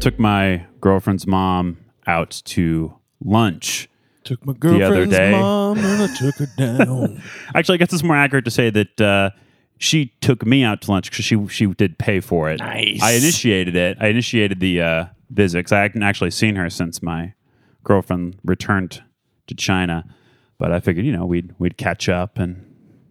[0.00, 3.88] Took my girlfriend's mom out to lunch.
[4.28, 5.30] Took my other girlfriend's day.
[5.30, 7.22] mom and I took her down.
[7.54, 9.30] Actually, I guess it's more accurate to say that uh,
[9.78, 12.60] she took me out to lunch because she she did pay for it.
[12.60, 13.02] Nice.
[13.02, 13.96] I initiated it.
[14.00, 17.32] I initiated the uh, visit 'cause I hadn't actually seen her since my
[17.84, 19.02] girlfriend returned
[19.46, 20.04] to China.
[20.58, 22.64] But I figured, you know, we'd we'd catch up and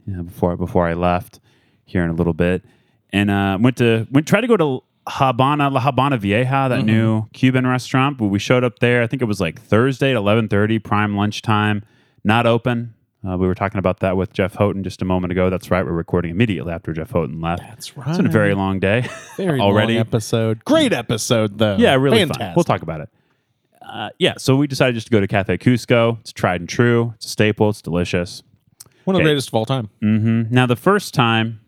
[0.06, 1.40] you know, before before I left
[1.86, 2.64] here in a little bit,
[3.12, 7.26] and uh, went to went tried to go to Habana La Habana Vieja, that new
[7.34, 8.18] Cuban restaurant.
[8.18, 9.02] But we showed up there.
[9.02, 11.84] I think it was like Thursday at eleven thirty, prime lunchtime,
[12.24, 12.94] not open.
[13.28, 15.50] Uh, we were talking about that with Jeff Houghton just a moment ago.
[15.50, 15.84] That's right.
[15.86, 17.64] We're recording immediately after Jeff Houghton left.
[17.64, 18.08] That's right.
[18.10, 19.08] It's been a very long day
[19.38, 19.94] Very already.
[19.96, 20.64] long episode.
[20.66, 21.78] Great episode though.
[21.78, 22.42] Yeah, really Fantastic.
[22.46, 22.54] fun.
[22.56, 23.10] We'll talk about it.
[23.82, 26.20] Uh, yeah, so we decided just to go to Cafe Cusco.
[26.20, 27.14] It's tried and true.
[27.16, 27.70] It's a staple.
[27.70, 28.44] It's delicious.
[29.06, 29.90] One of the greatest of all time.
[30.02, 31.62] Now, the first time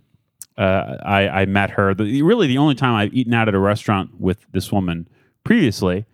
[0.60, 3.60] uh, I, I met her, the, really the only time I've eaten out at a
[3.60, 5.08] restaurant with this woman
[5.44, 6.06] previously,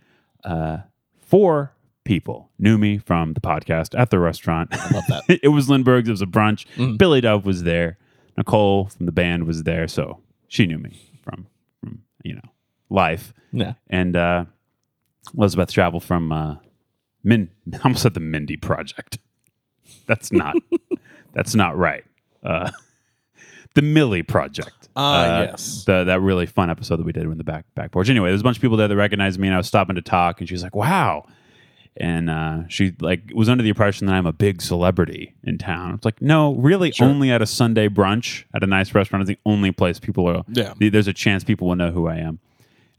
[0.44, 0.78] uh,
[1.20, 4.70] four people knew me from the podcast at the restaurant.
[4.72, 5.24] I love that.
[5.44, 6.08] it was Lindberg's.
[6.08, 6.66] It was a brunch.
[6.98, 7.98] Billy Dove was there.
[8.38, 11.48] Nicole from the band was there, so she knew me from
[11.80, 12.50] from you know
[12.90, 13.34] life.
[13.52, 13.74] Yeah.
[13.90, 14.46] And uh,
[15.36, 16.58] Elizabeth Travel from uh,
[17.24, 17.50] Min.
[17.74, 19.18] I almost said the Mindy Project.
[20.06, 20.56] That's not.
[21.34, 22.06] that's not right.
[22.44, 22.70] Uh,
[23.76, 24.90] the Millie Project.
[24.96, 25.84] Ah, Uh, yes.
[25.86, 28.10] The, that really fun episode that we did in the back back porch.
[28.10, 30.02] Anyway, there's a bunch of people there that recognized me, and I was stopping to
[30.02, 31.26] talk, and she was like, "Wow."
[31.98, 35.94] And uh, she like was under the impression that I'm a big celebrity in town.
[35.94, 39.38] It's like, no, really, only at a Sunday brunch at a nice restaurant is the
[39.46, 40.44] only place people are.
[40.50, 40.74] Yeah.
[40.78, 42.40] There's a chance people will know who I am.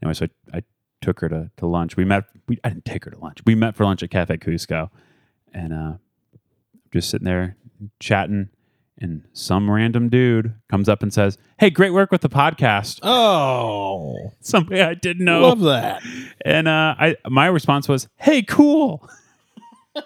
[0.01, 0.63] Anyway, so I, I
[1.01, 1.95] took her to, to lunch.
[1.95, 2.23] We met.
[2.47, 3.37] We, I didn't take her to lunch.
[3.45, 4.89] We met for lunch at Cafe Cusco,
[5.53, 5.93] and uh,
[6.91, 7.55] just sitting there
[7.99, 8.49] chatting.
[8.99, 14.31] And some random dude comes up and says, "Hey, great work with the podcast." Oh,
[14.39, 15.41] Somebody I didn't know.
[15.41, 16.01] love that.
[16.43, 19.07] And uh, I my response was, "Hey, cool."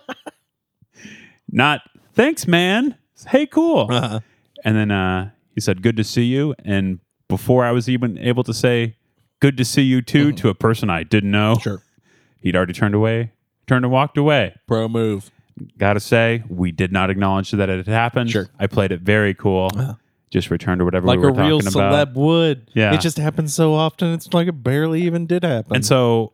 [1.50, 1.82] Not
[2.14, 2.98] thanks, man.
[3.28, 3.88] Hey, cool.
[3.90, 4.20] Uh-huh.
[4.64, 8.44] And then uh, he said, "Good to see you." And before I was even able
[8.44, 8.96] to say,
[9.40, 11.62] "Good to see you too," to a person I didn't know, Mm-hmm.
[11.62, 11.84] Sure.
[12.42, 13.32] he'd already turned away,
[13.68, 14.56] turned and walked away.
[14.68, 15.32] Pro move.
[15.78, 18.32] Gotta say, we did not acknowledge that it had happened.
[18.32, 18.50] Sure.
[18.60, 19.70] I played it very cool.
[20.30, 22.16] Just returned to whatever Like we were a real celeb about.
[22.16, 22.72] would.
[22.74, 22.94] Yeah.
[22.94, 24.14] It just happens so often.
[24.14, 25.76] It's like it barely even did happen.
[25.76, 26.32] And so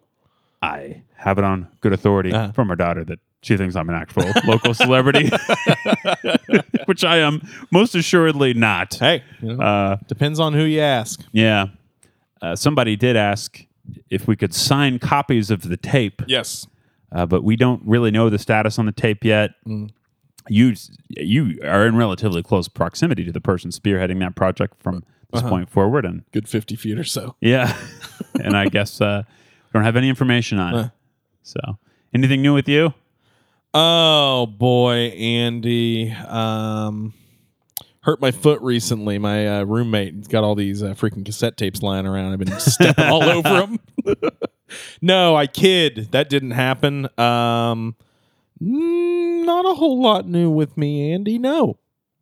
[0.62, 2.52] I have it on good authority Uh-huh.
[2.52, 5.30] from our daughter that she thinks I'm an actual local celebrity,
[6.86, 8.94] which I am most assuredly not.
[8.96, 11.22] hey, you know, Uh, depends on who you ask.
[11.32, 11.68] yeah.
[12.42, 13.66] Uh, somebody did ask
[14.12, 16.68] if we could sign copies of the tape, Yes.
[17.12, 19.52] Uh, but we don't really know the status on the tape yet.
[19.68, 19.90] Mm.
[20.50, 20.76] You
[21.10, 25.04] you are in relatively close proximity to the person spearheading that project from
[25.34, 25.50] this Uh-huh.
[25.50, 27.36] point forward, and Good 50 feet or so.
[27.42, 27.76] yeah,
[28.42, 30.78] and I guess uh, we don't have any information on it.
[30.78, 30.90] Uh.
[31.44, 31.60] So,
[32.14, 32.94] anything new with you?
[33.74, 36.12] Oh boy, Andy.
[36.12, 37.14] Um,
[38.02, 39.18] hurt my foot recently.
[39.18, 42.32] My uh, roommate has got all these uh, freaking cassette tapes lying around.
[42.32, 43.80] I've been stepping all over them.
[45.02, 46.10] no, I kid.
[46.12, 47.06] That didn't happen.
[47.20, 47.96] Um,
[48.62, 51.38] mm, not a whole lot new with me, Andy.
[51.38, 51.78] No,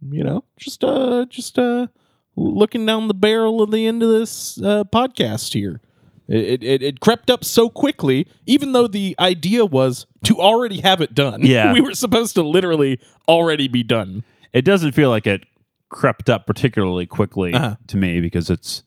[0.10, 1.88] you know, just uh, just uh,
[2.36, 5.82] looking down the barrel of the end of this uh, podcast here.
[6.28, 11.00] It, it it crept up so quickly, even though the idea was to already have
[11.02, 11.42] it done.
[11.46, 11.72] Yeah.
[11.72, 14.24] we were supposed to literally already be done.
[14.52, 15.44] It doesn't feel like it
[15.90, 17.76] crept up particularly quickly Uh-huh.
[17.88, 18.82] to me because it's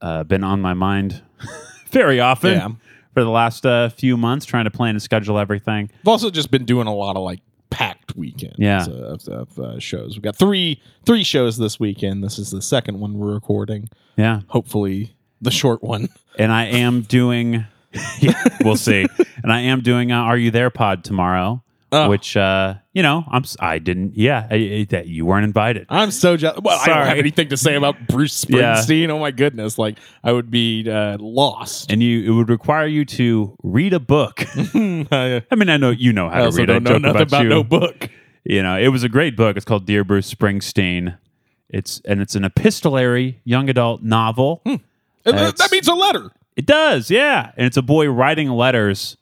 [0.00, 1.22] uh, been on my mind
[1.92, 2.68] very often Yeah.
[3.14, 5.90] For the last uh, few months, trying to plan and schedule everything.
[6.00, 7.40] I've also just been doing a lot of like
[7.70, 8.84] packed weekends Yeah.
[8.86, 10.14] of, of uh, shows.
[10.16, 12.22] We've got three three shows this weekend.
[12.22, 13.88] This is the second one we're recording.
[14.16, 16.08] Yeah, Hopefully, the short one.
[16.38, 17.64] and I am doing.
[18.20, 19.06] yeah, we'll see.
[19.42, 21.61] And I am doing uh, "Are You There" pod tomorrow,
[21.94, 22.08] Oh.
[22.08, 23.44] which uh, you know I'm.
[23.60, 24.16] I didn't.
[24.16, 25.86] Yeah, I, I- that you weren't invited.
[25.90, 26.60] I'm so jealous.
[26.62, 28.76] Well, I don't have anything to say about Bruce Yeah.
[28.76, 29.10] Springsteen.
[29.10, 31.92] Oh my goodness, like I would be uh, lost.
[31.92, 34.42] and you it would require you to read a book.
[34.56, 36.66] I I mean, I know you know how to also read.
[36.66, 37.48] don't I know nothing about you.
[37.50, 38.08] no book.
[38.44, 39.56] you know, it was a great book.
[39.56, 41.18] It's called Dear Bruce Springsteen.
[41.68, 44.62] It's and it's an epistolary young adult novel.
[44.64, 44.80] And
[45.24, 46.30] th- that means a letter.
[46.56, 47.52] It does, yeah.
[47.56, 49.16] And it's a boy writing letters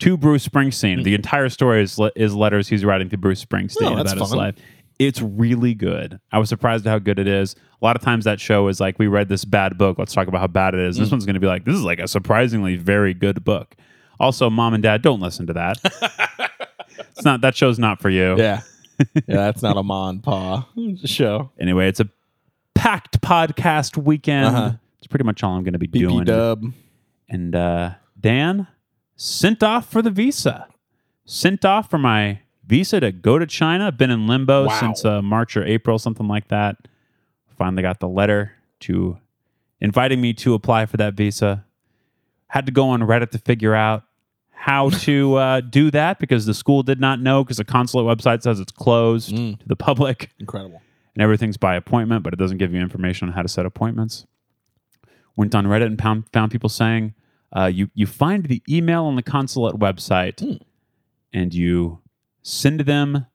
[0.00, 1.04] to Bruce Springsteen.
[1.04, 4.32] The entire story is le- is letters he's writing to Bruce Springsteen Oh, about his
[4.34, 4.54] life.
[4.98, 6.20] It's really good.
[6.30, 7.56] I was surprised at how good it is.
[7.80, 9.98] A lot of times that show is like, we read this bad book.
[9.98, 10.96] Let's talk about how bad it is.
[10.96, 11.00] Mm.
[11.00, 13.74] This one's going to be like, this is like a surprisingly very good book.
[14.18, 15.78] Also, mom and dad, don't listen to that.
[16.98, 18.36] it's not that show's not for you.
[18.36, 18.60] Yeah.
[18.98, 20.68] yeah, that's not a ma and pa
[21.06, 21.50] show.
[21.58, 22.08] Anyway, it's a
[22.74, 24.46] packed podcast weekend.
[24.54, 24.72] Uh-huh.
[24.98, 26.24] It's pretty much all I'm going to be BP doing.
[26.24, 26.64] dub.
[27.30, 28.66] And uh, Dan
[29.22, 30.66] sent off for the visa.
[31.26, 33.92] Sent off for my visa to go to China.
[33.92, 34.80] Been in limbo Wow.
[34.80, 36.76] since uh, March or April, something like that.
[37.58, 39.18] Finally got the letter to
[39.78, 41.66] inviting me to apply for that visa.
[42.48, 44.04] Had to go on Reddit to figure out
[44.50, 48.42] how to uh, do that because the school did not know because the consulate website
[48.42, 49.58] says it's closed Mm.
[49.60, 50.80] to the public Incredible.
[51.14, 54.26] and everything's by appointment, but it doesn't give you information on how to set appointments.
[55.36, 57.12] Went on Reddit and found, found people saying
[57.56, 60.60] uh, you you find the email on the consulate website
[61.32, 62.00] and you
[62.42, 63.26] send them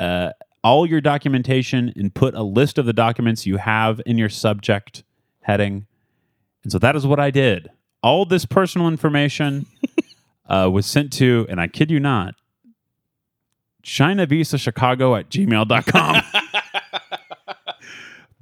[0.00, 0.30] uh,
[0.62, 5.04] all your documentation and put a list of the documents you have in your subject
[5.42, 5.86] heading.
[6.62, 7.70] And so that is what I did.
[8.02, 9.66] All this personal information
[10.48, 12.34] uh, was sent to, and I kid you not,
[13.82, 16.22] China Visa Chicago at gmail.com.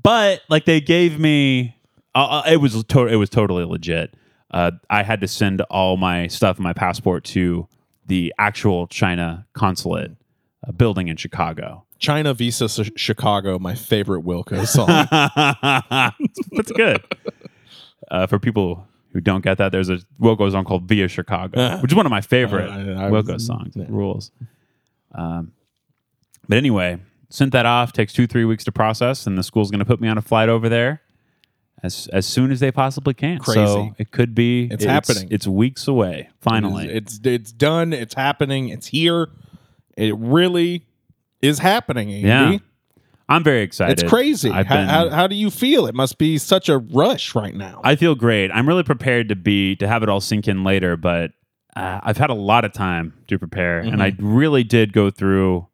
[0.02, 1.76] but like they gave me,
[2.14, 4.14] uh, uh, it was to- it was totally legit.
[4.52, 7.66] Uh, I had to send all my stuff, my passport, to
[8.06, 10.10] the actual China consulate
[10.66, 11.84] uh, building in Chicago.
[11.98, 14.88] China Visa Ch- Chicago, my favorite Wilco song.
[16.52, 17.02] That's good.
[18.10, 21.92] Uh, for people who don't get that, there's a Wilco song called "Via Chicago," which
[21.92, 23.74] is one of my favorite Uh, I- I was- Wilco songs.
[23.76, 23.84] yeah.
[23.88, 24.30] Rules.
[25.14, 25.52] Um,
[26.48, 26.98] but anyway,
[27.30, 27.92] sent that off.
[27.92, 30.22] Takes two three weeks to process, and the school's going to put me on a
[30.22, 31.00] flight over there
[31.82, 33.42] as as soon as they possibly can.
[33.42, 33.94] So Crazy.
[33.98, 35.28] it could be It's happening.
[35.30, 36.28] It's weeks away.
[36.40, 37.92] Finally, It's it's done.
[37.92, 38.68] It's happening.
[38.68, 39.28] It's here.
[39.96, 40.86] It really
[41.40, 42.10] is happening.
[42.12, 42.54] Andy.
[42.54, 42.58] yeah.
[43.28, 44.00] I'm very excited.
[44.00, 44.50] It's crazy.
[44.50, 45.86] How, been- how, how do you feel?
[45.86, 47.80] It must be such a rush right now.
[47.82, 48.50] I feel great.
[48.50, 51.30] I'm really prepared to be to have it all sink in later, but
[51.74, 55.66] uh, I've had a lot of time to prepare, and I really did go through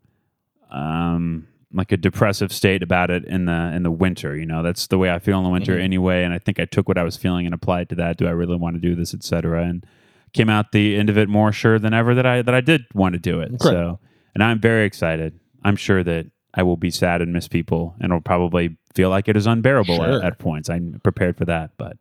[0.70, 4.36] um like a depressive state about it in the in the winter.
[4.36, 6.64] You know, that's the way I feel in the winter anyway, and I think I
[6.64, 8.16] took what I was feeling and applied to that.
[8.16, 9.64] Do I really want to do this, etc.
[9.64, 9.84] And
[10.32, 12.82] came out the end of it more sure than ever that I that I did
[12.94, 13.60] want to do it.
[13.62, 13.98] So,
[14.34, 15.38] and I'm very excited.
[15.64, 19.28] I'm sure that I will be sad and miss people, and it'll probably feel like
[19.28, 20.18] it is unbearable Sure.
[20.18, 20.70] at, at points.
[20.70, 21.96] I'm prepared for that, but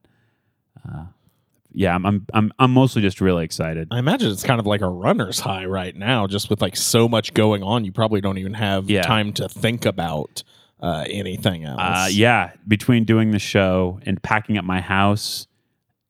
[0.88, 1.06] uh,
[1.74, 3.88] yeah, I'm, I'm I'm I'm mostly just really excited.
[3.92, 7.08] I imagine it's kind of like a runner's high right now, just with like so
[7.08, 7.86] much going on.
[7.86, 9.02] You probably don't even have Yeah.
[9.04, 10.44] time to think about
[10.82, 11.80] uh, anything else.
[11.82, 15.48] Uh, yeah, between doing the show and packing up my house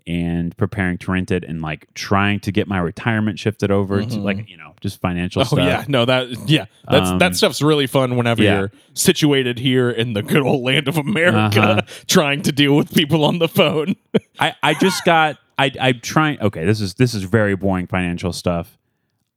[0.06, 4.19] and preparing to rent it and like trying to get my retirement shifted over to
[4.21, 5.53] like you know just financial Mm-hmm.
[5.60, 5.68] Oh stuff.
[5.81, 8.60] yeah, no that yeah that's Um, that stuff's really fun whenever yeah.
[8.60, 11.81] you're situated here in the good old land of America, Uh-huh.
[12.07, 13.95] trying to deal with people on the phone.
[14.39, 18.33] I, I just got I I'm trying okay, this is this is very boring financial
[18.33, 18.77] stuff.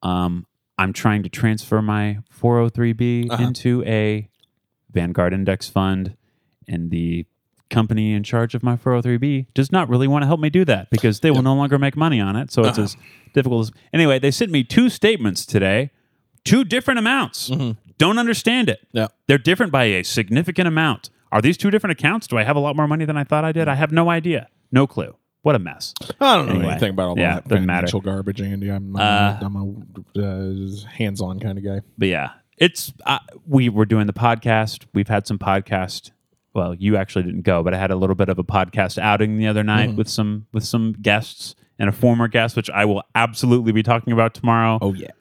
[0.02, 0.46] Um
[0.78, 3.42] I'm trying to transfer my 403b Uh-huh.
[3.42, 4.28] into a
[4.92, 6.16] Vanguard index fund
[6.66, 7.26] and the
[7.68, 10.90] company in charge of my 403b does not really want to help me do that
[10.90, 12.50] because they will no longer make money on it.
[12.50, 12.84] So it's Uh-huh.
[12.84, 12.96] as
[13.32, 15.90] difficult as Anyway, they sent me two statements today,
[16.44, 17.50] two different amounts.
[17.98, 18.80] Don't understand it.
[18.92, 19.08] Yeah.
[19.28, 21.10] They're different by a significant amount.
[21.30, 22.26] Are these two different accounts?
[22.26, 23.68] Do I have a lot more money than I thought I did?
[23.68, 24.48] I have no idea.
[24.72, 25.14] No clue.
[25.42, 25.94] What a mess.
[26.20, 28.00] I don't know Anyway, anything about all yeah, that doesn't matter.
[28.00, 28.70] garbage, Andy.
[28.70, 29.56] I'm, I'm, Uh, a, I'm
[30.16, 31.80] a uh, hands-on kind of guy.
[31.96, 34.84] But yeah, it's uh, we were doing the podcast.
[34.92, 36.10] We've had some podcast.
[36.52, 39.38] Well, you actually didn't go, but I had a little bit of a podcast outing
[39.38, 43.02] the other night with some with some guests and a former guest, which I will
[43.14, 44.78] absolutely be talking about tomorrow.
[44.82, 45.12] Oh yeah,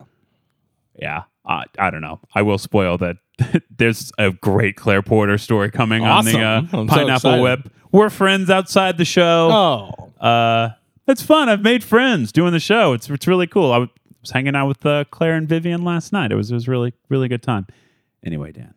[0.98, 2.20] Yeah, I I don't know.
[2.36, 3.18] I will spoil that.
[3.78, 6.36] There's a great Claire Porter story coming Awesome.
[6.36, 7.42] on the uh, so Pineapple.
[7.42, 7.72] Web.
[7.92, 9.50] We're friends outside the show.
[9.52, 10.70] oh uh,
[11.08, 11.50] it's fun.
[11.50, 12.94] I've made friends doing the show.
[12.94, 13.72] It's it's really cool.
[13.72, 16.32] I was hanging out with uh, Claire and Vivian last night.
[16.32, 17.66] It was it was really really good time.
[18.24, 18.74] Anyway, Dan,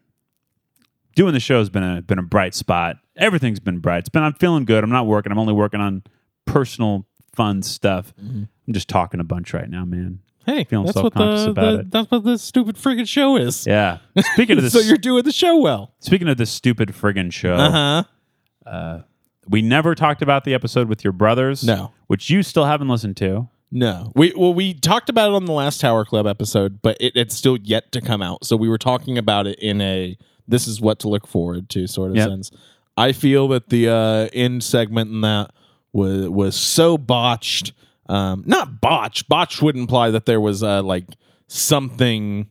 [1.17, 2.97] doing the show has been a been a bright spot.
[3.17, 3.99] Everything's been bright.
[3.99, 4.83] It's been I'm feeling good.
[4.85, 5.33] I'm not working.
[5.33, 6.03] I'm only working on
[6.47, 8.15] personal fun stuff.
[8.19, 10.21] I'm just talking a bunch right now, man.
[10.47, 11.91] Hey, Feeling that's what the, about the it.
[11.91, 13.67] that's what this stupid friggin' show is.
[13.67, 13.99] Yeah.
[14.35, 15.93] Speaking of this, so you're doing the show well.
[16.01, 18.05] speaking of this stupid friggin' show, Uh huh.
[18.71, 19.01] uh,
[19.49, 21.65] we never talked about the episode with your brothers.
[21.65, 21.93] No.
[22.07, 23.49] which you still haven't listened to.
[23.75, 27.15] No, we well we talked about it on the last Tower Club episode, but it,
[27.17, 28.45] it's still yet to come out.
[28.45, 31.87] So we were talking about it in a this is what to look forward to
[31.87, 32.29] sort of Yep.
[32.29, 32.51] sense.
[32.99, 35.53] I feel that the uh, end segment in that
[35.95, 37.73] was was so botched.
[38.09, 39.29] Um, not botch.
[39.29, 41.05] Botch would imply that there was uh, like
[41.47, 42.49] something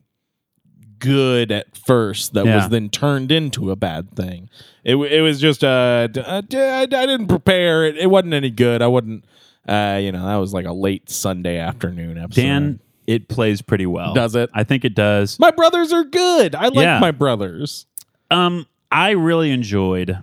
[0.98, 2.56] good at first that Yeah.
[2.56, 4.48] was then turned into a bad thing.
[4.84, 7.96] It it was just uh, uh, I I didn't prepare it.
[7.96, 8.82] It wasn't any good.
[8.82, 9.24] I wouldn't.
[9.68, 12.40] Uh, you know, that was like a late Sunday afternoon episode.
[12.40, 14.12] Dan, it plays pretty well.
[14.14, 14.50] Does it?
[14.54, 15.38] I think it does.
[15.38, 16.54] my brothers are good.
[16.56, 16.98] I like Yeah.
[16.98, 17.86] my brothers.
[18.30, 20.18] Um, I really enjoyed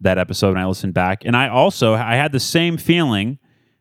[0.00, 3.38] that episode when I listened back, and I also I had the same feeling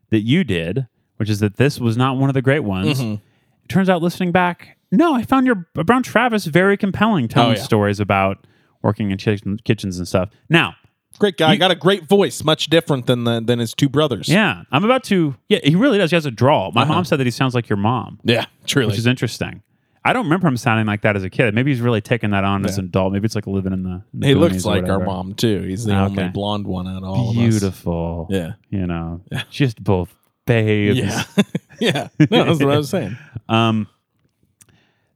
[0.10, 0.88] that you did,
[1.18, 3.00] which is that this was not one of the great ones.
[3.00, 3.13] Mm-hmm.
[3.16, 7.56] It turns out, listening back, no, I found your Brown Travis very compelling, telling Oh,
[7.58, 7.63] yeah.
[7.63, 8.48] stories about
[8.82, 10.30] working in kitchen, kitchens and stuff.
[10.50, 10.75] Now,
[11.20, 11.56] Great guy.
[11.58, 14.30] got a great voice, much different than the, than his two brothers.
[14.30, 15.36] yeah, I'm about to.
[15.50, 16.12] Yeah, he really does.
[16.12, 16.72] He has a drawl.
[16.72, 16.94] My Uh-huh.
[16.94, 18.88] mom said that he sounds like your mom, yeah, truly.
[18.88, 19.62] which is interesting.
[20.06, 21.53] I don't remember him sounding like that as a kid.
[21.53, 23.12] Maybe he's really taking that on as an adult.
[23.13, 24.01] Maybe it's like living in the.
[24.13, 25.62] in the he looks like our mom too.
[25.63, 27.41] He's the Ah, only blonde one out of all of us.
[27.60, 28.27] Beautiful.
[28.29, 28.53] Yeah.
[28.70, 30.15] You know, just both
[30.46, 30.98] babes.
[30.98, 31.24] Yeah,
[31.79, 32.08] yeah.
[32.32, 33.18] No, that's what I was saying.
[33.50, 33.88] Um,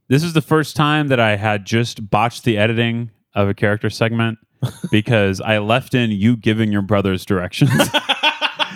[0.09, 3.89] this is the first time that I had just botched the editing of a character
[3.89, 4.37] segment
[4.91, 7.71] because I left in you giving your brothers directions.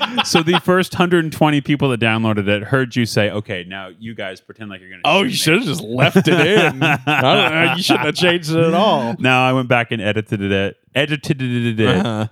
[0.26, 4.42] so the first 120 people that downloaded it heard you say, "Okay, now you guys
[4.42, 6.84] pretend like you're gonna." Oh, you should have just left it in.
[6.84, 7.74] I don't know.
[7.78, 9.16] You shouldn't have changed it at all.
[9.20, 10.78] No, I went back and edited it.
[10.96, 12.06] Edited it.
[12.06, 12.28] Uh-huh.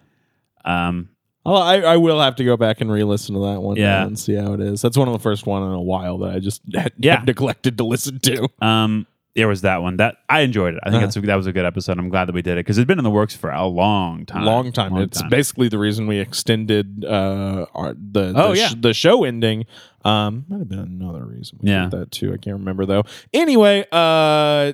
[0.69, 1.09] Um,
[1.45, 3.99] Well, I, I will have to go back and re-listen to that one Yeah.
[3.99, 4.81] now and see how it is.
[4.81, 7.17] That's one of the first one in a while that I just had, Yeah.
[7.17, 8.47] had neglected to listen to.
[8.61, 9.05] um,
[9.35, 10.79] there was that one that I enjoyed it.
[10.83, 11.05] I think Uh-huh.
[11.07, 11.97] that's a, that was a good episode.
[11.99, 14.25] I'm glad that we did it because it's been in the works for a long
[14.25, 14.45] time.
[14.45, 14.93] Long time.
[14.93, 15.29] Long it's time.
[15.29, 18.69] basically the reason we extended uh, our, the Oh, the, yeah.
[18.77, 19.65] the show ending.
[20.05, 21.59] Um, might have been another reason.
[21.61, 21.89] We Yeah.
[21.89, 22.29] did that too.
[22.33, 23.03] I can't remember though.
[23.33, 24.71] Anyway, uh,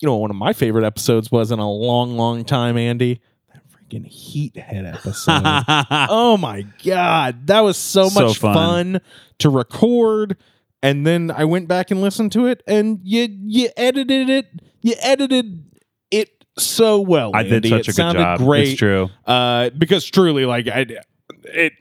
[0.00, 2.76] you know, one of my favorite episodes was in a long, long time.
[2.76, 3.20] Andy,
[3.54, 5.40] that freaking Heat Head episode.
[6.10, 8.54] oh my god, that was so So much fun.
[8.54, 9.00] fun.
[9.38, 10.36] to record.
[10.86, 14.46] And then I went back and listened to it, and you you edited it.
[14.82, 15.64] You edited
[16.12, 17.32] it so well.
[17.34, 17.68] I did Andy.
[17.70, 18.38] such It a good sounded job.
[18.38, 18.68] Great.
[18.68, 19.08] It's true.
[19.26, 20.86] Uh, because truly, like I,
[21.44, 21.72] it.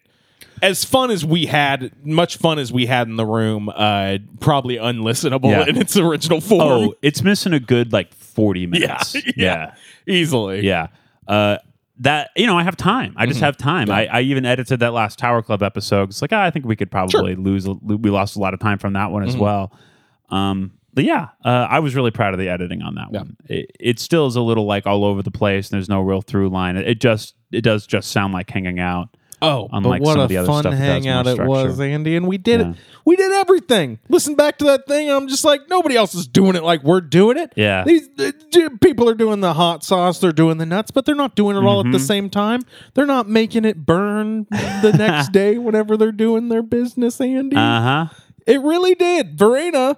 [0.61, 4.77] As fun as we had, much fun as we had in the room, uh, probably
[4.77, 5.65] unlistenable Yeah.
[5.67, 6.61] in its original form.
[6.61, 9.13] Oh, it's missing a good like 40 minutes.
[9.25, 9.73] yeah, yeah.
[10.07, 10.61] easily.
[10.65, 10.87] Yeah.
[11.27, 11.57] Uh,
[11.99, 13.13] that you know, I have time.
[13.15, 13.31] I Mm-hmm.
[13.31, 13.89] just have time.
[13.89, 16.09] I, I even edited that last Tower Club episode.
[16.09, 17.67] It's like ah, I think we could probably lose.
[17.67, 19.29] We lost a lot of time from that one Mm-hmm.
[19.29, 19.71] as well.
[20.29, 23.19] Um, but yeah, uh, I was really proud of the editing on that Yeah.
[23.19, 23.37] one.
[23.47, 25.69] It, it still is a little like all over the place.
[25.69, 26.77] And there's no real through line.
[26.77, 29.09] It, it just it does just sound like hanging out.
[29.41, 31.39] Oh, Unlike but what some a of the other fun stuff that has hangout it
[31.45, 31.79] was.
[31.79, 32.69] Andy, and we did Yeah.
[32.71, 32.75] it.
[33.03, 33.99] We did everything.
[34.09, 35.11] Listen back to that thing.
[35.11, 37.53] I'm just like nobody else is doing it like we're doing it.
[37.55, 37.83] Yeah.
[37.83, 40.19] these uh, d- people are doing the hot sauce.
[40.19, 41.93] They're doing the nuts, but they're not doing it all Mm-hmm.
[41.93, 42.61] at the same time.
[42.93, 47.19] They're not making it burn the next day whenever they're doing their business.
[47.21, 48.05] Andy, Uh huh.
[48.47, 49.37] it really did.
[49.37, 49.97] Verena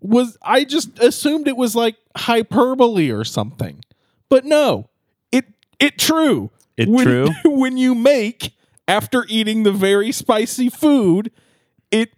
[0.00, 0.36] was.
[0.42, 3.82] I just assumed it was like hyperbole or something,
[4.28, 4.88] but no.
[5.30, 5.46] It
[5.78, 6.50] it true.
[6.76, 7.28] It when, true?
[7.44, 8.52] when you make
[8.92, 11.30] after eating the very spicy food,
[11.90, 12.10] it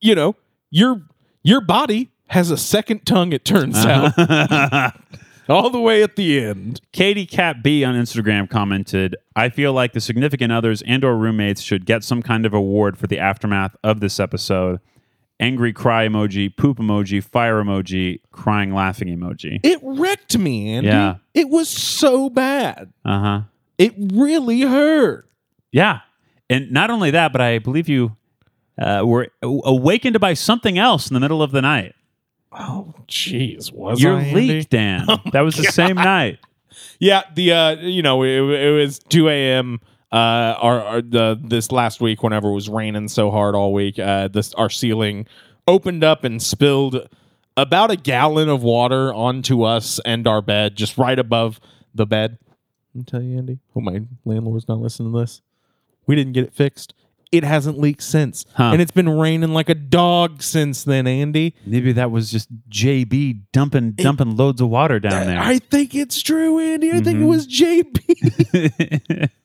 [0.00, 0.34] you know
[0.70, 1.02] your
[1.44, 3.32] your body has a second tongue.
[3.32, 4.12] It turns out
[5.48, 6.80] all the way at the end.
[6.92, 11.62] Katie Cat B on Instagram commented, "I feel like the significant others and or roommates
[11.62, 14.80] should get some kind of award for the aftermath of this episode.
[15.40, 19.60] Angry cry emoji, poop emoji, fire emoji, crying laughing emoji.
[19.62, 20.88] It wrecked me, Andy.
[20.88, 21.18] Yeah.
[21.34, 22.92] It was so bad.
[23.04, 23.40] Uh huh.
[23.78, 25.27] It really hurt.
[25.72, 26.00] Yeah,
[26.48, 28.16] and not only that, but I believe you
[28.80, 31.94] uh, were awakened by something else in the middle of the night.
[32.52, 35.06] Oh, jeez, was Your I, leak, Dan.
[35.32, 36.38] that was the same night.
[36.98, 39.80] Yeah, the uh, you know, it, it was two a.m.
[40.10, 43.98] Uh, our, our the this last week, whenever it was raining so hard all week,
[43.98, 45.26] uh, this our ceiling
[45.66, 47.08] opened up and spilled
[47.56, 51.60] about a gallon of water onto us and our bed, just right above
[51.94, 52.38] the bed.
[52.96, 53.58] I'll tell you, Andy.
[53.74, 55.42] Hope my landlord's not listening to this.
[56.08, 56.92] We didn't get it fixed.
[57.30, 58.70] It hasn't leaked since, Huh.
[58.72, 61.54] and it's been raining like a dog since then, Andy.
[61.66, 65.38] Maybe that was just JB dumping dumping loads of water down there.
[65.38, 66.90] I think it's true, Andy.
[66.90, 67.28] I think it Mhm.
[67.28, 69.28] was JB.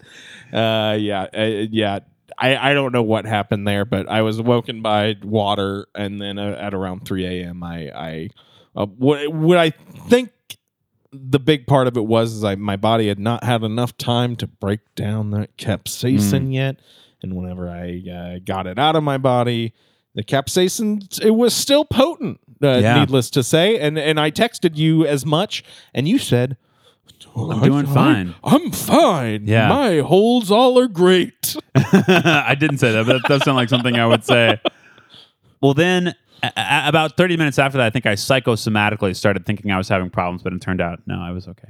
[0.53, 1.41] Uh, yeah, uh,
[1.71, 1.99] yeah.
[2.37, 6.37] I, I don't know what happened there, but I was woken by water, and then
[6.37, 8.29] uh, at around three a.m., I I
[8.75, 10.29] uh, what what I think
[11.13, 14.35] the big part of it was is I my body had not had enough time
[14.37, 16.77] to break down that capsaicin yet,
[17.21, 19.73] and whenever I uh, got it out of my body,
[20.15, 22.39] the capsaicin it was still potent.
[22.61, 22.99] Uh, Yeah.
[22.99, 26.57] Needless to say, and and I texted you as much, and you said.
[27.35, 29.47] I'm doing fine." I'm fine.
[29.47, 29.67] Yeah.
[29.67, 31.55] My holes all are great.
[31.75, 34.59] I didn't say that, but that does sound like something I would say.
[35.61, 36.13] Well, then
[36.43, 40.09] A- about 30 minutes after that, I think I psychosomatically started thinking I was having
[40.09, 41.69] problems, but it turned out no, I was okay.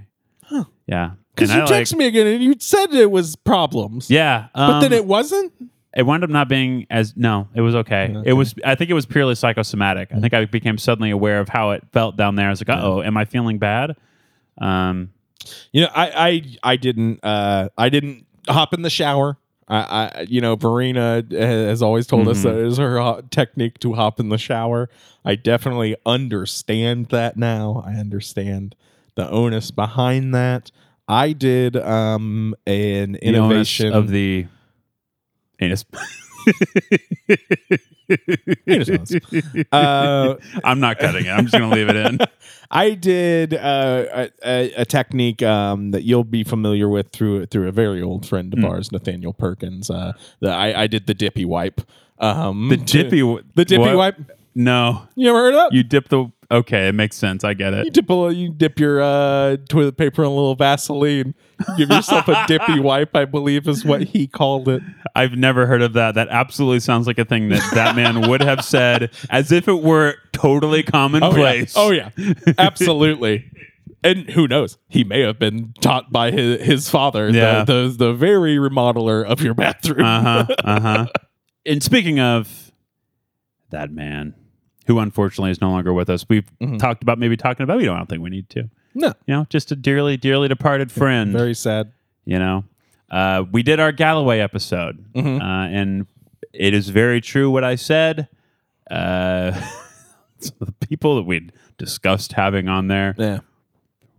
[0.87, 4.09] Yeah, Because you I, like- texted me again and you said it was problems.
[4.09, 5.53] Yeah, But then um, it wasn't?
[5.95, 8.15] it wound up not being as no it was okay.
[8.25, 11.47] it was i think it was purely psychosomatic i think i became suddenly aware of
[11.49, 13.95] how it felt down there i was like uh-oh am i feeling bad
[14.59, 15.11] um
[15.71, 16.09] You know, I
[16.63, 19.37] I I didn't uh I didn't hop in the shower.
[19.73, 23.93] I, I you know, Verena has always told us that is her uh, technique to
[23.93, 24.89] hop in the shower.
[25.25, 27.83] I definitely understand that now.
[27.85, 28.75] I understand
[29.15, 30.71] the onus behind that.
[31.07, 34.45] I did um an the onus innovation of the
[35.59, 35.85] anus.
[39.71, 42.19] uh i'm not cutting it i'm just gonna leave it in
[42.73, 47.71] I did uh, a, a, technique um, that you'll be familiar with through through a
[47.71, 49.91] very old friend of ours, Nathaniel Perkins.
[49.91, 51.81] Uh, the, I, I did the dippy wipe.
[52.17, 53.21] Um, the dippy
[53.55, 53.95] the dippy what?
[53.95, 54.31] wipe.
[54.55, 55.73] no You ever heard of that?
[55.73, 57.85] you dip the okay it makes sense i get it.
[57.85, 61.35] You dip a, you dip your uh, toilet paper in a little Vaseline.
[61.77, 63.15] Give yourself a dippy wipe.
[63.15, 64.81] I believe is what he called it.
[65.15, 68.41] i've never heard of that that absolutely sounds like a thing that that man would
[68.41, 72.09] have said as if it were totally commonplace Oh yeah,
[72.57, 73.49] absolutely.
[74.05, 74.77] And who knows?
[74.89, 77.63] He may have been taught by his, his father, Yeah.
[77.63, 80.05] the, the the very remodeler of your bathroom.
[80.05, 80.55] Uh huh.
[80.63, 81.05] Uh huh.
[81.65, 82.71] and speaking of
[83.69, 84.35] that man,
[84.87, 86.77] who unfortunately is no longer with us, we've Mm-hmm.
[86.77, 87.77] talked about maybe talking about.
[87.77, 88.69] We don't, I don't think we need to.
[88.93, 91.31] No, You know, just a dearly, dearly departed friend.
[91.33, 91.91] very sad.
[92.25, 92.63] you know,
[93.11, 95.41] uh, we did our Galloway episode, Mm-hmm.
[95.41, 96.07] uh, and
[96.53, 98.27] it is very true what I said.
[98.89, 99.51] Uh,
[100.39, 103.39] some of the people that we'd discussed having on there Yeah.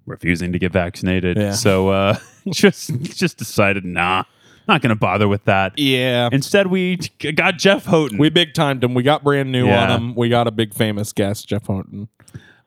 [0.06, 1.36] refusing to get vaccinated.
[1.36, 1.52] Yeah.
[1.52, 2.18] So uh,
[2.50, 4.24] just just decided, nah,
[4.66, 5.78] not going to bother with that.
[5.78, 6.28] Yeah.
[6.32, 6.96] Instead, we
[7.34, 8.18] got Jeff Houghton.
[8.18, 8.94] We big timed him.
[8.94, 9.84] We got brand new Yeah.
[9.84, 10.14] on him.
[10.14, 12.08] We got a big famous guest, Jeff Houghton.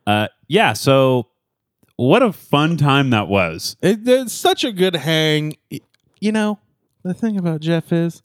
[0.05, 0.73] uh, yeah.
[0.73, 1.27] So,
[1.97, 3.75] what a fun time that was.
[3.81, 5.57] It, it's such a good hang.
[6.19, 6.59] You know,
[7.03, 8.23] the thing about Jeff is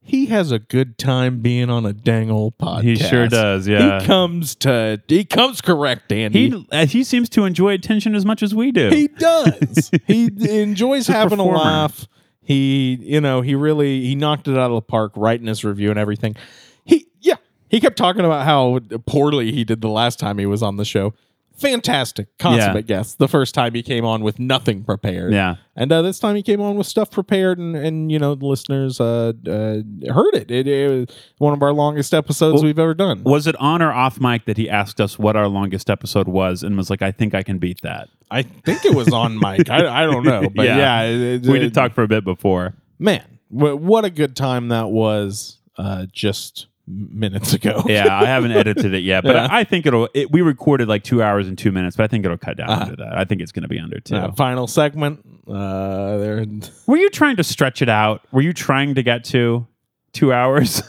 [0.00, 2.82] he has a good time being on a dang old podcast.
[2.82, 3.68] He sure does.
[3.68, 4.00] Yeah.
[4.00, 6.50] He comes to he comes correct, Andy.
[6.50, 8.88] He uh, he seems to enjoy attention as much as we do.
[8.88, 9.90] He does.
[10.06, 10.30] he
[10.62, 11.58] enjoys a having a performer.
[11.58, 12.08] laugh.
[12.40, 15.64] He, you know, he really he knocked it out of the park right in his
[15.64, 16.36] review and everything.
[16.84, 17.36] He, yeah,
[17.68, 20.86] he kept talking about how poorly he did the last time he was on the
[20.86, 21.12] show.
[21.60, 23.18] Fantastic, consummate guest.
[23.18, 25.32] The first time he came on with nothing prepared.
[25.32, 25.56] Yeah.
[25.76, 28.46] and uh, this time he came on with stuff prepared, and and you know the
[28.46, 30.50] listeners uh, uh heard it.
[30.50, 30.66] it.
[30.68, 33.22] It was one of our longest episodes we've ever done.
[33.24, 36.62] was it on or off mic that he asked us what our longest episode was
[36.62, 38.08] and was like, I think I can beat that?
[38.30, 39.68] I think it was on mic.
[39.70, 40.76] I, I don't know, but Yeah.
[40.76, 42.74] yeah, it- we it- did talk for a bit before.
[42.98, 48.52] man wh- what a good time that was uh just minutes ago Yeah, I haven't
[48.52, 49.46] edited it yet, but Yeah.
[49.50, 50.08] I, I think it'll.
[50.14, 52.70] It, we recorded like two hours and two minutes, but I think it'll cut down
[52.70, 52.82] Uh-huh.
[52.84, 53.16] under that.
[53.18, 54.16] I think it's going to be under two.
[54.16, 56.44] Uh, final segment uh there
[56.86, 58.22] Were you trying to stretch it out?
[58.32, 59.66] Were you trying to get to
[60.12, 60.82] two hours?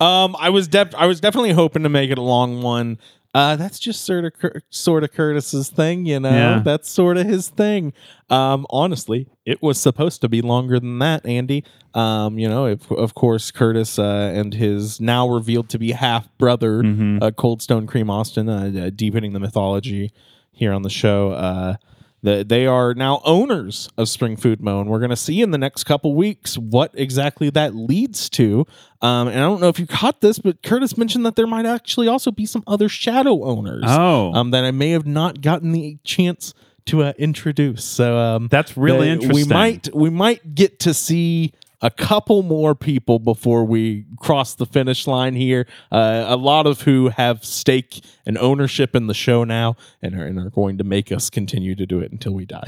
[0.00, 2.98] um i was def- i was definitely hoping to make it a long one
[3.34, 6.30] uh that's just sort of Cur- sort of curtis's thing you know?
[6.30, 6.58] Yeah.
[6.64, 7.92] that's sort of his thing.
[8.30, 11.64] Um honestly it was supposed to be longer than that andy.
[11.94, 16.28] Um you know if, of course curtis uh and his now revealed to be half
[16.38, 16.82] brother
[17.22, 20.12] uh, cold stone cream austin uh, uh, deepening the mythology
[20.52, 21.76] here on the show uh
[22.22, 25.50] the, they are now owners of Spring Food Mo, and we're going to see in
[25.50, 28.66] the next couple weeks what exactly that leads to.
[29.00, 31.66] Um, and I don't know if you caught this, but Curtis mentioned that there might
[31.66, 34.32] actually also be some other shadow owners Oh.
[34.34, 36.54] um, that I may have not gotten the chance
[36.86, 37.84] to uh, introduce.
[37.84, 39.34] So um, That's really interesting.
[39.48, 41.52] We might we might get to see
[41.82, 45.66] a couple more people before we cross the finish line here.
[45.90, 50.24] Uh, a lot of who have stake and ownership in the show now, and are,
[50.24, 52.62] and are going to make us continue to do it until we die.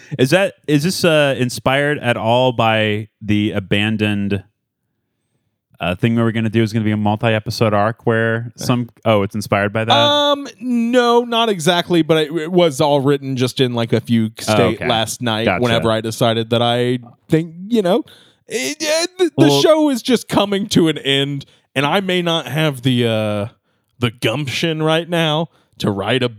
[0.18, 4.44] Is that is this uh, inspired at all by the abandoned
[5.80, 6.62] uh, thing we were going to do?
[6.62, 8.88] Is going to be a multi-episode arc where some?
[9.04, 9.92] Oh, it's inspired by that.
[9.92, 14.30] um, no, not exactly, but it, it was all written just in like a few
[14.38, 14.86] state Oh, okay.
[14.88, 15.46] last night.
[15.46, 15.62] Gotcha.
[15.62, 18.04] Whenever I decided that I think you know,
[18.48, 22.46] it, it- the, Well- show is just coming to an end, and I may not
[22.46, 23.48] have the uh
[23.98, 26.30] the gumption right now to write a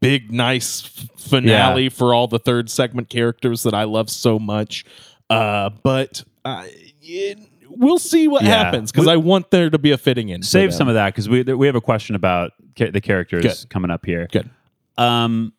[0.00, 0.80] big nice
[1.18, 4.84] finale for all the third segment characters that I love so much.
[5.28, 6.64] Uh, but uh,
[7.02, 8.64] it, we'll see what Yeah.
[8.64, 10.42] happens because I want there to be a fitting in.
[10.42, 13.68] Save some of that because we we have a question about ca- the characters Good.
[13.70, 14.26] coming up here.
[14.32, 14.48] Good.
[14.96, 15.52] Um,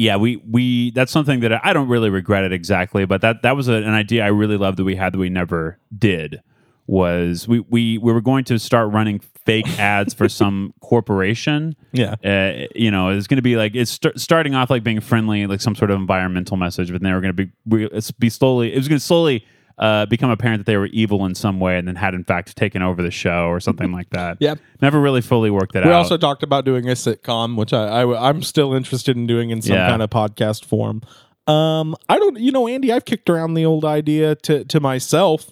[0.00, 3.54] yeah, we we that's something that I don't really regret it exactly, but that that
[3.54, 6.40] was a, an idea I really loved that we had that we never did.
[6.86, 11.76] Was we we we were going to start running fake ads for some corporation.
[11.92, 12.14] Yeah.
[12.24, 15.46] Uh, you know, it's going to be like it's st- starting off like being friendly,
[15.46, 18.10] like some sort of environmental message, but then they were going to be we- it's
[18.10, 18.72] be slowly.
[18.72, 19.44] It was going to slowly
[19.80, 22.54] uh, become apparent that they were evil in some way, and then had in fact
[22.56, 24.36] taken over the show or something like that.
[24.40, 24.58] Yep.
[24.82, 25.88] Never really fully worked it We out.
[25.88, 29.50] We also talked about doing a sitcom, which I, I I'm still interested in doing
[29.50, 29.88] in some Yeah.
[29.88, 31.00] kind of podcast form.
[31.46, 35.46] Um, I don't, you know, Andy, I've kicked around the old idea to to myself.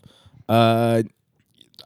[0.48, 1.02] Uh,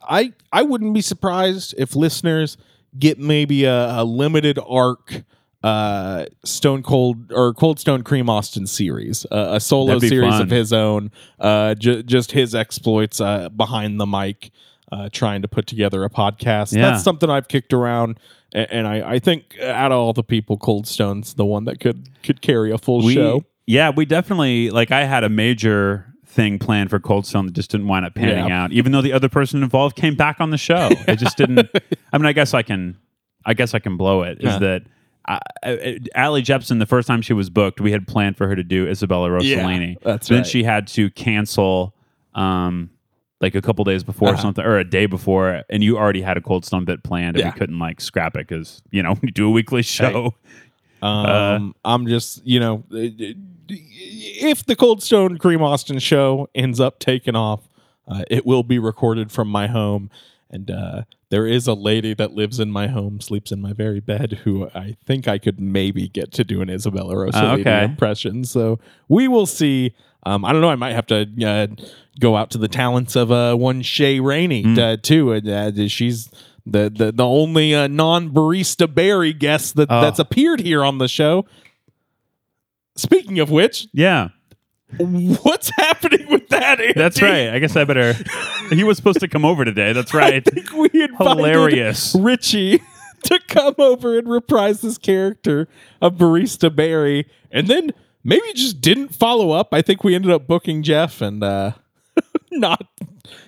[0.09, 2.57] I I wouldn't be surprised if listeners
[2.99, 5.23] get maybe a, a limited arc
[5.63, 10.43] uh stone cold or cold stone cream austin series uh, a solo series fun.
[10.43, 14.51] of his own uh ju- just his exploits uh behind the mic
[14.91, 16.91] uh trying to put together a podcast Yeah.
[16.91, 18.19] that's something i've kicked around
[18.55, 21.79] a- and I, I think out of all the people cold stone's the one that
[21.81, 24.91] could could carry a full we, show Yeah, we definitely like.
[24.91, 28.49] I had a major thing planned for Cold Stone that just didn't wind up panning
[28.49, 28.65] Yeah.
[28.65, 28.73] out.
[28.73, 31.61] Even though the other person involved came back on the show, it just didn't.
[32.13, 32.99] I mean, I guess I can.
[33.47, 34.39] I guess I can blow it.
[34.39, 34.59] Is Yeah.
[34.59, 34.83] that
[35.29, 36.79] I, I, Allie Jepson?
[36.79, 39.99] The first time she was booked, we had planned for her to do Isabella Rossellini.
[40.03, 40.47] that's then right.
[40.47, 41.95] she had to cancel.
[42.35, 42.91] Um,
[43.41, 44.43] like a couple days before or Uh-huh.
[44.43, 47.41] something, or a day before, and you already had a Cold Stone bit planned, and
[47.45, 47.53] Yeah.
[47.53, 50.35] we couldn't like scrap it because you know we do a weekly show.
[51.03, 52.85] Um, I'm just, you know,
[53.69, 57.69] if the Cold Stone Cream Austin show ends up taking off,
[58.07, 60.11] uh, it will be recorded from my home.
[60.53, 64.01] And uh, there is a lady that lives in my home, sleeps in my very
[64.01, 67.85] bed, who I think I could maybe get to do an Isabella Rossellini okay.
[67.85, 68.45] impression.
[68.45, 69.95] So we will see.
[70.25, 70.69] Um, I don't know.
[70.69, 71.67] I might have to uh,
[72.21, 75.33] go out to the talents of uh, one Shay Rainey uh, too.
[75.33, 76.31] And uh, she's
[76.65, 80.01] the the the only uh, non barista Barry guest that, Oh.
[80.01, 81.47] that's appeared here on the show.
[82.95, 84.29] Speaking of which, Yeah,
[84.99, 86.81] what's happening with that?
[86.81, 86.93] Andy?
[86.95, 87.49] That's right.
[87.51, 88.15] I guess I better.
[88.71, 89.93] he was supposed to come over today.
[89.93, 90.47] That's right.
[90.47, 92.15] I think we invited Hilarious.
[92.15, 92.83] Richie
[93.25, 95.69] to come over and reprise this character
[96.01, 97.93] of Barista Barry, and then
[98.25, 99.69] maybe just didn't follow up.
[99.73, 101.73] I think we ended up booking Jeff and uh,
[102.51, 102.87] not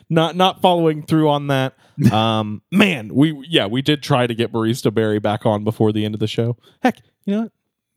[0.09, 1.75] not not following through on that.
[2.11, 6.05] Um, man, we yeah we did try to get Barista Barry back on before the
[6.05, 6.57] end of the show.
[6.83, 7.53] Heck, you know what?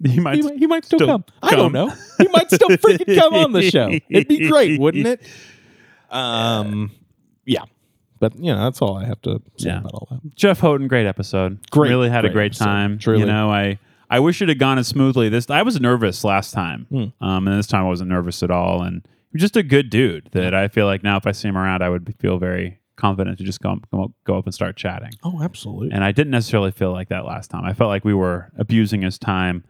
[0.06, 0.36] He might.
[0.36, 1.26] He, might, he might still, still come.
[1.42, 1.92] I don't know.
[2.20, 3.90] He might still freaking come on the show.
[4.10, 5.22] It'd be great, wouldn't it?
[6.10, 6.92] Um,
[7.46, 7.64] yeah.
[8.20, 9.80] But you know, that's all I have to say Yeah.
[9.80, 10.36] about all that.
[10.36, 11.60] Jeff Houghton, great episode.
[11.70, 12.66] Great, Really had a great great episode.
[12.66, 13.00] time.
[13.00, 13.20] Truly.
[13.22, 13.80] You know, I
[14.10, 15.30] I wish it had gone as smoothly.
[15.30, 17.06] This I was nervous last time, Hmm.
[17.24, 18.82] um, and this time I wasn't nervous at all.
[18.82, 21.58] And he just a good dude that I feel like now if I see him
[21.58, 24.76] around, I would feel very confident to just go go up, go up and start
[24.78, 25.12] chatting.
[25.24, 25.92] Oh, absolutely.
[25.92, 27.66] And I didn't necessarily feel like that last time.
[27.66, 29.64] I felt like we were abusing his time.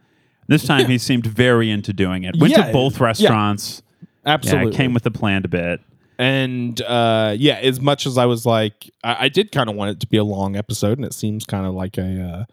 [0.48, 2.34] This time he seemed very into doing it.
[2.38, 3.82] Went Yeah, to both restaurants.
[4.26, 4.72] Absolutely.
[4.72, 5.80] Yeah, came with a plan a bit.
[6.18, 9.90] and uh, yeah, as much as I was like, I, I did kind of want
[9.92, 12.46] it to be a long episode, and it seems kind of like a,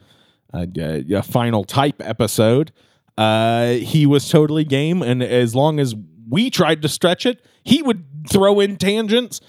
[0.53, 2.71] uh, a, a final type episode.
[3.17, 5.95] Uh, he was totally game, and as long as
[6.29, 9.39] we tried to stretch it, he would throw in tangents.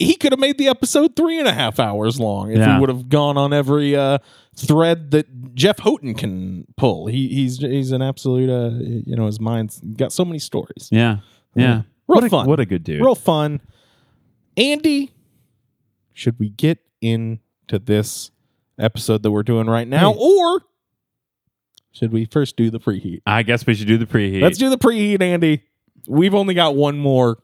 [0.00, 2.74] He could have made the episode three and a half hours long if Yeah.
[2.74, 4.18] he would have gone on every uh,
[4.56, 7.06] thread that Jeff Houghton can pull.
[7.06, 10.88] He, he's he's an absolute, uh, you know, his mind's got so many stories.
[10.90, 11.18] Yeah.
[11.54, 11.82] Yeah.
[12.08, 12.46] Real what a, fun.
[12.48, 13.00] What a good dude.
[13.02, 13.60] Real fun.
[14.56, 15.12] Andy,
[16.12, 18.30] should we get into this
[18.78, 20.18] episode that we're doing right now, Hey.
[20.18, 20.62] or
[21.92, 23.20] should we first do the preheat?
[23.26, 24.40] I guess we should do the preheat.
[24.42, 25.64] Let's do the preheat, Andy.
[26.08, 27.42] We've only got one more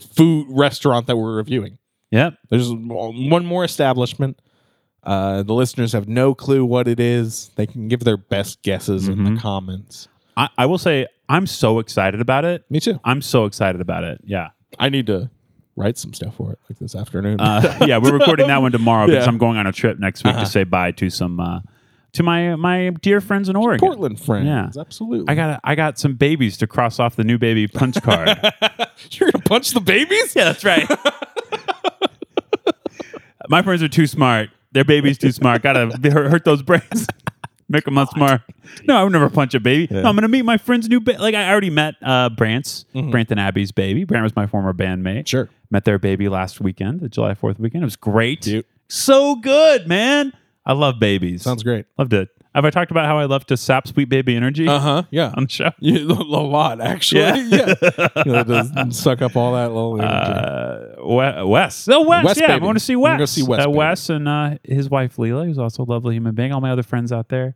[0.00, 1.78] food restaurant that we're reviewing.
[2.12, 2.34] Yep.
[2.50, 4.40] There's one more establishment.
[5.02, 7.50] Uh, the listeners have no clue what it is.
[7.56, 9.34] They can give their best guesses in Mhm.
[9.34, 10.06] the comments.
[10.36, 12.64] I, I will say I'm so excited about it.
[12.70, 13.00] Me too.
[13.04, 14.20] I'm so excited about it.
[14.24, 14.50] Yeah.
[14.78, 15.28] I need to
[15.74, 17.40] write some stuff for it, like this afternoon.
[17.40, 19.28] Uh, yeah, we're recording that one tomorrow because Yeah.
[19.28, 20.44] I'm going on a trip next week Uh-huh.
[20.44, 21.60] to say bye to some uh,
[22.12, 23.80] to my my dear friends in Oregon.
[23.86, 24.46] Portland friends.
[24.46, 24.70] Yeah.
[24.80, 25.32] absolutely.
[25.32, 28.28] I got I got some babies to cross off the new baby punch card.
[29.12, 30.32] You're gonna punch the babies?
[30.36, 30.86] yeah, that's right.
[33.52, 34.50] My friends are too smart.
[34.72, 35.62] Their baby's too smart.
[35.62, 37.06] Gotta hurt, hurt those brains.
[37.68, 38.42] Make them smart.
[38.84, 39.86] No, I would never punch a baby.
[39.90, 43.30] No, I'm gonna meet my friend's new ba- like I already met uh Brant's Brant
[43.30, 44.04] and Abby's baby.
[44.04, 45.26] Brant was my former bandmate.
[45.28, 45.48] Sure.
[45.70, 47.82] Met their baby last weekend, the July 4th weekend.
[47.82, 48.42] It was great.
[48.42, 48.66] Cute.
[48.88, 50.32] So good, man.
[50.66, 51.42] I love babies.
[51.42, 51.86] Sounds great.
[51.96, 52.28] Loved it.
[52.54, 55.02] Have I talked about how I love to sap sweet baby energy Uh huh.
[55.10, 55.32] Yeah.
[55.36, 55.70] on the show?
[55.80, 57.20] You, a lot, actually.
[57.22, 57.36] Yeah.
[57.82, 58.08] Yeah.
[58.26, 60.12] You know, just suck up all that little energy.
[61.40, 61.88] Uh, Wes.
[61.88, 62.24] Oh, Wes.
[62.24, 62.62] Wes, yeah, baby.
[62.62, 63.18] I want to see Wes.
[63.18, 63.70] go see Wes, Uh.
[63.70, 66.52] Wes and uh, his wife Leela, who's also a lovely human being.
[66.52, 67.54] All my other friends out there,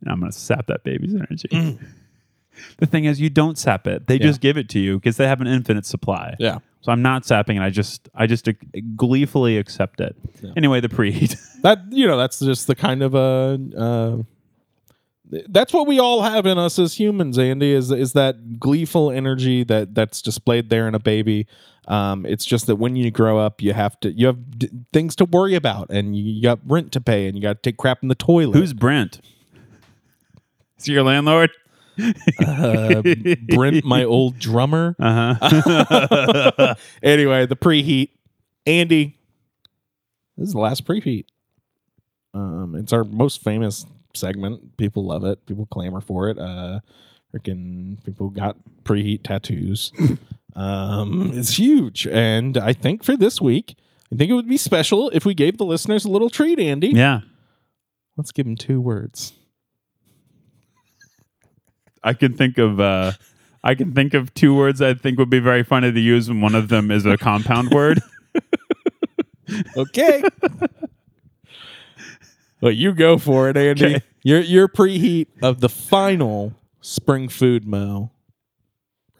[0.00, 1.48] and I'm gonna sap that baby's energy.
[1.50, 1.84] Mm.
[2.78, 4.06] the thing is, you don't sap it.
[4.06, 6.36] They just give it to you because they have an infinite supply.
[6.38, 6.58] Yeah.
[6.82, 8.52] So I'm not sapping, and I just I just uh,
[8.94, 10.14] gleefully accept it.
[10.56, 11.36] Anyway, the preheat.
[11.62, 13.58] That you know, that's just the kind of a.
[13.76, 14.22] Uh,
[15.48, 17.72] that's what we all have in us as humans, Andy.
[17.72, 21.46] Is is that gleeful energy that that's displayed there in a baby?
[21.88, 25.16] Um, it's just that when you grow up, you have to you have d- things
[25.16, 27.76] to worry about, and you, you got rent to pay, and you got to take
[27.76, 28.56] crap in the toilet.
[28.56, 29.20] Who's Brent?
[30.78, 31.50] Is he your landlord?
[32.46, 33.02] uh,
[33.48, 34.94] Brent, my old drummer?
[34.98, 36.74] Uh huh.
[37.02, 38.10] anyway, the preheat.
[38.66, 39.16] Andy,
[40.36, 41.24] this is the last preheat.
[42.34, 43.86] Um, it's our most famous
[44.16, 44.76] segment.
[44.76, 45.44] People love it.
[45.46, 46.38] People clamor for it.
[46.38, 46.80] Uh,
[47.34, 49.92] freaking people got preheat tattoos.
[50.56, 53.76] um, it's huge, and I think for this week,
[54.12, 56.58] I think it would be special if we gave the listeners a little treat.
[56.58, 57.20] Andy, yeah.
[58.16, 59.32] let's give them two words.
[62.02, 63.12] I can think of uh
[63.64, 66.40] I can think of two words I think would be very funny to use, and
[66.40, 68.00] one of them is a compound word.
[69.76, 70.22] Okay.
[72.60, 73.84] well, you go for it, Andy.
[73.96, 74.04] Okay.
[74.22, 78.10] Your your preheat of the final spring food mo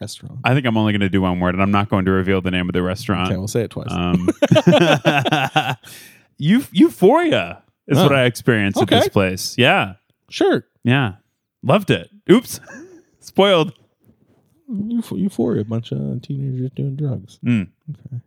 [0.01, 0.38] restaurant.
[0.44, 2.40] I think I'm only going to do one word, and I'm not going to reveal
[2.40, 3.29] the name of the restaurant.
[3.29, 3.88] Okay, we'll say it twice.
[3.90, 4.29] Um,
[6.38, 8.16] eu- euphoria is what Oh.
[8.16, 8.96] I experienced Okay.
[8.96, 9.55] at this place.
[9.59, 9.94] Yeah,
[10.29, 10.66] sure.
[10.85, 11.14] yeah,
[11.62, 12.11] loved it.
[12.31, 12.61] Oops,
[13.20, 13.72] spoiled.
[14.70, 17.38] Euph- Euphoria, a bunch of teenagers doing drugs.
[17.44, 17.68] Mm.
[17.90, 18.20] Okay.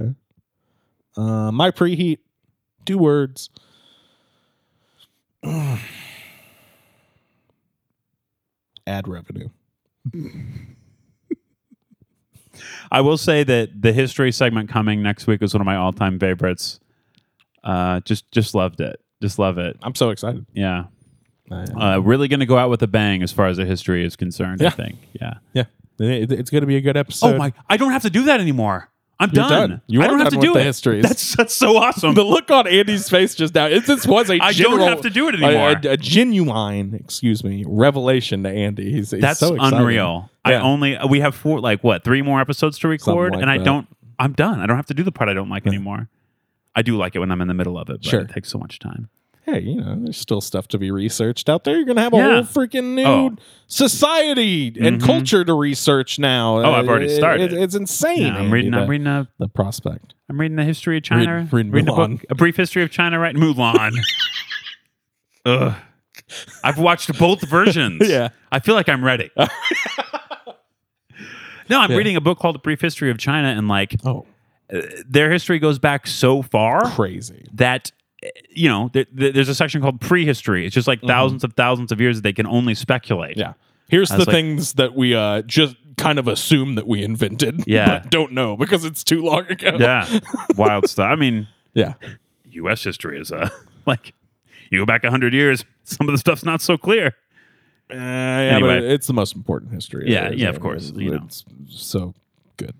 [0.00, 0.14] Okay.
[1.16, 2.18] Uh, my preheat,
[2.84, 3.48] two words.
[8.86, 9.48] Ad revenue.
[12.90, 16.18] I will say that the history segment coming next week is one of my all-time
[16.18, 16.78] favorites.
[17.64, 19.00] Uh, just just loved it.
[19.22, 19.76] Just love it.
[19.82, 20.44] I'm so excited.
[20.52, 20.84] Yeah.
[21.50, 24.16] Uh, really going to go out with a bang as far as the history is
[24.16, 24.60] concerned.
[24.62, 24.70] I Yeah.
[24.70, 24.98] think.
[25.20, 25.34] Yeah.
[25.52, 25.64] yeah,
[25.98, 27.34] It- it's going to be a good episode.
[27.34, 27.52] oh my!
[27.68, 28.88] I don't have to do that anymore.
[29.22, 29.70] I'm You're done.
[29.70, 29.82] done.
[29.86, 30.64] You I don't have done to with do the it.
[30.66, 31.02] histories.
[31.04, 32.14] That's that's so awesome.
[32.14, 33.66] the look on Andy's face just now.
[33.66, 35.70] It, this was a I don't general- have to do it a- anymore.
[35.84, 38.90] A, a genuine, excuse me, revelation to Andy.
[38.92, 39.78] He's, he's That's so excited.
[39.78, 40.30] unreal.
[40.44, 40.62] I Yeah.
[40.62, 43.64] only we have four like what three more episodes to record, like and I that.
[43.64, 43.86] don't.
[44.18, 44.60] I'm done.
[44.60, 46.08] I don't have to do the part I don't like anymore.
[46.74, 48.20] I do like it when I'm in the middle of it, but Sure.
[48.20, 49.08] it takes so much time.
[49.52, 51.76] Hey, you know, there's still stuff to be researched out there.
[51.76, 52.42] You're gonna have a Yeah.
[52.42, 53.36] whole freaking new Oh.
[53.66, 55.04] society and Mhm.
[55.04, 56.58] culture to research now.
[56.60, 57.52] Oh, I've already It- started.
[57.52, 58.22] it- it's insane.
[58.22, 58.70] Yeah, I'm Andy, reading.
[58.70, 59.28] the, I'm reading a.
[59.38, 60.14] the prospect.
[60.30, 61.40] I'm reading the history of China.
[61.40, 62.10] Read- read reading a Mulan.
[62.20, 63.18] book, a brief history of China.
[63.18, 63.92] Right, Mulan.
[65.44, 65.74] Ugh.
[66.64, 68.08] I've watched both versions.
[68.08, 68.30] Yeah.
[68.50, 69.28] I feel like I'm ready.
[71.68, 71.96] no, I'm Yeah.
[71.96, 74.24] reading a book called A Brief History of China, and like Oh,
[75.06, 77.44] their history goes back so far crazy.
[77.52, 77.92] that
[78.50, 80.64] you know th- th- there's a section called prehistory.
[80.66, 83.32] It's just like thousands of thousands of years that they can only speculate.
[83.32, 83.40] Mm-hmm.
[83.40, 83.52] Yeah.
[83.88, 87.64] Here's the like- things that we uh, just kind of assume that we invented.
[87.66, 87.98] Yeah.
[88.00, 89.76] But don't know because it's too long ago.
[89.78, 90.08] Yeah,
[90.56, 91.10] wild stuff.
[91.10, 91.94] I mean, Yeah.
[92.50, 92.82] U.S.
[92.84, 93.48] history is uh
[93.86, 94.12] like
[94.70, 97.14] you go back hundred years, some of the stuff's not so clear.
[97.90, 98.80] Uh, yeah, Anyway.
[98.80, 100.10] but it's the most important history.
[100.10, 101.22] Yeah, yeah, of course, It's, you know.
[101.26, 102.14] it's so
[102.56, 102.74] good.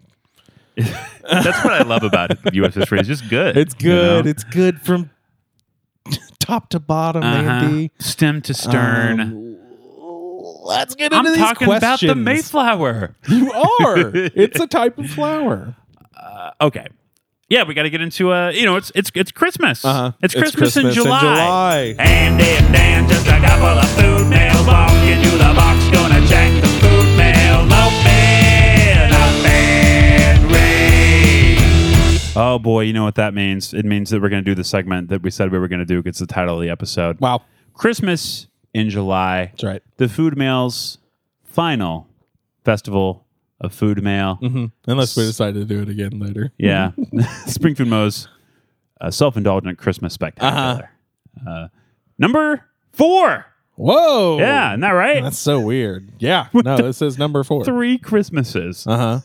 [0.76, 2.38] That's what I love about it.
[2.55, 2.74] U.S.
[2.74, 3.57] history is just good.
[3.59, 4.22] It's you know?
[4.22, 4.26] good.
[4.26, 5.11] It's good from
[6.38, 7.48] top to bottom, Uh-huh.
[7.50, 7.90] Andy.
[7.98, 9.20] stem to stern.
[9.20, 9.56] Um,
[10.64, 12.14] let's get into I'm these talking about the.
[12.14, 13.14] Mayflower.
[13.28, 14.10] You are.
[14.14, 15.76] it's a type of flower.
[16.60, 16.86] Okay.
[17.48, 19.84] Yeah, we got to get into uh, you know, it's it's it's Christmas.
[19.84, 20.12] Uh-huh.
[20.22, 21.20] It's, It's Christmas, in Christmas in July.
[21.20, 21.94] July.
[21.98, 24.66] Andy and Dan, just a couple of food mails.
[24.66, 26.12] Walk into the box, gonna
[32.52, 33.72] Oh boy, you know what that means?
[33.72, 36.02] It means that we're gonna do the segment that we said we were gonna do.
[36.04, 37.18] It's the title of the episode.
[37.18, 37.40] Wow.
[37.72, 39.46] Christmas in July.
[39.46, 39.82] That's right.
[39.96, 40.98] The Food Mail's
[41.44, 42.08] final
[42.62, 43.24] festival
[43.58, 44.34] of food mail.
[44.34, 46.52] hmm Unless we decide to do it again later.
[46.58, 46.90] Yeah.
[47.46, 48.28] Spring Food Mo's
[49.00, 50.90] uh, self indulgent Christmas spectacular.
[51.48, 51.68] uh
[52.18, 53.46] number four.
[53.76, 54.38] Whoa.
[54.38, 55.22] Yeah, isn't that right?
[55.22, 56.10] That's so weird.
[56.18, 56.48] Yeah.
[56.52, 57.64] No, this is number four.
[57.64, 58.86] Three Christmases.
[58.86, 59.20] Uh huh.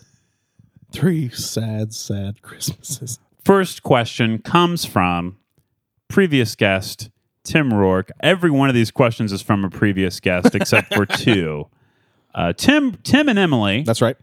[0.92, 3.20] Three sad, sad Christmases.
[3.44, 5.38] First question comes from
[6.08, 7.10] previous guest,
[7.44, 8.12] Tim Rourke.
[8.22, 11.68] Every one of these questions is from a previous guest except for two.
[12.36, 14.18] Uh, Tim, Tim and Emily That's right.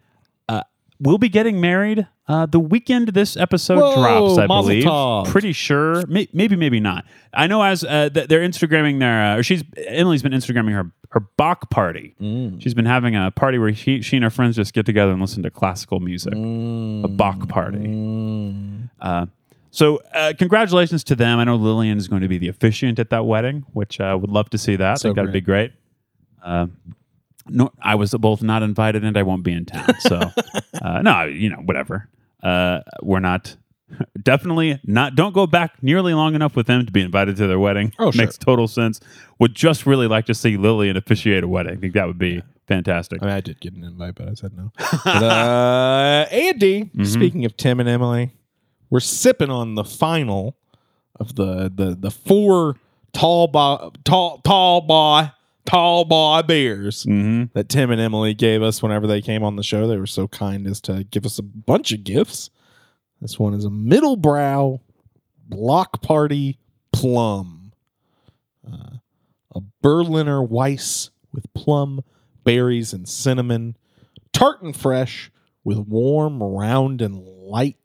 [1.00, 4.38] Will be getting married uh, the weekend this episode Whoa, drops.
[4.38, 4.84] I believe.
[4.84, 5.26] tov.
[5.28, 6.06] Pretty sure.
[6.06, 7.04] May- maybe, maybe not.
[7.34, 10.90] I know as uh, th- they're Instagramming their, uh, or she's Emily's been Instagramming her
[11.10, 12.16] her Bach party.
[12.20, 12.60] Mm.
[12.60, 15.20] She's been having a party where she, she and her friends just get together and
[15.20, 16.32] listen to classical music.
[16.34, 17.78] A Bach party.
[17.78, 18.90] Mm.
[19.00, 19.26] Uh,
[19.70, 21.38] so, uh, congratulations to them.
[21.38, 24.16] I know Lillian is going to be the officiant at that wedding, which I uh,
[24.16, 24.90] would love to see that.
[24.90, 25.72] I So think that'd be great.
[27.48, 29.94] No, I was both not invited and I won't be in town.
[30.00, 30.20] So,
[30.82, 32.08] uh, no, you know, whatever.
[32.42, 33.56] Uh, we're not
[34.20, 35.14] definitely not.
[35.14, 37.92] Don't go back nearly long enough with them to be invited to their wedding.
[37.98, 38.24] Oh, sure.
[38.24, 39.00] makes total sense.
[39.38, 41.74] Would just really like to see Lillian officiate a wedding.
[41.74, 43.22] I think that would be fantastic.
[43.22, 44.72] I, mean, I did get an invite, but I said no.
[45.04, 48.32] but, uh, Andy, speaking of Tim and Emily,
[48.90, 50.56] we're sipping on the final
[51.20, 52.76] of the the the four
[53.12, 55.30] tall boy, tall tall boy,
[55.66, 57.52] tall boy beers Mhm.
[57.54, 59.86] that Tim and Emily gave us whenever they came on the show.
[59.86, 62.50] They were so kind as to give us a bunch of gifts.
[63.20, 64.80] This one is a middle brow
[65.48, 66.58] block party
[66.92, 67.72] plum,
[68.70, 68.96] uh,
[69.54, 72.02] a Berliner Weisse with plum,
[72.44, 73.76] berries, and cinnamon,
[74.32, 75.30] tart and fresh
[75.64, 77.78] with warm, round, and light,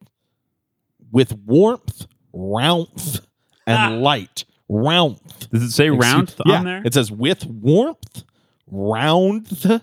[1.11, 3.21] with warmth, rounth,
[3.65, 4.43] and light.
[4.69, 5.49] Rounth.
[5.49, 6.81] Does it say round on yeah, there?
[6.85, 8.23] It says with warmth,
[8.67, 9.81] round,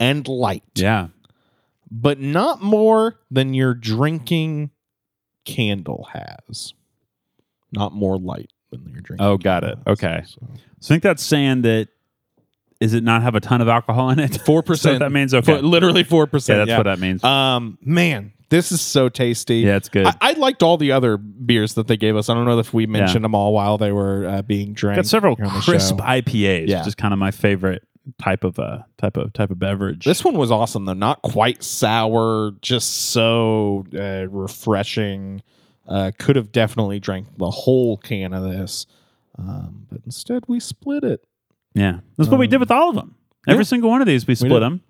[0.00, 0.62] and light.
[0.74, 1.08] yeah.
[1.90, 4.70] But not more than your drinking
[5.44, 6.74] candle has.
[7.70, 9.24] Not more light than your drinking.
[9.24, 9.78] Oh, got it.
[9.86, 9.92] has.
[9.98, 10.22] Okay.
[10.26, 10.40] So,
[10.80, 11.88] So I think that's saying that.
[12.80, 14.40] Is it not have a ton of alcohol in it?
[14.44, 14.96] Four percent.
[14.96, 15.60] So that means okay.
[15.60, 16.58] literally four percent.
[16.58, 17.22] yeah, that's what that means.
[17.24, 19.58] Um, man, this is so tasty.
[19.58, 20.06] yeah, it's good.
[20.06, 22.28] I, I liked all the other beers that they gave us.
[22.28, 24.96] I don't know if we mentioned them all while they were uh, being drank.
[24.96, 26.04] Got several here on the crisp show.
[26.04, 26.78] IPAs, Yeah.
[26.80, 27.82] which is kind of my favorite
[28.18, 30.04] type of uh type of type of beverage.
[30.04, 30.92] This one was awesome though.
[30.92, 35.42] Not quite sour, just so uh, refreshing.
[35.86, 38.86] Uh, could have definitely drank the whole can of this,
[39.38, 41.22] um, but instead we split it.
[41.74, 43.14] yeah, that's what we did with all of them.
[43.46, 43.68] Every yeah.
[43.68, 44.62] single one of these, we split did.
[44.62, 44.80] them,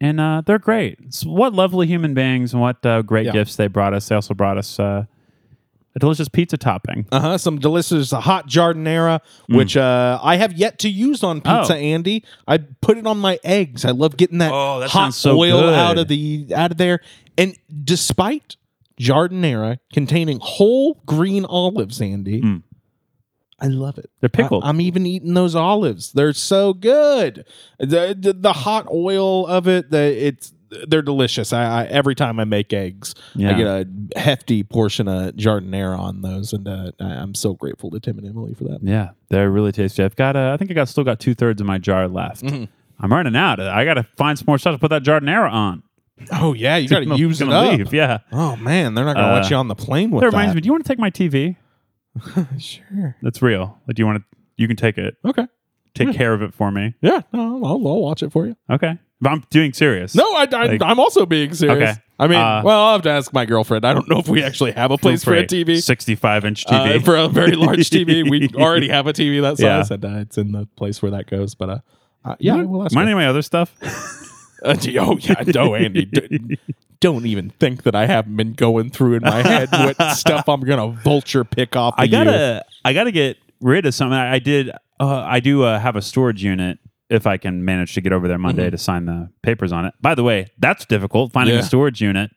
[0.00, 0.98] and uh, they're great.
[1.04, 3.32] It's what lovely human beings and what uh, great Yeah.
[3.32, 4.08] gifts they brought us.
[4.08, 5.04] They also brought us uh,
[5.94, 7.06] a delicious pizza topping.
[7.10, 7.38] Uh huh.
[7.38, 11.72] Some delicious hot giardiniera, which uh, I have yet to use on pizza.
[11.72, 11.76] Mm.
[11.76, 11.94] Oh.
[11.94, 13.84] Andy, I put it on my eggs.
[13.84, 15.74] I love getting that, Oh, that hot sounds so oil good.
[15.74, 17.00] out of the out of there.
[17.36, 18.56] And despite
[19.00, 22.62] giardiniera containing whole green olives, Andy.
[23.60, 24.08] I love it.
[24.20, 24.62] They're pickled.
[24.64, 26.12] I, am even eating those olives.
[26.12, 27.44] They're so good.
[27.78, 30.52] The the, the hot oil of it, the it's
[30.86, 31.52] they're delicious.
[31.52, 33.50] I, I every time I make eggs, Yeah.
[33.50, 33.88] I get a
[34.20, 38.54] hefty portion of giardiniera on those, and uh, I'm so grateful to Tim and Emily
[38.54, 38.80] for that.
[38.82, 40.04] Yeah, they're really tasty.
[40.04, 42.42] I've got, uh, I think I got still got two thirds of my jar left.
[42.44, 42.64] Mm-hmm.
[43.00, 43.60] I'm running out.
[43.60, 45.82] I got to find some more stuff to put that giardiniera on.
[46.32, 47.70] Oh yeah, you got to use it up.
[47.78, 48.18] leave, Yeah.
[48.30, 50.60] Oh man, they're not gonna let Uh, you on the plane with That reminds me.
[50.60, 51.56] Do you want to take my TV?
[52.58, 53.16] Sure.
[53.22, 53.78] That's real.
[53.86, 54.24] Like, do you want to?
[54.56, 55.16] You can take it.
[55.24, 55.46] Okay.
[55.94, 56.94] Take care of it for me.
[57.00, 57.22] Yeah.
[57.32, 58.56] No, I'll, I'll watch it for you.
[58.70, 58.98] Okay.
[59.20, 60.14] But I'm doing serious.
[60.14, 61.90] No, I, I, Like- I'm also being serious.
[61.90, 62.00] Okay.
[62.20, 63.84] I mean, Uh, well, I'll have to ask my girlfriend.
[63.84, 65.80] I don't know if we actually have a place for a TV.
[65.82, 67.04] 65 inch Uh, TV.
[67.04, 68.22] for a very large TV.
[68.30, 69.82] We already have a TV that Yeah.
[69.82, 71.54] size, and uh, it's in the place where that goes.
[71.56, 71.78] But uh,
[72.24, 72.94] uh, yeah, I will ask.
[72.94, 73.12] Mind her.
[73.14, 73.74] any of my other stuff?
[74.64, 76.04] Uh, oh yeah, no, Andy.
[76.06, 76.58] d-
[77.00, 80.60] don't even think that I haven't been going through in my head what stuff I'm
[80.62, 81.94] gonna vulture pick off.
[81.94, 82.10] Of I you.
[82.10, 84.18] gotta, I gotta get rid of something.
[84.18, 84.70] I, I did.
[85.00, 86.78] Uh, I do uh, have a storage unit.
[87.08, 89.94] If I can manage to get over there Monday to sign the papers on it.
[90.02, 91.60] By the way, that's difficult finding Mm-hmm.
[91.60, 91.64] Yeah.
[91.64, 92.30] a storage unit.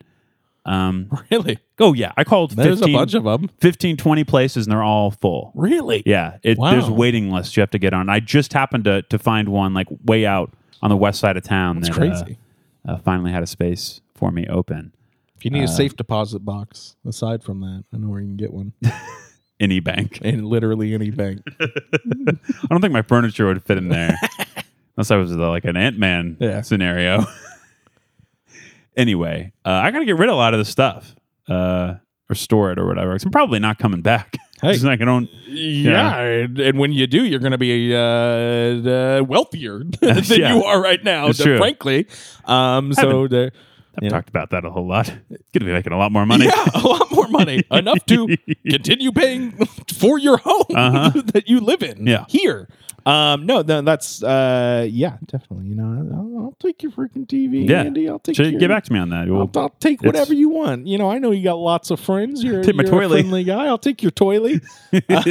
[0.65, 1.57] Um, really.
[1.81, 3.49] Oh yeah, I called There's 15, a bunch of them.
[3.59, 5.51] 15, 20 places and they're all full.
[5.55, 6.03] Really?
[6.05, 6.71] Yeah, it, Wow.
[6.71, 8.07] there's waiting lists you have to get on.
[8.09, 11.43] I just happened to to find one like way out on the west side of
[11.43, 11.79] town.
[11.81, 12.37] That's that, crazy.
[12.87, 14.93] Uh, uh, finally had a space for me open.
[15.35, 18.37] If you need a safe deposit box, aside from that, I know where you can
[18.37, 18.73] get one
[19.59, 20.19] Any bank.
[20.21, 21.41] in literally any bank.
[21.59, 24.17] I don't think my furniture would fit in there
[24.97, 26.61] unless I was uh, like an Ant Man Yeah.
[26.61, 27.25] scenario.
[28.95, 31.15] anyway, uh, I got to get rid of a lot of the stuff
[31.51, 31.95] uh,
[32.29, 33.11] or store it or whatever.
[33.13, 34.35] I'm probably not coming back.
[34.61, 34.73] Hey.
[34.73, 35.27] Just like I don't.
[35.47, 40.53] Yeah, and, and when you do, you're going to be uh, uh, wealthier than Yeah.
[40.53, 41.29] you are right now.
[41.29, 42.05] It's so frankly,
[42.45, 43.51] um, so the,
[43.97, 44.09] I've Yeah.
[44.09, 45.07] talked about that a whole lot.
[45.51, 46.45] Gonna be making a lot more money.
[46.45, 48.37] yeah, a lot more money, enough to
[48.69, 49.65] continue paying
[49.97, 51.21] for your home Uh-huh.
[51.33, 52.05] that you live in.
[52.05, 52.25] Yeah.
[52.29, 52.69] here.
[53.05, 55.67] Um, no, no, that's uh, yeah, definitely.
[55.67, 55.83] You know,
[56.13, 57.81] I'll, I'll take your freaking TV, Yeah.
[57.83, 58.07] Andy.
[58.07, 59.27] I'll take Should your, get back to me on that.
[59.27, 60.85] We'll- I'll, I'll take whatever you want.
[60.87, 62.43] You know, I know you got lots of friends.
[62.43, 63.65] You're, Take my you're a friendly guy.
[63.65, 64.61] I'll take your toilet.
[65.09, 65.23] Uh,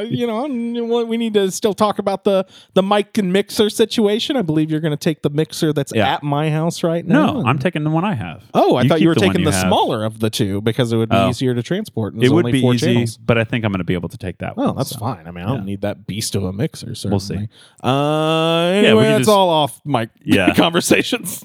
[0.08, 4.36] you know, we need to still talk about the the mic and mixer situation.
[4.36, 6.14] I believe you're going to take the mixer that's Yeah.
[6.14, 7.26] at my house right now.
[7.32, 8.44] no, and- I'm taking the one I have.
[8.54, 9.66] Oh, I thought you were the one taking the have.
[9.68, 11.28] smaller of the two because it would be Oh.
[11.30, 12.14] easier to transport.
[12.14, 13.16] and It would only be easy, channels.
[13.16, 14.68] but I think I'm going to be able to take that one.
[14.70, 14.98] Oh, that's so.
[14.98, 15.26] fine.
[15.26, 15.64] I mean, I don't yeah.
[15.64, 16.83] need that beast of a mixer.
[16.92, 17.10] Certainly.
[17.10, 17.48] We'll see.
[17.82, 20.52] Uh, we anyway, can that's just- all off mic Yeah.
[20.56, 21.42] conversations.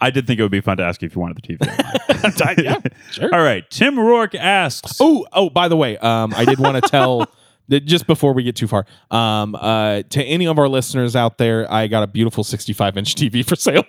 [0.00, 2.58] I did think it would be fun to ask you if you wanted the TV.
[2.62, 2.76] yeah,
[3.12, 3.34] sure.
[3.34, 3.64] All right.
[3.70, 4.98] Tim Rourke asks.
[5.00, 7.26] Oh, oh, by the way, um, I did want to tell
[7.68, 11.70] just before we get too far, um, uh, to any of our listeners out there,
[11.72, 13.84] I got a beautiful 65 inch TV for sale.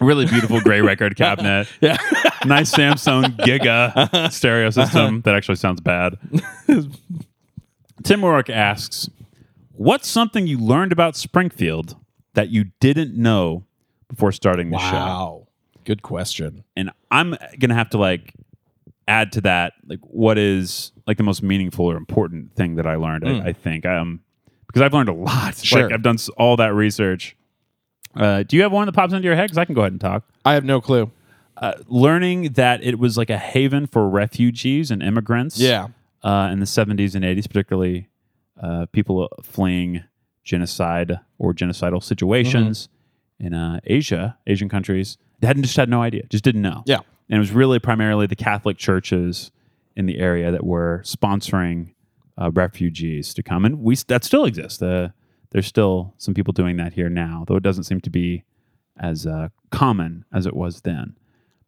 [0.00, 1.68] Really beautiful gray record cabinet.
[1.80, 1.96] yeah.
[2.44, 6.16] nice Samsung Giga stereo system that actually sounds bad.
[8.02, 9.10] Tim Rourke asks,
[9.72, 11.96] "What's something you learned about Springfield
[12.34, 13.64] that you didn't know
[14.08, 15.46] before starting the show?" Wow.
[15.84, 16.64] Good question.
[16.76, 18.34] And I'm gonna have to like
[19.08, 22.94] add to that, like what is like the most meaningful or important thing that I
[22.96, 23.26] learned.
[23.28, 24.20] I, I think um
[24.66, 25.56] because I've learned a lot.
[25.56, 25.82] Sure.
[25.84, 27.36] Like I've done s- all that research.
[28.14, 29.44] Uh, do you have one that pops into your head?
[29.44, 31.10] Because I can go ahead and talk I have no clue.
[31.56, 35.58] uh, learning that it was like a haven for refugees and immigrants.
[35.58, 35.88] Yeah.
[36.22, 38.08] Uh, in the 70s and 80s, particularly
[38.60, 40.04] uh, people fleeing
[40.44, 42.88] genocide or genocidal situations
[43.40, 43.46] Mm-hmm.
[43.46, 45.16] in uh, Asia, Asian countries.
[45.40, 46.82] They hadn't just had no idea, just didn't know.
[46.84, 46.98] Yeah.
[47.30, 49.50] And it was really primarily the Catholic churches
[49.96, 51.94] in the area that were sponsoring
[52.36, 54.82] uh, refugees to come, and we that still exists.
[54.82, 55.08] Uh,
[55.50, 58.44] there's still some people doing that here now, though it doesn't seem to be
[58.98, 61.16] as uh, common as it was then.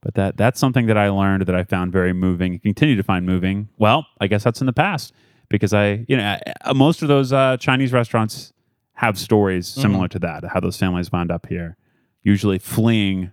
[0.00, 2.58] But that that's something that I learned that I found very moving.
[2.58, 3.68] Continue to find moving.
[3.78, 5.12] Well, I guess that's in the past
[5.48, 8.52] because I, you know, I- I- most of those uh, Chinese restaurants
[8.94, 10.44] have stories similar to that.
[10.52, 11.76] How those families wound up here,
[12.22, 13.30] usually fleeing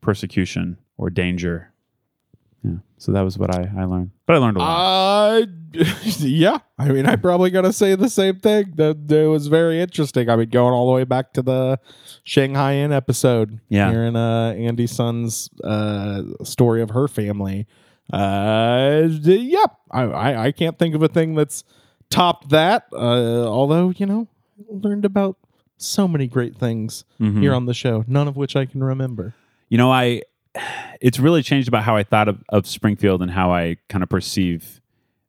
[0.00, 1.72] persecution or danger.
[2.62, 2.76] Yeah.
[2.98, 4.10] So that was what I, I learned.
[4.26, 5.42] But I learned a lot.
[5.42, 5.46] Uh,
[6.18, 6.58] yeah.
[6.78, 8.72] I mean, I probably gotta say the same thing.
[8.76, 10.28] That it was very interesting.
[10.28, 11.78] I mean, going all the way back to the
[12.24, 13.60] Shanghai Inn episode.
[13.68, 13.90] Yeah.
[13.90, 17.66] hearing uh, Andy Sun's uh, story of her family.
[18.12, 19.64] Uh, yeah.
[19.90, 21.64] I, I I can't think of a thing that's
[22.10, 22.86] topped that.
[22.92, 24.26] Uh, although you know,
[24.68, 25.36] learned about
[25.76, 27.40] so many great things Mhm.
[27.40, 29.34] here on the show, none of which I can remember.
[29.68, 30.22] You know, I
[31.00, 34.08] it's really changed about how I thought of, of Springfield and how I kind of
[34.08, 34.79] perceive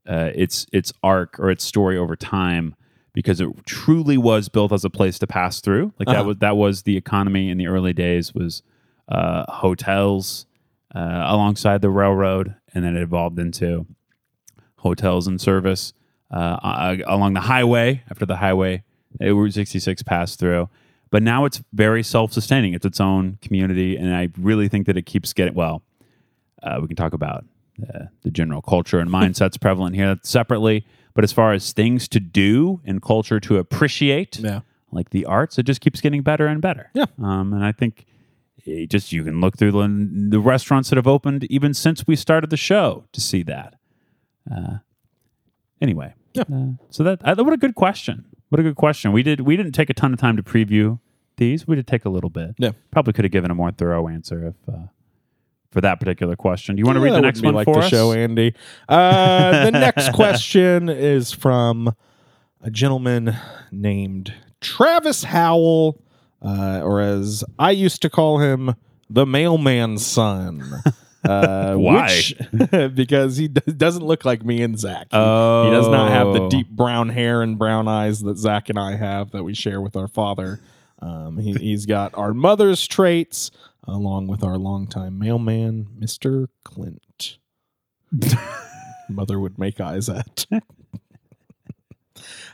[0.08, 2.76] uh, its its arc or its story over time
[3.14, 5.94] because it truly was built as a place to pass through.
[6.00, 6.18] Like Uh-huh.
[6.22, 8.64] that was that was the economy in the early days was
[9.10, 10.46] uh, hotels
[10.96, 13.86] uh, alongside the railroad, and then it evolved into
[14.78, 15.94] hotels and service
[16.32, 18.84] uh, along the highway after the highway
[19.22, 20.70] uh, Route 66 passed through.
[21.10, 22.74] But now it's very self-sustaining.
[22.74, 25.84] It's its own community, and I really think that it keeps getting well.
[26.64, 27.44] Uh, we can talk about
[27.94, 30.86] uh, the general culture and mindsets prevalent here separately.
[31.14, 34.62] But as far as things to do and culture to appreciate, Yeah.
[34.92, 36.90] like the arts, it just keeps getting better and better.
[36.94, 37.06] Yeah.
[37.22, 38.06] Um, and I think
[38.64, 42.16] it just you can look through the, the restaurants that have opened even since we
[42.16, 43.76] started the show to see that.
[44.50, 44.78] Uh,
[45.82, 46.44] anyway, Yeah.
[46.54, 48.26] uh, so that uh, what a good question.
[48.50, 49.12] What a good question.
[49.12, 51.00] We did we didn't take a ton of time to preview
[51.38, 51.68] these.
[51.68, 52.56] We did take a little bit.
[52.58, 52.72] Yeah.
[52.92, 54.88] Probably could have given a more thorough answer if uh,
[55.72, 56.76] for that particular question.
[56.76, 57.90] Do you want to Yeah, read the next one like for the us?
[57.90, 58.54] show, Andy.
[58.90, 61.96] Uh, the next question is from
[62.62, 63.36] a gentleman
[63.72, 66.00] named Travis Howell,
[66.42, 68.76] uh, or as I used to call him,
[69.10, 70.64] the mailman's son.
[71.24, 72.08] Uh, Why?
[72.08, 72.34] Which,
[72.96, 75.04] because he d- doesn't look like me and Zach.
[75.12, 78.70] He, Oh, he does not have the deep brown hair and brown eyes that Zach
[78.70, 80.60] and I have that we share with our father.
[81.00, 83.52] Um, he, he's got our mother's traits
[83.88, 86.48] along with our longtime mailman, Mr.
[86.64, 87.38] Clint.
[89.10, 90.46] Mother would make eyes at.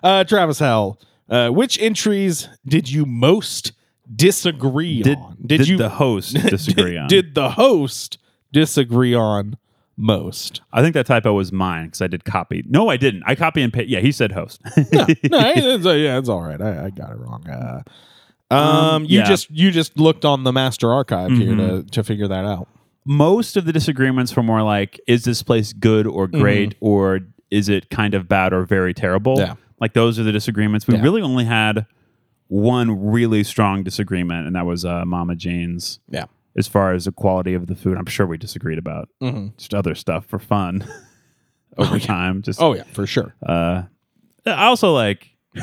[0.03, 0.99] uh, Travis Howell,
[1.29, 3.73] uh, which entries did you most
[4.13, 5.37] disagree Did, on?
[5.45, 7.07] did, you the host disagree did, on?
[7.07, 8.17] Did the host
[8.51, 9.57] disagree on
[9.97, 10.61] most?
[10.71, 12.63] I think that typo was mine because I did copy.
[12.67, 13.23] No, I didn't.
[13.25, 13.89] I copy and paste.
[13.89, 14.61] Yeah, he said host.
[14.65, 16.61] no, it's, uh, yeah, it's all right.
[16.61, 17.47] I, I got it wrong.
[17.49, 17.81] Uh,
[18.51, 19.25] um, you yeah.
[19.25, 21.81] just you just looked on the master archive here Mm-hmm.
[21.87, 22.67] to to figure that out.
[23.05, 27.69] Most of the disagreements were more like, is this place good or great, or is
[27.69, 29.37] it kind of bad or very terrible?
[29.37, 29.47] Mm-hmm.
[29.51, 29.55] Yeah.
[29.79, 30.87] Like those are the disagreements.
[30.87, 31.01] We Yeah.
[31.03, 31.85] really only had
[32.47, 35.99] one really strong disagreement, and that was uh, Mama Jane's.
[36.09, 36.25] Yeah.
[36.57, 39.55] As far as the quality of the food, I'm sure we disagreed about Mhm.
[39.57, 40.83] just other stuff for fun
[41.77, 42.41] over time.
[42.41, 43.35] Just Oh yeah, for sure.
[43.45, 43.83] uh,
[44.45, 45.29] I also like.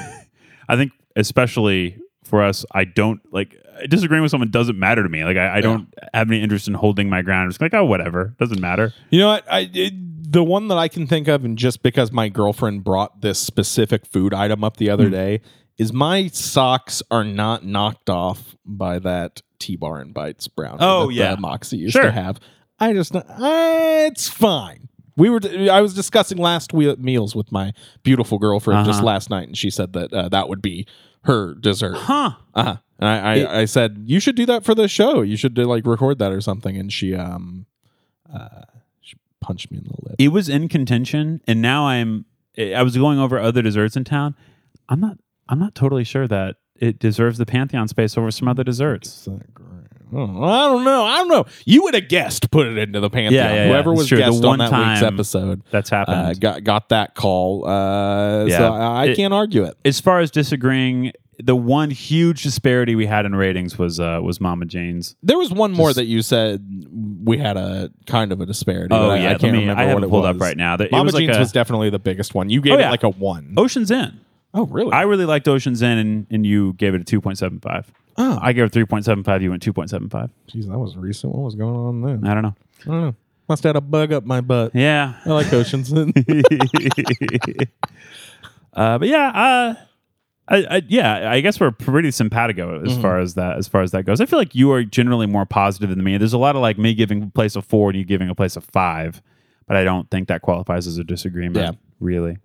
[0.68, 1.98] I think especially
[2.34, 3.56] for us, I don't like
[3.88, 5.22] disagreeing with someone doesn't matter to me.
[5.24, 7.44] Like I, I don't have any interest in holding my ground.
[7.44, 8.92] I'm just like, oh, whatever, doesn't matter.
[9.10, 9.44] You know what?
[9.48, 9.92] I it,
[10.32, 14.04] the one that I can think of, and just because my girlfriend brought this specific
[14.04, 15.42] food item up the other day,
[15.78, 20.78] is my socks are not knocked off by that T Bar and Bites brown.
[20.80, 21.36] Oh, that, yeah.
[21.38, 22.02] Moxie used Sure.
[22.02, 22.40] to have.
[22.80, 24.88] I just, uh, it's fine.
[25.16, 25.38] We were.
[25.70, 27.72] I was discussing last we- meals with my
[28.02, 29.06] beautiful girlfriend just Uh-huh.
[29.06, 30.86] last night, and she said that uh, that would be
[31.24, 31.96] her dessert.
[31.96, 32.32] Huh?
[32.54, 32.76] Uh-huh.
[32.98, 35.22] And I, I, I said, you should do that for the show.
[35.22, 36.76] You should do, like record that or something.
[36.76, 37.66] And she um
[38.32, 38.62] uh
[39.00, 40.16] she punched me in the lip.
[40.18, 42.26] it was in contention, and now I'm.
[42.56, 44.36] I was going over other desserts in town.
[44.88, 45.18] I'm not.
[45.48, 49.28] I'm not totally sure that it deserves the pantheon space over some other desserts.
[50.14, 51.04] Oh, I don't know.
[51.04, 51.44] I don't know.
[51.64, 53.32] You would have guessed put it into the pantheon.
[53.32, 53.68] Yeah, yeah, yeah.
[53.68, 54.08] Whoever was.
[54.08, 56.16] The guest one on that week's time episode That's happened.
[56.16, 57.66] uh, got got that call.
[57.66, 58.58] Uh, Yeah.
[58.58, 59.76] So I, I It- can't argue it.
[59.84, 61.12] as far as disagreeing,
[61.42, 65.16] the one huge disparity we had in ratings was uh, was Mama Jane's.
[65.22, 66.64] There was one more that you said
[67.24, 68.94] we had a kind of a disparity.
[68.94, 70.36] Oh but I- yeah, I can't me- remember I what it pulled was.
[70.36, 70.74] up right now.
[70.76, 72.50] It Mama was like a- was definitely the biggest one.
[72.50, 73.54] You gave Oh, it like a one.
[73.56, 74.20] Ocean Zen.
[74.56, 74.92] Oh, really?
[74.92, 77.90] I really liked Ocean Zen, and, and you gave it a two point seven five.
[78.16, 79.42] Oh, I gave it three point seven five.
[79.42, 80.30] You went two point seven five.
[80.48, 81.32] jeez, that was recent.
[81.34, 82.26] What was going on then?
[82.26, 82.54] I don't know.
[82.82, 83.14] I don't know.
[83.48, 84.72] Must have had a bug up my butt.
[84.74, 85.92] Yeah, I like Ocean's.
[88.72, 89.74] Uh, but yeah, uh,
[90.48, 93.02] I, I, yeah, I guess we're pretty simpatico as Mm-hmm.
[93.02, 94.20] far as that as far as that goes.
[94.20, 96.18] I feel like you are generally more positive than me.
[96.18, 98.34] There's a lot of like me giving a place a four and you giving a
[98.34, 99.22] place a five,
[99.68, 101.56] but I don't think that qualifies as a disagreement.
[101.56, 101.70] Yeah.
[102.00, 102.38] really.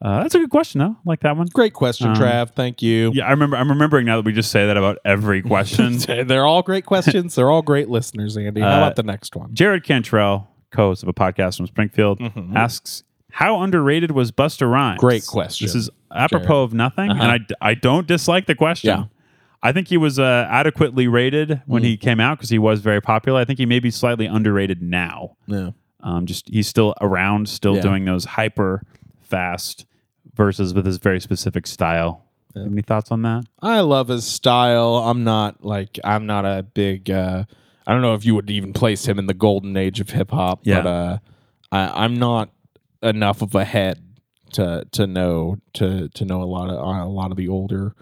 [0.00, 0.90] Uh, that's a good question, though.
[0.96, 1.48] I like that one.
[1.52, 2.50] Great question, Um, Trav.
[2.54, 3.10] Thank you.
[3.14, 3.56] Yeah, I remember.
[3.56, 5.98] I'm remembering now that we just say that about every question.
[5.98, 7.34] They're all great questions.
[7.34, 8.60] They're all great listeners, Andy.
[8.60, 9.52] How Uh, about the next one?
[9.54, 12.20] Jared Cantrell, co-host of a podcast from Springfield,
[12.54, 15.06] asks, "How underrated was Busta Rhymes?" Mm-hmm.
[15.06, 17.22] Great question, This is apropos of nothing, Uh-huh.
[17.22, 18.88] and I, I don't dislike the question.
[18.90, 19.04] Yeah.
[19.64, 21.86] I think he was uh, adequately rated when Mm.
[21.86, 23.40] he came out because he was very popular.
[23.40, 25.32] I think he may be slightly underrated now.
[25.48, 25.70] Yeah.
[26.00, 27.82] Um, just he's still around, still Yeah.
[27.82, 28.84] doing those hyper
[29.28, 29.86] fast
[30.34, 32.24] versus with his very specific style.
[32.56, 33.44] Any thoughts on that?
[33.60, 34.96] I love his style.
[34.96, 37.10] I'm not like I'm not a big.
[37.10, 37.44] uh
[37.86, 40.30] I don't know if you would even place him in the golden age of hip
[40.30, 40.60] hop.
[40.62, 40.82] Yeah.
[40.82, 41.18] But uh,
[41.72, 42.50] I, I'm not
[43.02, 44.02] enough of a head
[44.52, 47.94] to to know to to know a lot of a lot of the older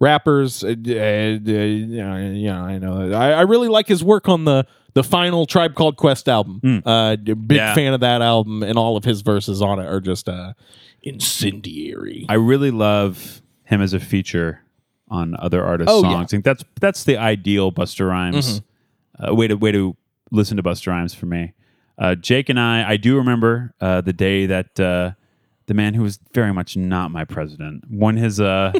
[0.00, 0.64] rappers.
[0.64, 3.12] Uh, uh, yeah, yeah, I know.
[3.12, 6.82] I, I really like his work on the the final Tribe Called Quest album.
[6.86, 7.74] Uh, big Yeah.
[7.74, 10.54] fan of that album, and all of his verses on it are just uh,
[11.02, 12.26] incendiary.
[12.28, 14.60] I really love him as a feature
[15.08, 16.12] on other artists' Oh, songs.
[16.12, 16.18] yeah.
[16.20, 18.62] I think that's that's the ideal Busta Rhymes
[19.18, 19.96] uh, way to way to
[20.30, 21.52] listen to Busta Rhymes for me.
[21.98, 25.12] Uh, Jake and I, I do remember uh, the day that uh,
[25.66, 28.72] the man who was very much not my president won his uh,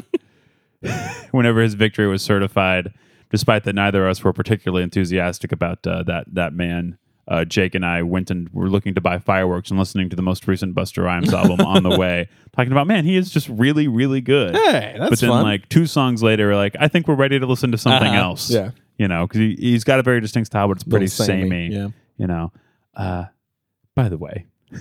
[1.31, 2.93] whenever his victory was certified.
[3.31, 6.97] Despite that, neither of us were particularly enthusiastic about uh, that that man.
[7.27, 10.21] Uh, Jake and I went and were looking to buy fireworks and listening to the
[10.21, 13.87] most recent Busta Rhymes album on the way, talking about man, he is just really,
[13.87, 14.53] really good.
[14.55, 15.43] Hey, that's but then, fun.
[15.43, 18.21] like two songs later, we're like, I think we're ready to listen to something Uh-huh.
[18.21, 18.51] else.
[18.51, 18.71] Yeah.
[18.99, 21.49] you know, because he, he's got a very distinct style, but it's pretty Little samey,
[21.49, 21.69] samey.
[21.75, 21.87] yeah.
[22.17, 22.51] you know.
[22.95, 23.25] Uh,
[23.95, 24.45] by the way,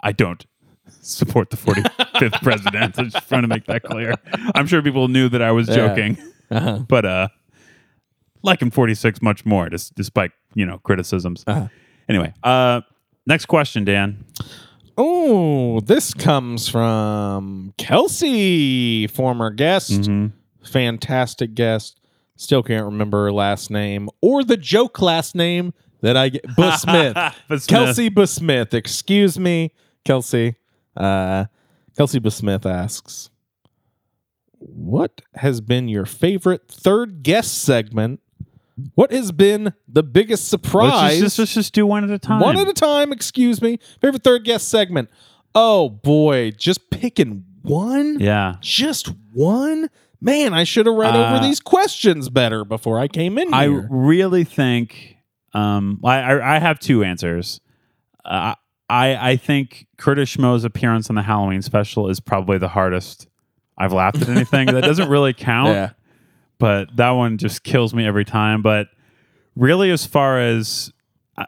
[0.00, 0.44] I don't
[1.04, 2.98] support the 45th president.
[2.98, 4.14] I'm just trying to make that clear.
[4.54, 5.74] I'm sure people knew that I was Yeah.
[5.76, 6.18] joking,
[6.50, 6.78] Uh-huh.
[6.88, 7.28] but uh,
[8.42, 11.44] like him 46 much more, dis- despite you know criticisms.
[11.46, 11.68] Uh-huh.
[12.08, 12.80] Anyway, uh,
[13.26, 14.24] next question, Dan.
[14.96, 20.26] Oh, this comes from Kelsey, former guest, Mm-hmm.
[20.64, 22.00] fantastic guest.
[22.36, 26.44] Still can't remember her last name or the joke last name that I get.
[26.56, 27.14] Bush Smith.
[27.14, 28.74] But Smith- Kelsey Bush Smith.
[28.74, 29.72] Excuse me,
[30.04, 30.56] Kelsey.
[30.96, 31.46] Uh,
[31.96, 33.30] Kelsey Smith asks,
[34.58, 38.20] "What has been your favorite third guest segment?
[38.94, 42.40] What has been the biggest surprise?" Let's just, let's just do one at a time.
[42.40, 43.78] One at a time, excuse me.
[44.00, 45.08] Favorite third guest segment.
[45.54, 48.18] Oh boy, just picking one?
[48.18, 48.56] Yeah.
[48.60, 49.88] Just one?
[50.20, 53.64] Man, I should have read Uh, over these questions better before I came in I
[53.68, 53.86] here.
[53.90, 55.16] really think
[55.52, 57.60] um, I, I I have two answers.
[58.24, 58.54] Uh,
[58.88, 63.28] I I think Curtis Schmo's appearance on the Halloween special is probably the hardest
[63.78, 64.66] I've laughed at anything.
[64.66, 65.90] that doesn't really count, yeah.
[66.58, 68.62] but that one just kills me every time.
[68.62, 68.88] But
[69.56, 70.92] really, as far as
[71.36, 71.44] uh,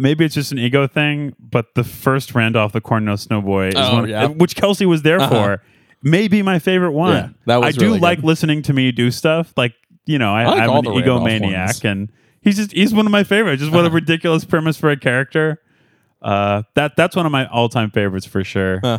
[0.00, 3.74] maybe it's just an ego thing, but the first Randolph the Corn No Snowboy is
[3.76, 4.26] Oh, one, yeah.
[4.26, 5.30] which Kelsey was there Uh-huh.
[5.30, 5.62] for.
[6.06, 7.14] Maybe my favorite one.
[7.14, 9.54] Yeah, that was I do really like listening to me do stuff.
[9.56, 9.72] Like
[10.04, 13.24] you know, I, I like I'm an egomaniac, and he's just he's one of my
[13.24, 13.60] favorites.
[13.62, 15.62] Just what a ridiculous premise for a character.
[16.24, 18.80] Uh, that that's one of my all time favorites for sure.
[18.82, 18.98] Huh.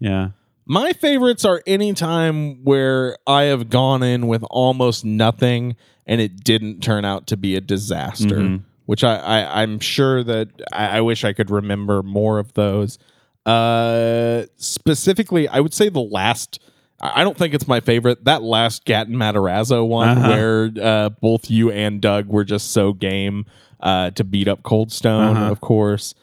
[0.00, 0.30] Yeah.
[0.66, 6.42] My favorites are any time where I have gone in with almost nothing and it
[6.42, 8.36] didn't turn out to be a disaster.
[8.38, 8.62] Mhm.
[8.86, 12.98] Which I, I I'm sure that I, I wish I could remember more of those.
[13.46, 16.60] Uh, specifically, I would say the last.
[17.00, 18.24] I I don't think it's my favorite.
[18.24, 20.28] That last Gaten Matarazzo one, Uh-huh.
[20.30, 23.44] where uh, both you and Doug were just so game
[23.80, 25.50] uh, to beat up Cold Stone, Uh-huh.
[25.52, 26.14] of course.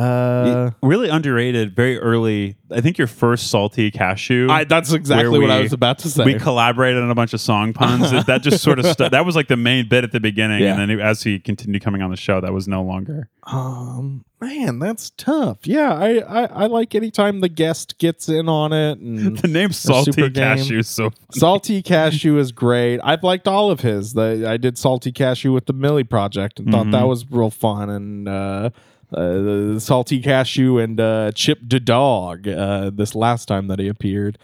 [0.00, 1.74] Uh, really underrated.
[1.76, 2.56] Very early.
[2.72, 4.48] I think your first salty cashew.
[4.48, 6.24] I, that's exactly what I was about to say.
[6.24, 8.10] we collaborated on a bunch of song puns.
[8.10, 10.62] That- that just sort of stu- that was like the main bit at the beginning,
[10.62, 10.78] Yeah.
[10.80, 13.28] and then as he continued coming on the show, that was no longer.
[13.46, 15.66] um, man, that's tough.
[15.66, 18.98] Yeah, I, I, I like anytime the guest gets in on it.
[18.98, 20.30] And The name Salty.
[20.30, 21.10] Cashew is so.
[21.32, 23.00] Salty Cashew is great.
[23.02, 24.12] I've liked all of his.
[24.12, 26.92] The, I did Salty Cashew with the Millie Project and thought Mhm.
[26.92, 27.90] that was real fun.
[27.90, 28.70] And uh,
[29.12, 34.38] uh, Salty Cashew and uh, Chip the Dog uh, this last time that he appeared.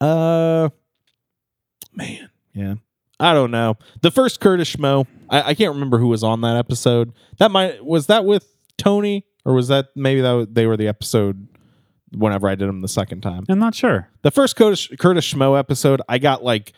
[0.00, 0.70] Uh,
[1.92, 2.74] man, yeah.
[3.20, 3.76] I don't know.
[4.00, 7.12] The first Curtis Schmo, I, I can't remember who was on that episode.
[7.38, 10.88] That might was that with Tony or was that maybe that was, they were the
[10.88, 11.46] episode
[12.10, 13.44] whenever I did them the second time.
[13.48, 14.08] I'm not sure.
[14.22, 16.72] The first Curtis, Curtis Schmo episode, I got like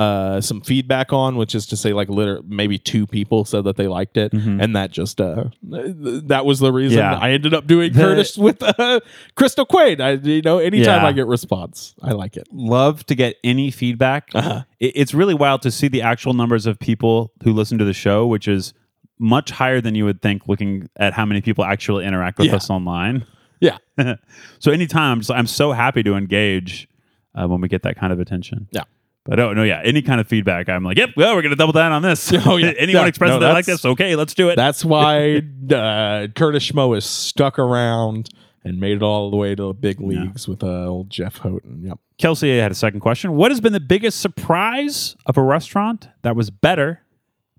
[0.00, 3.76] uh, some feedback on, which is to say, like, liter- maybe two people said that
[3.76, 4.62] they liked it, Mhm.
[4.62, 7.18] and that just uh, th- that was the reason Yeah.
[7.18, 9.00] I ended up doing The- Curtis with uh,
[9.34, 10.00] Crystal Quaid.
[10.00, 11.08] I, you know, anytime Yeah.
[11.08, 12.48] I get response, I like it.
[12.50, 14.30] Love to get any feedback.
[14.34, 14.62] Uh-huh.
[14.80, 17.92] It- it's really wild to see the actual numbers of people who listen to the
[17.92, 18.72] show, which is
[19.18, 22.56] much higher than you would think looking at how many people actually interact with Yeah.
[22.56, 23.24] us online.
[23.60, 23.76] Yeah,
[24.60, 26.88] so anytime I'm, just, I'm so happy to engage
[27.34, 28.66] uh, when we get that kind of attention.
[28.70, 28.84] Yeah.
[29.24, 31.72] But oh no, yeah, any kind of feedback, I'm like, yep, well, we're gonna double
[31.74, 32.32] down on this.
[32.46, 32.68] Oh, yeah.
[32.78, 33.08] Anyone Yeah.
[33.08, 33.84] expresses No, that like this?
[33.84, 34.56] Okay, let's do it.
[34.56, 35.36] that's why
[35.70, 38.30] uh, Curtis Schmo is stuck around
[38.64, 41.82] and made it all the way to the big leagues with uh, old Jeff Houghton.
[41.84, 41.98] Yep.
[42.18, 43.32] Kelsey had a second question.
[43.34, 47.00] What has been the biggest surprise of a restaurant that was better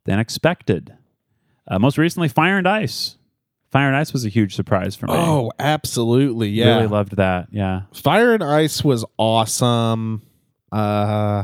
[0.06, 0.96] than expected?
[1.68, 3.18] Uh, most recently, Fire and Ice.
[3.72, 5.14] Fire and Ice was a huge surprise for me.
[5.16, 6.50] Oh, absolutely.
[6.50, 6.76] Yeah.
[6.76, 7.48] really loved that.
[7.52, 10.22] Yeah, Fire and Ice was awesome.
[10.72, 11.44] Uh,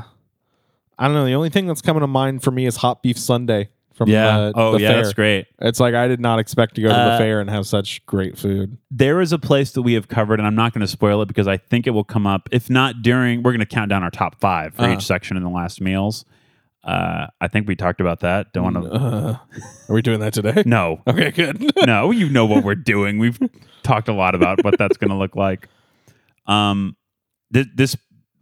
[0.99, 1.25] I don't know.
[1.25, 4.37] The only thing that's coming to mind for me is hot beef Sunday from yeah.
[4.37, 5.01] the, oh, the yeah, fair.
[5.03, 5.47] that's great.
[5.59, 8.05] It's like I did not expect to go to the Uh, fair and have such
[8.05, 8.77] great food.
[8.91, 11.27] There is a place that we have covered, and I'm not going to spoil it
[11.27, 12.47] because I think it will come up.
[12.51, 14.93] If not during, we're going to count down our top five for Uh-huh.
[14.93, 16.25] each section in the last meals.
[16.83, 18.53] Uh, I think we talked about that.
[18.53, 18.91] Don't want to.
[18.91, 19.37] Uh,
[19.89, 20.63] are we doing that today?
[20.65, 21.71] No, Okay, good.
[21.85, 23.17] no, you know what we're doing.
[23.19, 23.37] We've
[23.83, 25.67] talked a lot about what that's going to look like.
[26.45, 26.95] Um,
[27.53, 27.97] th- this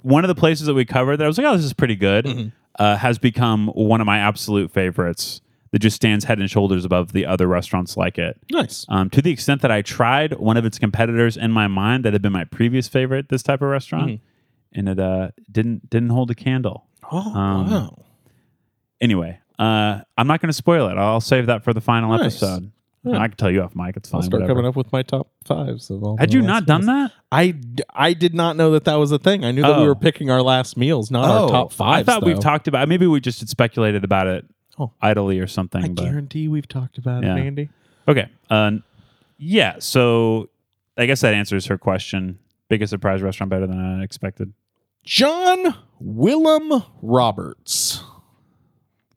[0.05, 1.95] one of the places that we covered that I was like, oh, this is pretty
[1.95, 2.51] good, Mhm.
[2.77, 5.41] uh, has become one of my absolute favorites.
[5.71, 8.37] That just stands head and shoulders above the other restaurants like it.
[8.49, 8.85] nice.
[8.87, 12.13] Um, to the extent that I tried one of its competitors in my mind that
[12.13, 14.19] had been my previous favorite, this type of restaurant, Mhm.
[14.73, 16.85] and it uh, didn't didn't hold a candle.
[17.11, 17.97] Oh, um, wow.
[19.01, 20.97] Anyway, uh, I'm not going to spoil it.
[20.97, 22.21] I'll save that for the final Nice.
[22.41, 22.71] episode.
[23.05, 23.19] Yeah.
[23.19, 23.95] I can tell you off mic.
[23.97, 24.19] It's fine.
[24.19, 24.55] I'll start whatever.
[24.59, 26.17] coming up with my top fives of all.
[26.17, 27.11] Had you not done meals.
[27.31, 27.85] that?
[27.93, 29.45] I did not know that that was a thing.
[29.45, 29.87] I knew that we Oh.
[29.87, 31.99] were picking our last meals, not our top five.
[31.99, 32.89] I thought we've talked about.
[32.89, 34.45] Maybe we just had speculated about it
[34.79, 34.91] Oh.
[35.01, 35.83] idly or something.
[35.83, 37.35] I but guarantee we've talked about Yeah.
[37.35, 37.69] it, Andy.
[38.07, 38.71] okay, uh,
[39.37, 39.75] yeah.
[39.79, 40.49] So
[40.97, 42.39] I guess that answers her question.
[42.69, 44.51] Biggest surprise restaurant better than I expected.
[45.03, 48.03] John Willem Roberts.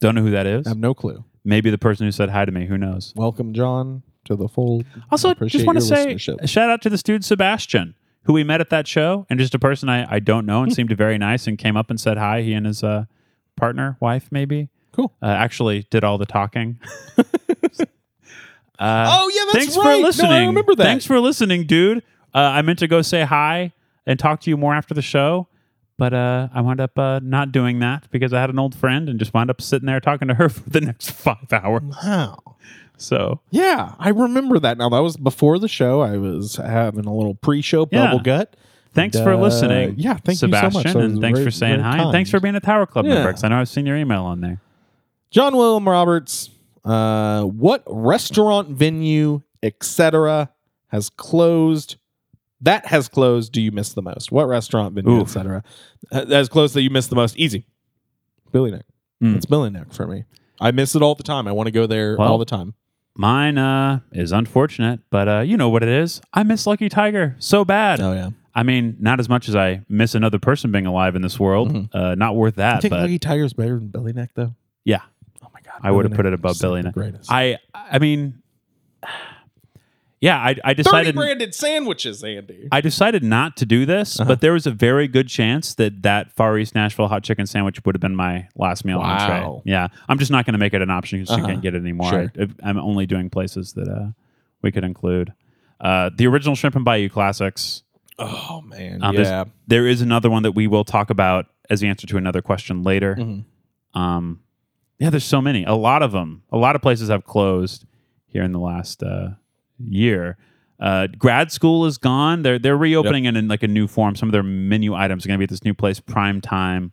[0.01, 0.67] Don't know who that is.
[0.67, 1.25] I have no clue.
[1.49, 2.67] Maybe the person who said hi to me.
[2.67, 3.15] Who knows?
[3.17, 4.85] Welcome, John, to the fold.
[5.11, 7.95] Also, Appreciate just want to say a shout out to this dude Sebastian,
[8.25, 10.71] who we met at that show, and just a person I, I don't know and
[10.77, 12.43] seemed very nice and came up and said hi.
[12.43, 13.07] He and his uh,
[13.57, 15.15] partner, wife, maybe, Cool.
[15.23, 16.79] uh, actually did all the talking.
[17.17, 17.23] uh,
[18.79, 20.15] Oh, yeah, that's thanks right.
[20.15, 20.83] for No, I remember that.
[20.85, 22.03] Thanks for listening, dude.
[22.35, 23.73] Uh, I meant to go say hi
[24.07, 25.49] and talk to you more after the show,
[25.99, 29.09] but uh, I wound up uh, not doing that because I had an old friend
[29.09, 31.83] and just wound up sitting there talking to her for the next five hours.
[32.03, 32.39] Wow.
[32.97, 34.89] So Yeah, I remember that now.
[34.89, 36.01] That was before the show.
[36.01, 38.07] I was having a little pre-show Yeah.
[38.07, 38.57] bubble gut.
[38.95, 39.95] Thanks And, for uh, listening.
[39.99, 40.73] yeah, thank you so much.
[40.73, 41.99] Sebastian, and thanks very- for saying hi.
[42.03, 43.23] And thanks for being a Tower Club Yeah.
[43.23, 44.61] member I know I've seen your email on there.
[45.31, 46.51] John William Roberts.
[46.85, 50.51] Uh, what restaurant, venue, etc.,
[50.87, 51.97] has closed?
[52.61, 53.53] That has closed.
[53.53, 54.33] Do you miss the most?
[54.33, 55.63] What restaurant, venue, etc.,
[56.11, 57.37] that has closed that you miss the most?
[57.37, 57.67] Easy.
[58.53, 58.85] Billy Neck.
[59.23, 59.37] Mm.
[59.37, 60.25] It's Billy Neck for me.
[60.61, 61.47] I miss it all the time.
[61.47, 62.75] I want to go there Well, all the time.
[63.15, 66.21] Mine uh, is unfortunate, but uh, you know what it is.
[66.33, 68.01] I miss Lucky Tiger so bad.
[68.01, 68.31] Oh yeah.
[68.55, 71.73] I mean, not as much as I miss another person being alive in this world.
[71.73, 71.89] Mhm.
[71.95, 72.67] Uh, not worth that.
[72.67, 74.55] I that, think but Lucky Tiger's better than Billy Neck though.
[74.85, 75.03] yeah,
[75.43, 75.75] Oh my god.
[75.83, 76.95] I would have put it above Billy Neck.
[76.95, 77.31] Greatest.
[77.31, 78.41] I I mean,
[80.21, 82.69] yeah, I, I Thirty decided branded sandwiches, Andy.
[82.73, 84.29] I decided not to do this, Uh-huh.
[84.29, 87.81] but there was a very good chance that that Far East Nashville hot chicken sandwich
[87.85, 89.17] would have been my last meal Wow.
[89.19, 89.63] entree.
[89.65, 91.53] Yeah, I'm just not going to make it an option because you Uh-huh.
[91.53, 92.11] can't get it anymore.
[92.11, 92.33] Sure.
[92.63, 94.09] I, am only doing places that uh,
[94.63, 95.33] we could include.
[95.81, 97.85] Uh, the original Shrimp and Bayou classics.
[98.19, 99.01] oh man.
[99.03, 99.45] Um, there's- yeah.
[99.69, 102.83] There is another one that we will talk about as the answer to another question
[102.83, 103.15] later.
[103.15, 103.45] Mhm.
[103.95, 104.41] Um,
[104.99, 105.63] yeah, there's so many.
[105.65, 106.43] A lot of them.
[106.51, 107.85] A lot of places have closed
[108.27, 109.31] here in the last uh,
[109.85, 110.37] year.
[110.81, 112.43] Uh, grad school is gone.
[112.43, 114.15] They're they're reopening it in like a new form.
[114.15, 116.93] Some of their menu items are going to be at this new place, Prime Time,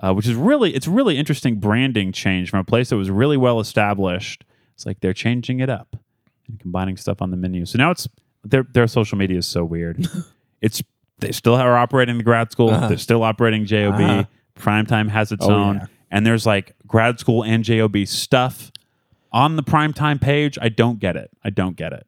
[0.00, 3.36] uh, which is really it's really interesting branding change from a place that was really
[3.36, 4.44] well established.
[4.74, 5.96] It's like they're changing it up
[6.48, 7.64] and combining stuff on the menu.
[7.64, 8.08] So now it's
[8.42, 10.04] their their social media is so weird.
[10.60, 10.82] it's
[11.20, 12.70] they still are operating the grad school.
[12.70, 13.94] They're still operating JOB.
[14.00, 14.24] Uh-huh.
[14.58, 15.86] Primetime has its Oh, own, yeah.
[16.10, 18.72] and there's like grad school and JOB stuff
[19.30, 20.58] on the primetime page.
[20.60, 21.30] I don't get it.
[21.44, 22.04] I don't get it.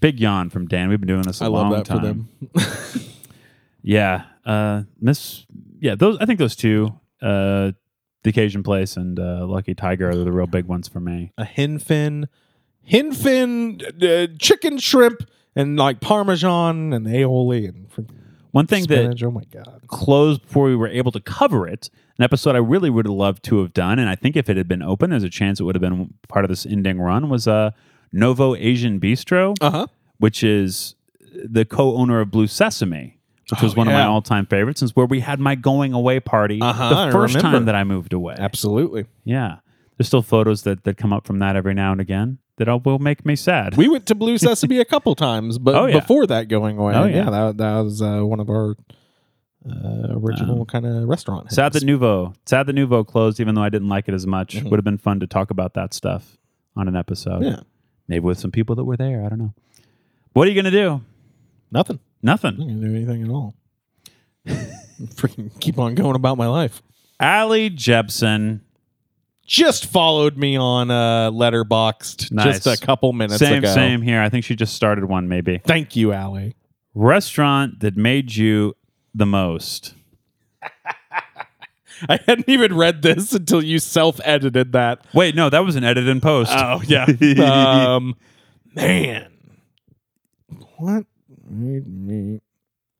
[0.00, 0.88] Big yawn from Dan.
[0.88, 2.28] We've been doing this a I long love that time.
[2.40, 3.04] for them.
[3.82, 5.46] Yeah, uh, Miss.
[5.80, 6.18] Yeah, those.
[6.20, 7.72] I think those two, uh,
[8.22, 11.32] the Occasion Place and uh, Lucky Tiger, are the real big ones for me.
[11.38, 12.28] A hen fin,
[12.84, 15.22] hen fin, uh, chicken shrimp,
[15.56, 17.88] and like parmesan and aioli and
[18.50, 19.82] One thing that oh my god!
[19.86, 21.88] closed before we were able to cover it.
[22.18, 24.56] An episode I really would have loved to have done, and I think if it
[24.56, 27.28] had been open, there's a chance it would have been part of this ending run.
[27.30, 27.70] Was uh,
[28.12, 29.86] Novo Asian Bistro, Uh huh.
[30.18, 30.94] which is
[31.44, 33.18] the co-owner of Blue Sesame,
[33.50, 34.80] which was Oh, one of my all-time favorites.
[34.80, 38.12] Since where we had my going away party Uh-huh, the first time that I moved
[38.12, 38.34] away.
[38.38, 39.06] Absolutely.
[39.24, 39.56] Yeah,
[39.96, 42.98] there's still photos that that come up from that every now and again that will
[42.98, 43.76] make me sad.
[43.76, 46.00] We went to Blue Sesame a couple times, but Oh, yeah.
[46.00, 47.16] before that going away, Oh, yeah.
[47.24, 48.74] yeah, that, that was uh, one of our
[49.68, 51.52] uh, original kind of restaurant.
[51.52, 54.56] Sad that Nouveau, sad that Nouveau closed, even though I didn't like it as much.
[54.56, 54.70] Mhm.
[54.70, 56.36] Would have been fun to talk about that stuff
[56.76, 57.44] on an episode.
[57.44, 57.60] yeah,
[58.08, 59.22] Maybe with some people that were there.
[59.24, 59.54] I don't know.
[60.32, 61.02] What are you gonna do?
[61.70, 62.00] nothing.
[62.22, 62.52] Nothing.
[62.52, 63.54] I'm not gonna do anything at all.
[65.14, 66.82] Freaking keep on going about my life.
[67.20, 68.62] Allie Jepson.
[69.46, 72.62] Just followed me on uh, Letterboxd Nice.
[72.62, 73.72] just a couple minutes Same, ago.
[73.72, 74.20] same here.
[74.20, 75.26] I think she just started one.
[75.28, 76.54] Maybe Thank you, Allie.
[76.94, 78.74] restaurant that made you
[79.14, 79.94] the most.
[82.08, 85.04] I hadn't even read this until you self-edited that.
[85.14, 86.52] Wait, no, that was an edit in post.
[86.54, 87.04] Oh yeah.
[87.96, 88.14] um,
[88.74, 89.28] man,
[90.76, 91.04] what
[91.48, 92.40] made me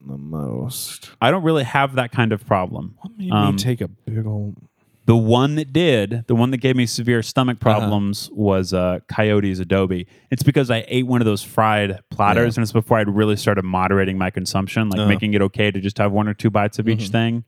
[0.05, 1.11] the most?
[1.21, 2.97] I don't really have that kind of problem.
[3.01, 4.57] What made Um, me take a big old?
[5.07, 7.79] The one that did, the one that gave me severe stomach Uh-huh.
[7.79, 10.07] problems was uh, Coyote's Adobe.
[10.31, 13.65] It's because I ate one of those fried platters, and it's before I'd really started
[13.65, 15.09] moderating my consumption, like Uh-huh.
[15.09, 17.13] making it okay to just have one or two bites of each Mhm.
[17.13, 17.45] thing,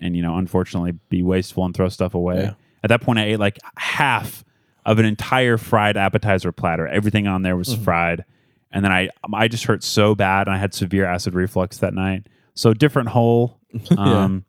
[0.00, 2.42] and you know, unfortunately, be wasteful and throw stuff away.
[2.42, 2.54] Yeah.
[2.82, 4.44] At that point, I ate like half
[4.86, 6.86] of an entire fried appetizer platter.
[6.86, 7.84] Everything on there was Mm-hmm.
[7.84, 8.24] fried,
[8.72, 11.94] and then I I just hurt so bad, and I had severe acid reflux that
[11.94, 12.26] night.
[12.54, 13.58] So different hole.
[13.96, 14.44] Um,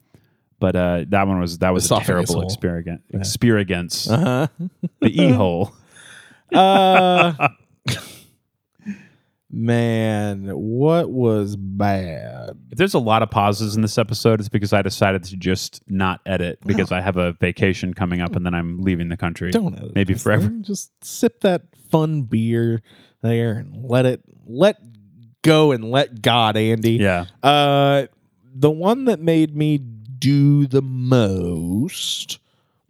[0.60, 3.02] But uh, that one was that was a terrible experience.
[3.14, 4.47] Experience Uh
[4.99, 5.74] the e hole.
[6.54, 7.49] Uh,
[9.52, 12.58] man, what was bad?
[12.72, 15.82] If there's a lot of pauses in this episode, it's because I decided to just
[15.88, 19.52] not edit because I have a vacation coming up and then I'm leaving the country.
[19.52, 20.43] Don't edit Maybe forever.
[20.43, 20.64] thing.
[20.64, 22.82] Just sip that fun beer
[23.22, 24.78] there and let it let
[25.41, 26.93] go and let God, Andy.
[26.93, 27.26] Yeah.
[27.43, 28.08] Uh,
[28.54, 32.39] the one that made me do the most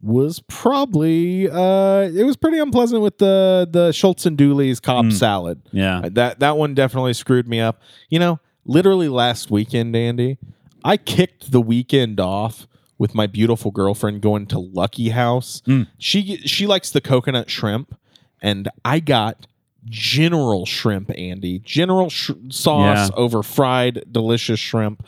[0.01, 5.13] was probably uh, it was pretty unpleasant with the the Schultz and Dooley's Cobb Mm.
[5.13, 5.61] salad.
[5.71, 5.99] Yeah.
[5.99, 7.81] Uh, That that one definitely screwed me up.
[8.09, 10.37] You know, literally last weekend, Andy,
[10.83, 15.61] I kicked the weekend off with my beautiful girlfriend going to Lucky House.
[15.67, 15.87] Mm.
[15.97, 17.95] She she likes the coconut shrimp,
[18.41, 19.47] and I got
[19.85, 21.57] General shrimp, Andy.
[21.57, 23.15] General sh- sauce Yeah.
[23.15, 25.03] over fried delicious shrimp.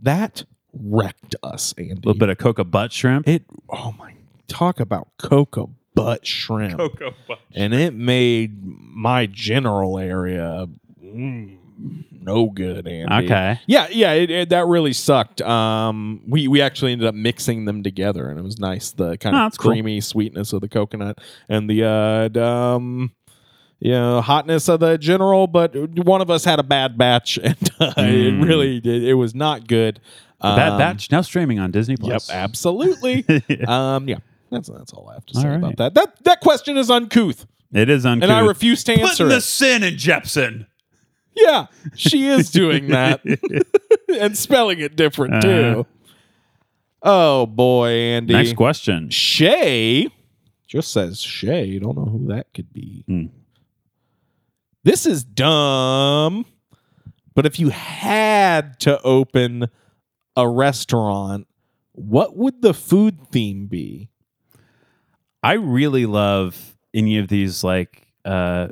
[0.00, 0.44] That
[0.74, 1.92] wrecked us, Andy.
[1.92, 3.26] A little bit of coca butt shrimp.
[3.26, 3.44] It.
[3.70, 4.12] Oh my!
[4.48, 7.38] Talk about cocoa butt shrimp Coca butt.
[7.54, 10.68] and it made my general area
[11.02, 11.56] mm,
[12.20, 12.86] no good.
[12.88, 13.26] Andy.
[13.26, 13.60] Okay.
[13.66, 15.40] Yeah, yeah, it, it- that really sucked.
[15.42, 18.90] Um, we we actually ended up mixing them together, and it was nice.
[18.92, 19.72] The kind Oh, of that's cool.
[19.72, 21.18] creamy sweetness of the coconut
[21.48, 23.12] and the uh, um,
[23.80, 25.46] you know, hotness of the general.
[25.46, 25.74] But
[26.04, 28.44] one of us had a bad batch, and uh, it Mm.
[28.44, 29.04] really did.
[29.04, 30.00] It was not good.
[30.40, 32.10] Bad Um, Batch now streaming on Disney Plus.
[32.10, 32.30] Yep, Plus.
[32.30, 33.24] absolutely.
[33.68, 34.18] um, yeah,
[34.50, 35.56] that's that's all I have to say All right.
[35.56, 35.94] about that.
[35.94, 38.22] That that question is uncouth, It is uncouth.
[38.24, 39.40] and I refuse to answer Putting the it.
[39.42, 40.66] sin in Jepson.
[41.34, 43.20] Yeah, she is doing that
[44.20, 45.42] and spelling it different Uh-huh.
[45.74, 45.86] too.
[47.02, 48.32] Oh boy, Andy.
[48.32, 49.08] Next question.
[49.10, 50.08] Shay
[50.66, 51.78] just says Shay.
[51.78, 53.04] Don't know who that could be.
[53.06, 53.26] Hmm.
[54.84, 56.44] This is dumb.
[57.34, 59.68] But if you had to open
[60.36, 61.46] a restaurant,
[61.92, 64.10] what would the food theme be?
[65.42, 68.68] I really love any of these like uh,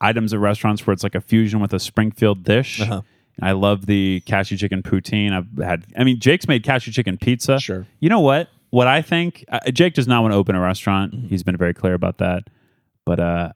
[0.00, 2.80] items at restaurants where it's like a fusion with a Springfield dish.
[2.80, 3.02] Uh-huh.
[3.40, 5.32] I love the cashew chicken poutine.
[5.32, 5.84] I've had.
[5.96, 7.60] I mean, Jake's made cashew chicken pizza.
[7.60, 7.86] Sure.
[8.00, 8.48] You know what?
[8.70, 11.14] What I think, uh, Jake does not want to open a restaurant.
[11.14, 11.28] Mm-hmm.
[11.28, 12.44] He's been very clear about that.
[13.06, 13.52] But uh,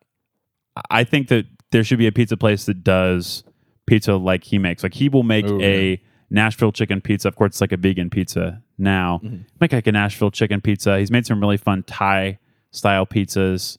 [0.89, 3.45] I think that there should be a pizza place that does
[3.87, 4.83] pizza like he makes.
[4.83, 6.01] Like he will make Ooh, a
[6.31, 7.29] Nashville chicken pizza.
[7.29, 9.21] Of course, it's like a vegan pizza now.
[9.23, 9.43] Mm-hmm.
[9.61, 10.99] Make like a Nashville chicken pizza.
[10.99, 12.39] He's made some really fun Thai
[12.73, 13.79] style pizzas.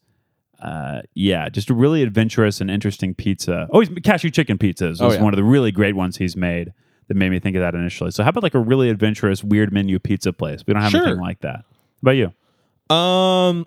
[0.61, 3.67] Uh, yeah, just a really adventurous and interesting pizza.
[3.71, 4.97] Oh, he's cashew chicken pizzas.
[5.01, 5.21] Oh, is yeah.
[5.21, 6.71] one of the really great ones he's made
[7.09, 8.11] that made me think of that initially.
[8.11, 10.63] So how about like a really adventurous, weird menu pizza place?
[10.65, 11.01] We don't have Sure.
[11.05, 11.65] anything like that.
[11.65, 11.65] How
[12.01, 12.95] about you?
[12.95, 13.65] Um,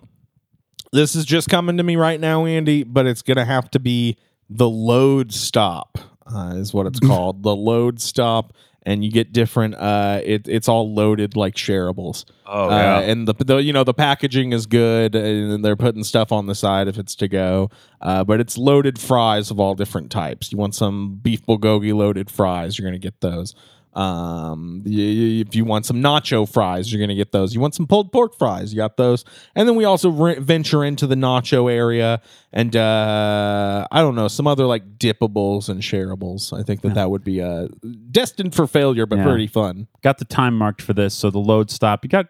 [0.91, 4.17] this is just coming to me right now, Andy, but it's gonna have to be
[4.49, 7.43] the load stop, uh, is what it's called.
[7.43, 8.53] the load stop,
[8.87, 9.75] and you get different.
[9.75, 12.23] Uh, it, it's all loaded like shareables.
[12.45, 16.31] Oh, uh, and the, the you know the packaging is good, and they're putting stuff
[16.31, 17.69] on the side if it's to go.
[18.01, 20.53] Uh, but it's loaded fries of all different types.
[20.53, 23.55] You want some beef bulgogi loaded fries, you're gonna get those.
[23.97, 27.55] Um, if you want some nacho fries, you're gonna get those.
[27.55, 29.25] You want some pulled pork fries, you got those.
[29.55, 32.21] And then we also re- venture into the nacho area,
[32.53, 36.53] and uh, I don't know some other like dippables and shareables.
[36.57, 37.69] I think that that would be uh,
[38.11, 39.23] destined for failure, but Yeah.
[39.23, 39.87] pretty fun.
[40.03, 42.03] Got the time marked for this, so the load stop.
[42.05, 42.27] You got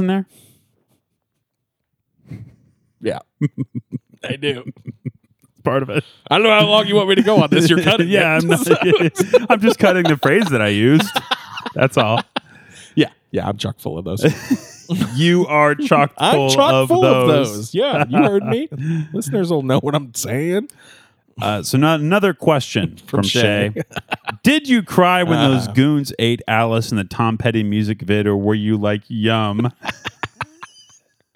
[0.00, 0.26] in there?
[3.00, 3.20] Yeah,
[4.24, 4.64] I do.
[5.64, 6.04] Part of it.
[6.30, 7.68] I don't know how long you want me to go on this.
[7.70, 8.08] You're cutting.
[8.08, 8.36] yeah.
[8.36, 8.66] I'm, not,
[9.50, 11.08] I'm just cutting the phrase that I used.
[11.74, 12.20] That's all.
[12.94, 13.48] yeah, yeah.
[13.48, 14.22] I'm chock full of those.
[15.14, 17.48] You are chock I'm full, chock of, full those.
[17.48, 17.74] of those.
[17.74, 18.68] Yeah, you heard me.
[19.14, 20.68] Listeners will know what I'm saying.
[21.40, 23.72] Uh, so now another question from, Shay.
[23.74, 23.82] Shay.
[24.42, 25.72] Did you cry when those Ah.
[25.72, 29.72] goons ate Alice in the Tom Petty music vid, or were you like, yum?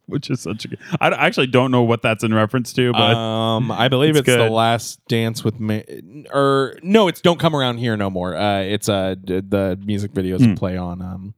[0.09, 0.79] Which is such a good.
[1.01, 4.27] I I actually don't know what that's in reference to, but um, I believe it's
[4.27, 5.85] it's, the last dance with me,
[6.33, 8.35] or no, it's don't come around here no more.
[8.35, 11.35] Uh, it's uh the music videos that play on um,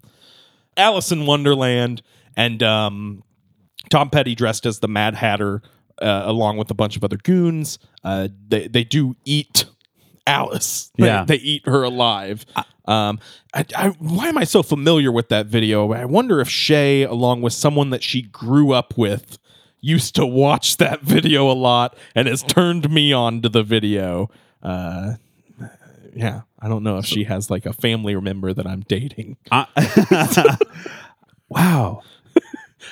[0.77, 2.03] Alice in Wonderland,
[2.37, 3.25] and um,
[3.91, 5.63] Tom Petty dressed as the Mad Hatter,
[6.01, 7.81] uh, along with a bunch of other goons.
[8.05, 9.65] Uh, they they do eat
[10.27, 10.91] Alice.
[10.97, 11.25] They- Yeah.
[11.25, 12.47] they, eat her alive.
[12.91, 13.21] Um,
[13.55, 15.93] I, I, why am I so familiar with that video?
[15.93, 19.39] I wonder if Shay, along with someone that she grew up with,
[19.81, 24.29] used to watch that video a lot and has turned me on to the video.
[24.63, 25.15] Uh,
[26.15, 29.37] yeah, I don't know if she has like a family member that I'm dating.
[29.53, 29.67] I-
[31.49, 32.03] wow.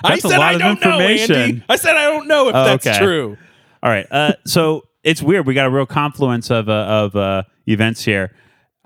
[0.04, 1.00] I That's a said lot I of don't know.
[1.00, 1.64] Andy.
[1.68, 2.98] I said I don't know if Oh, that's okay.
[2.98, 3.36] true.
[3.82, 4.06] All right.
[4.10, 5.46] Uh, so it's weird.
[5.46, 8.32] We got a real confluence of uh, of uh, events here.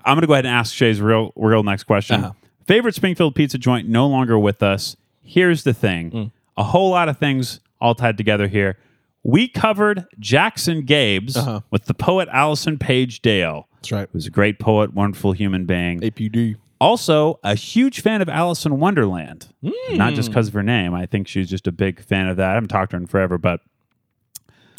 [0.05, 2.23] I'm going to go ahead and ask Shay's real real next question.
[2.23, 2.33] Uh-huh.
[2.65, 4.95] Favorite Springfield pizza joint no longer with us.
[5.21, 6.31] Here's the thing: Mm.
[6.57, 8.77] a whole lot of things all tied together here.
[9.23, 11.61] We covered Jackson Gabes Uh-huh.
[11.71, 13.67] with the poet Allison Page Dale.
[13.75, 14.09] That's right.
[14.11, 16.01] Who's a great poet, wonderful human being.
[16.01, 16.55] APD.
[16.79, 19.47] Also, a huge fan of Alice in Wonderland.
[19.91, 20.93] Not just because of her name.
[20.93, 22.49] I think she's just a big fan of that.
[22.51, 23.61] I haven't talked to her in forever, but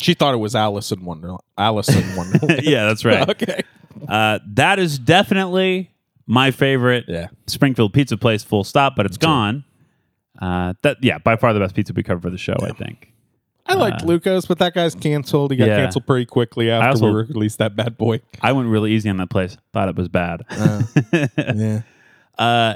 [0.03, 1.41] She thought it was Alice in Wonderland.
[1.57, 2.63] Alice in Wonderland.
[2.65, 3.27] yeah, that's right.
[3.31, 3.63] okay.
[4.09, 5.91] Uh, that is definitely
[6.27, 7.29] my favorite Yeah.
[7.47, 8.43] Springfield pizza place.
[8.43, 8.97] Full stop.
[8.97, 9.65] But it's gone.
[10.41, 12.57] Uh, that yeah, by far the best pizza we covered for the show.
[12.63, 13.11] I think.
[13.67, 15.51] I liked Lucas, but that guy's canceled.
[15.51, 15.77] He got Yeah.
[15.79, 18.21] canceled pretty quickly after also- we released that bad boy.
[18.43, 19.57] I went really easy on that place.
[19.73, 20.43] Thought it was bad.
[21.37, 21.81] Yeah.
[22.39, 22.75] Uh,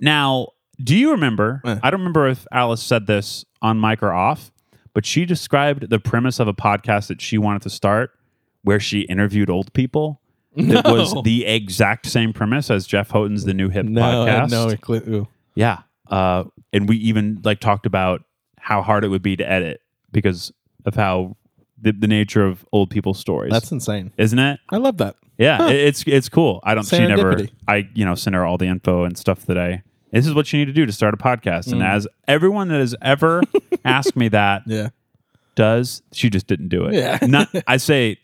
[0.00, 0.48] now,
[0.82, 1.60] do you remember?
[1.64, 1.78] Eh.
[1.82, 4.50] I don't remember if Alice said this on mic or off,
[4.94, 8.10] but she described the premise of a podcast that she wanted to start,
[8.62, 10.20] where she interviewed old people.
[10.56, 14.50] It was the exact same premise as Jeff Houghton's The New Hip No, podcast.
[14.50, 15.80] no, cli- Yeah.
[16.08, 18.22] Uh, and we even like talked about
[18.58, 19.80] how hard it would be to edit
[20.12, 20.52] because
[20.84, 21.36] of how
[21.80, 23.52] the, the nature of old people's stories.
[23.52, 24.12] that's insane.
[24.16, 24.60] isn't it?
[24.70, 25.16] I love that.
[25.38, 25.64] Yeah, Huh.
[25.68, 26.60] it- it's it's cool.
[26.64, 26.84] I don't.
[26.86, 27.46] She never.
[27.68, 29.82] I you know send her all the info and stuff that I.
[30.12, 31.66] This is what you need to do to start a podcast.
[31.68, 31.72] Mm.
[31.72, 33.42] And as everyone that has ever
[33.84, 34.88] asked me that Yeah.
[35.54, 36.94] does, she just didn't do it.
[36.94, 37.18] Yeah.
[37.22, 37.48] Not.
[37.66, 38.18] I say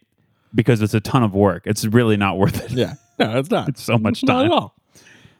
[0.55, 1.63] because it's a ton of work.
[1.67, 2.71] It's really not worth it.
[2.73, 2.95] Yeah.
[3.19, 3.69] No, it's not.
[3.71, 4.47] It's so much Not time.
[4.47, 4.75] at all.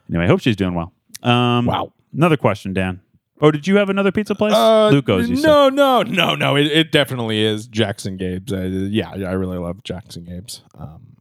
[0.09, 0.93] Anyway, I hope she's doing well.
[1.23, 1.93] Um, Wow.
[2.13, 3.01] Another question, Dan.
[3.41, 4.53] Oh, did you have another pizza place?
[4.53, 5.29] Uh, Luco's.
[5.29, 5.47] You said.
[5.47, 6.55] no, no, no, no.
[6.55, 8.53] It, it definitely is Jackson Gabe's.
[8.53, 10.61] Uh, yeah, I really love Jackson Gabe's.
[10.77, 11.17] Um,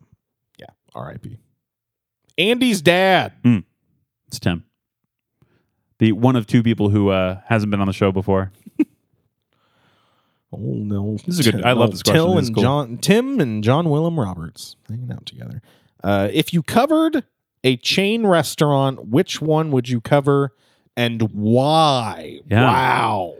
[0.58, 1.38] yeah, R.I.P.
[2.38, 3.32] Andy's dad.
[4.28, 4.64] It's Tim.
[5.98, 8.52] The one of two people who uh, hasn't been on the show before.
[10.52, 12.14] Oh no, This is a good- I love this question.
[12.24, 12.62] Till This is and cool.
[12.62, 15.62] John, Tim and John Willem Roberts hanging out together.
[16.04, 17.24] Uh, if you covered
[17.64, 20.52] a chain restaurant, which one would you cover
[20.96, 22.40] and why?
[22.50, 22.64] Yeah.
[22.64, 23.34] Wow,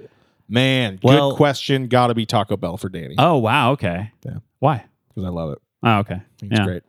[0.49, 1.89] man, Well- good question.
[1.89, 3.73] Got to be Taco Bell for Danny Oh wow.
[3.73, 4.13] Okay.
[4.25, 4.37] Yeah.
[4.61, 4.85] Why?
[5.09, 5.59] because I love it.
[5.83, 6.15] Oh okay.
[6.15, 6.65] I think it's Yeah.
[6.65, 6.83] great.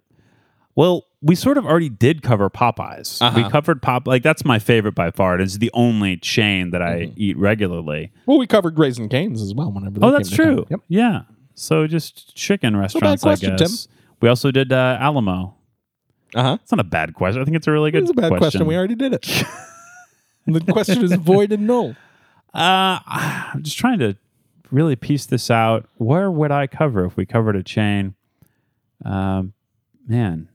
[0.76, 3.22] Well, we sort of already did cover Popeyes.
[3.36, 3.50] We Uh-huh.
[3.50, 5.40] covered Pop like that's my favorite by far.
[5.40, 7.14] It's the only chain that I Mm-hmm.
[7.18, 8.12] eat regularly.
[8.26, 9.72] Well, we covered Raising Cane's as well.
[9.72, 10.66] Whenever they Oh, that's to true.
[10.70, 10.80] Yep.
[10.88, 11.22] Yeah.
[11.56, 13.88] So just chicken restaurants, question, I guess.
[14.22, 15.56] We also did uh, Alamo.
[16.34, 16.58] Uh huh.
[16.64, 17.42] It's not a bad question.
[17.42, 18.18] I think it's a really good question.
[18.18, 18.66] It's a bad question.
[18.66, 19.22] We already did it.
[20.48, 21.96] the question is void and null.
[22.54, 24.16] Uh, I'm just trying to
[24.72, 25.88] really piece this out.
[25.98, 28.16] Where would I cover if we covered a chain?
[29.06, 29.54] Um,
[30.08, 30.50] man,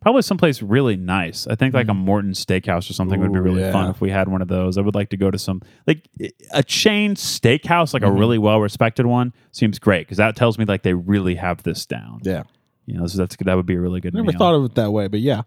[0.00, 1.46] probably someplace really nice.
[1.46, 3.72] I think like a Morton Steakhouse or something would be really yeah.
[3.72, 4.78] fun if we had one of those.
[4.78, 6.08] I would like to go to some like
[6.52, 9.32] a chain steakhouse, like a really well respected one.
[9.52, 12.20] Seems great because that tells me like they really have this down.
[12.22, 12.44] Yeah.
[12.86, 14.14] You know, so that's that would be a really good.
[14.14, 14.38] Never meal.
[14.38, 15.42] thought of it that way, but yeah.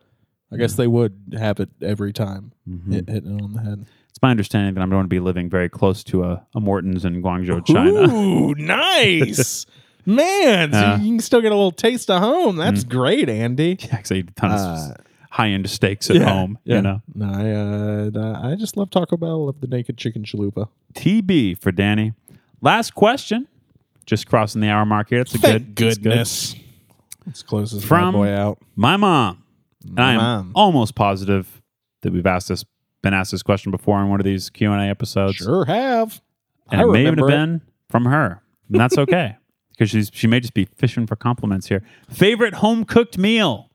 [0.53, 2.91] I guess they would have it every time, Mm-hmm.
[2.91, 3.85] hit, hitting it on the head.
[4.09, 7.05] It's my understanding that I'm going to be living very close to a, a Morton's
[7.05, 8.13] in Guangzhou, China.
[8.13, 9.65] Ooh, nice.
[10.05, 10.99] Man, so Yeah.
[10.99, 12.55] you can still get a little taste of home.
[12.57, 13.77] That's great, Andy.
[13.81, 14.93] Yeah, 'cause I eat a ton of Uh,
[15.31, 16.57] high end steaks at home.
[16.65, 17.51] You know, No, I,
[18.19, 19.45] uh, I just love Taco Bell.
[19.45, 20.67] Love the naked chicken chalupa.
[20.93, 22.13] TB for Danny.
[22.61, 23.47] Last question.
[24.05, 25.19] Just crossing the hour mark here.
[25.23, 25.75] That's a good.
[25.75, 26.03] that's good.
[26.03, 26.55] goodness.
[27.25, 28.57] Let's close this From- bad boy out.
[28.75, 29.43] My mom.
[29.87, 30.51] And I am mom.
[30.55, 31.61] almost positive
[32.01, 32.65] that we've asked this,
[33.01, 35.35] been asked this question before in one of these Q and A episodes.
[35.37, 36.19] Sure have.
[36.71, 37.37] and I it may even have remember it.
[37.37, 39.35] been from her, and that's okay
[39.81, 41.81] because she's she may just be fishing for compliments here.
[42.07, 43.71] Favorite home cooked meal.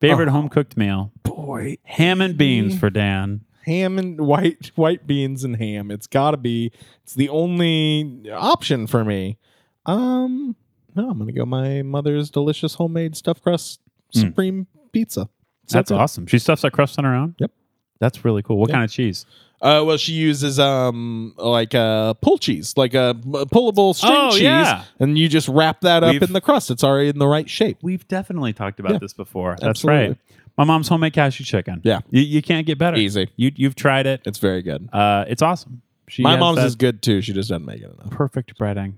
[0.00, 0.32] Favorite Oh.
[0.32, 1.10] home cooked meal.
[1.24, 3.40] Boy, Ham and beans for Dan.
[3.64, 5.90] ham and white white beans and ham.
[5.90, 6.70] It's got to be.
[7.02, 9.38] It's the only option for me.
[9.86, 10.54] Um,
[10.94, 13.80] no, I'm gonna go my mother's delicious homemade stuffed crust
[14.12, 15.28] supreme pizza.
[15.66, 15.78] So Hmm.
[15.78, 16.26] That's awesome.
[16.28, 17.34] She stuffs that crust on her own.
[17.40, 17.50] Yep.
[17.98, 18.58] That's really cool.
[18.58, 18.76] What Yeah.
[18.76, 19.26] kind of cheese?
[19.64, 24.42] Uh, well, she uses um like uh pull cheese, like a pullable string Oh, cheese,
[24.42, 24.84] yeah.
[25.00, 26.70] and you just wrap that up We've- in the crust.
[26.70, 27.78] It's already in the right shape.
[27.80, 28.98] We've definitely talked about Yeah.
[28.98, 29.52] this before.
[29.52, 30.08] That's Absolutely.
[30.08, 30.18] right.
[30.58, 31.80] My mom's homemade cashew chicken.
[31.82, 32.00] Yeah.
[32.10, 32.96] You, you can't get better.
[32.98, 33.30] Easy.
[33.36, 34.20] You you've tried it.
[34.26, 34.88] It's very good.
[34.92, 35.80] Uh, it's awesome.
[36.08, 37.22] She My has mom's that is good too.
[37.22, 38.10] She just doesn't make it enough.
[38.10, 38.94] perfect breading.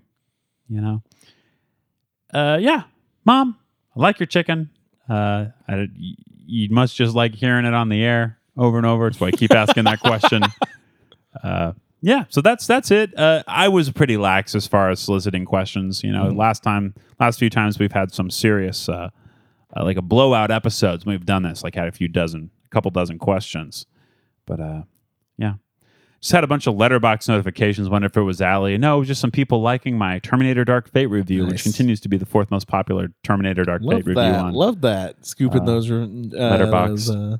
[0.69, 1.03] You know.
[2.35, 2.83] Uh, yeah,
[3.25, 3.57] mom,
[3.97, 4.71] I like your chicken.
[5.09, 5.87] Uh, I,
[6.45, 9.09] you must just like hearing it on the air over and over.
[9.09, 10.43] That's why I keep asking that question.
[11.45, 13.17] Uh, yeah, so that's that's it.
[13.19, 16.03] Uh, I was pretty lax as far as soliciting questions.
[16.03, 16.39] You know, Mm-hmm.
[16.39, 19.11] last time, last few times we've had some serious, uh,
[19.77, 21.05] uh, like a blowout episodes.
[21.05, 23.85] We've done this, like had a few dozen, a couple dozen questions.
[24.47, 24.83] But uh,
[25.37, 25.55] yeah,
[26.21, 27.91] just had a bunch of Letterboxd notifications.
[27.91, 28.79] Wonder if it was Ali.
[28.79, 32.09] No, it was just some people liking my Terminator Dark Fate review, which continues to
[32.09, 34.41] be the fourth most popular Terminator Dark Love Fate review that.
[34.41, 34.55] on.
[34.55, 35.27] Love that.
[35.27, 36.87] Scooping uh, those uh, Letterboxd.
[36.89, 37.37] those, uh,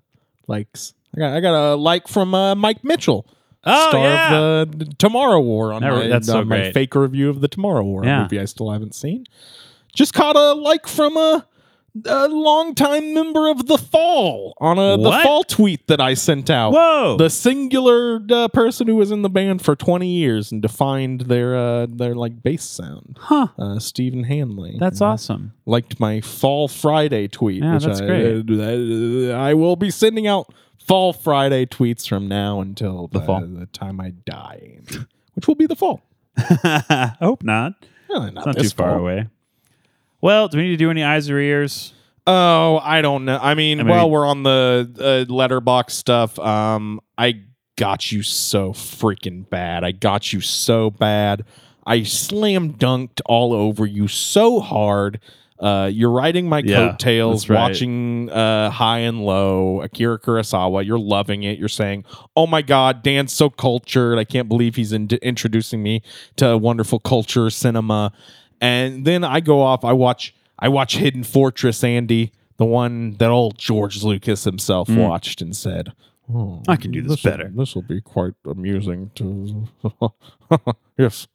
[0.49, 0.93] likes.
[1.15, 3.27] I got I got a like from uh, Mike Mitchell.
[3.69, 4.37] Oh, star yeah.
[4.63, 6.75] of the Tomorrow War on Never- my, that's so on my great.
[6.75, 8.23] fake review of the Tomorrow War, Yeah.
[8.23, 9.27] movie I still haven't seen.
[9.93, 11.45] Just caught a like from a,
[12.05, 16.73] a longtime member of the Fall on a the Fall tweet that I sent out.
[16.73, 17.17] Whoa!
[17.17, 21.57] The singular uh, person who was in the band for 20 years and defined their
[21.57, 23.17] uh, their like bass sound.
[23.21, 23.49] huh?
[23.59, 24.77] Uh, Stephen Hanley.
[24.79, 25.53] That's Uh, awesome.
[25.65, 27.63] liked my Fall Friday tweet.
[27.63, 28.51] Yeah, which that's I, great.
[28.51, 33.41] uh, I will be sending out Fall Friday tweets from now until the, fall.
[33.41, 34.79] the time I die,
[35.35, 36.03] which will be the fall.
[36.39, 37.73] I hope not.
[38.09, 38.99] Really not It's not too this far fall.
[39.01, 39.29] away.
[40.21, 41.93] Well, do we need to do any eyes or ears?
[42.27, 43.39] Oh, I don't know.
[43.41, 44.91] I mean, I mean- while we're on the
[45.29, 47.41] uh, Letterboxd stuff, um, I
[47.77, 49.85] got you so freaking bad.
[49.85, 51.45] I got you so bad.
[51.87, 55.21] I slam dunked all over you so hard.
[55.61, 57.57] Uh, you're riding my Yeah, coattails, right.
[57.59, 60.85] watching uh, High and Low, Akira Kurosawa.
[60.85, 61.59] You're loving it.
[61.59, 62.05] You're saying,
[62.37, 64.19] "Oh my God, Dan's so cultured.
[64.19, 66.03] I can't believe he's in- introducing me
[66.37, 68.13] to wonderful culture cinema."
[68.61, 69.85] And then I go off.
[69.85, 70.35] I watch.
[70.59, 75.93] I watch Hidden Fortress, Andy, the one that old George Lucas himself watched and said,
[76.35, 76.63] oh.
[76.67, 79.69] I can do this better." This will be quite amusing to.
[80.99, 81.27] yes.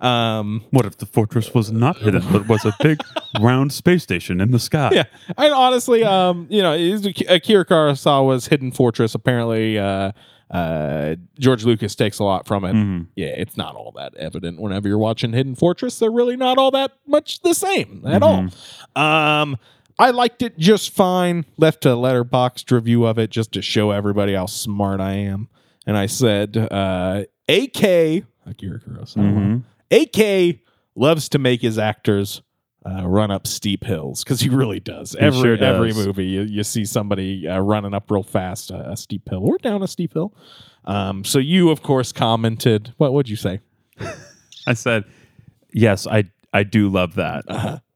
[0.00, 3.00] Um, What if the fortress was not hidden, but was a big
[3.40, 4.90] round space station in the sky?
[4.92, 5.04] yeah,
[5.38, 9.14] and honestly, um, you know, is Akira Kurosawa's Hidden Fortress.
[9.14, 10.10] Apparently, uh,
[10.50, 12.74] uh, George Lucas takes a lot from it.
[12.74, 13.06] Mhm.
[13.16, 15.98] Yeah, it's not all that evident whenever you're watching Hidden Fortress.
[15.98, 18.46] They're really not all that much the same at all.
[18.94, 19.56] Um,
[19.98, 21.44] I liked it just fine.
[21.56, 25.48] Left a Letterboxd review of it just to show everybody how smart I am.
[25.86, 29.62] And I said, uh, AK Akira Kurosawa.
[29.90, 30.60] AK
[30.96, 32.42] loves to make his actors
[32.86, 35.14] uh, run up steep hills because he really does.
[35.16, 35.74] Every sure does.
[35.74, 39.42] every movie, you, you see somebody uh, running up real fast uh, a steep hill
[39.42, 40.34] or down a steep hill.
[40.84, 42.92] Um, so you, of course, commented.
[42.98, 43.60] What would you say?
[44.66, 45.04] I said,
[45.72, 47.44] yes, I I do love that.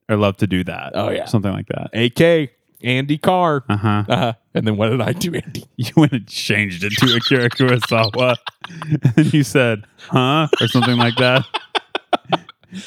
[0.09, 0.95] I love to do that.
[0.97, 1.09] Uh-huh.
[1.09, 1.27] Oh, yeah.
[1.27, 1.91] something like that.
[1.95, 2.51] AK
[2.83, 3.65] Andy Carr.
[3.69, 4.05] Uh huh.
[4.09, 5.65] Uh, and then what did I do, Andy?
[5.77, 8.37] You went and changed it to Akira Kurosawa,
[9.17, 11.45] and you said, "Huh?" or something like that.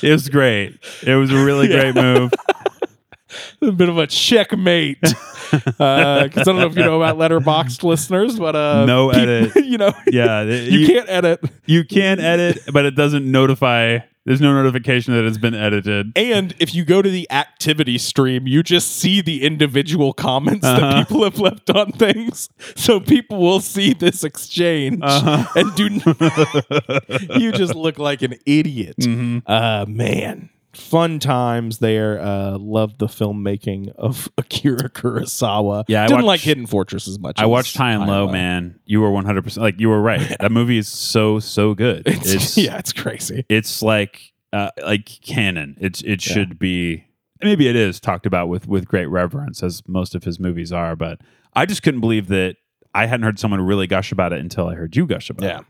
[0.02, 0.80] It was great.
[1.06, 2.32] It was a really great move.
[3.62, 5.00] a bit of a checkmate.
[5.52, 9.54] Because I don't know if you know about Letterboxd listeners, but uh, No edit.
[9.66, 11.44] you know, Yeah, you, can't edit.
[11.66, 14.00] You can edit, but it doesn't notify.
[14.26, 16.12] There's no notification that it's been edited.
[16.16, 20.84] And if you go to the activity stream, you just see the individual comments that
[20.84, 21.04] Uh-huh.
[21.06, 22.48] people have left on things.
[22.76, 25.46] So people will see this exchange Uh-huh.
[25.56, 27.40] and do.
[27.40, 28.96] you just look like an idiot.
[29.00, 29.40] Mm-hmm.
[29.48, 32.20] Uh, man, fun times there.
[32.22, 35.84] Uh, loved the filmmaking of Akira Kurosawa.
[35.88, 37.40] Yeah, I didn't watched- like Hidden Fortress as much.
[37.40, 38.80] I as watched High and Low, man.
[38.86, 40.36] You were 100 percent like you were right.
[40.40, 42.04] That movie is so so good.
[42.08, 43.46] It's, It's yeah, it's crazy.
[43.50, 45.78] it's like uh, like canon.
[45.80, 47.06] It's it should be.
[47.44, 50.96] Maybe it is talked about with with great reverence, as most of his movies are.
[50.96, 51.20] But
[51.56, 52.58] I just couldn't believe that
[52.94, 55.60] I hadn't heard someone really gush about it until I heard you gush about Yeah.
[55.60, 55.66] it.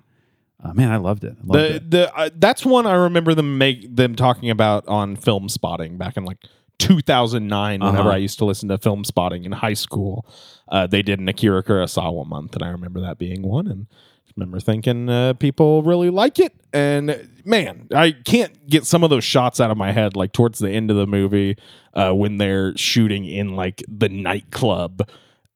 [0.63, 1.35] Uh, man, I loved it.
[1.41, 1.91] I loved the it.
[1.91, 6.23] the uh, that's one I remember them make them talking about on Filmspotting back in
[6.25, 6.37] like
[6.77, 8.09] 2009 whenever Uh-huh.
[8.09, 10.25] I used to listen to Filmspotting in high school
[10.69, 14.31] uh, they did an Akira Kurosawa month and I remember that being one and I
[14.35, 19.23] remember thinking uh, people really like it and man I can't get some of those
[19.23, 21.57] shots out of my head like towards the end of the movie
[21.93, 25.07] uh, when they're shooting in like the nightclub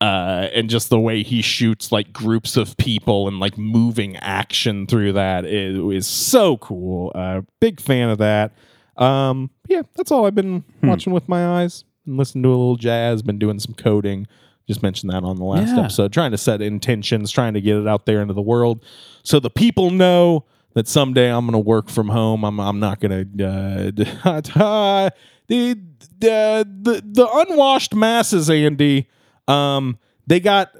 [0.01, 4.85] uh, and just the way he shoots like groups of people and like moving action
[4.87, 7.11] through that is, is so cool.
[7.15, 8.51] Uh, big fan of that.
[8.97, 10.87] Um, yeah, that's all I've been Hmm.
[10.87, 13.21] watching with my eyes and listening to a little jazz.
[13.21, 14.27] Been doing some coding.
[14.67, 15.81] Just mentioned that on the last Yeah.
[15.83, 16.11] episode.
[16.11, 18.83] Trying to set intentions, trying to get it out there into the world,
[19.23, 20.43] so the people know
[20.73, 22.43] that someday I'm going to work from home.
[22.43, 23.91] I'm I'm not going to uh,
[25.47, 25.79] the
[26.19, 29.07] the the the unwashed masses, Andy.
[29.47, 30.71] Um, they got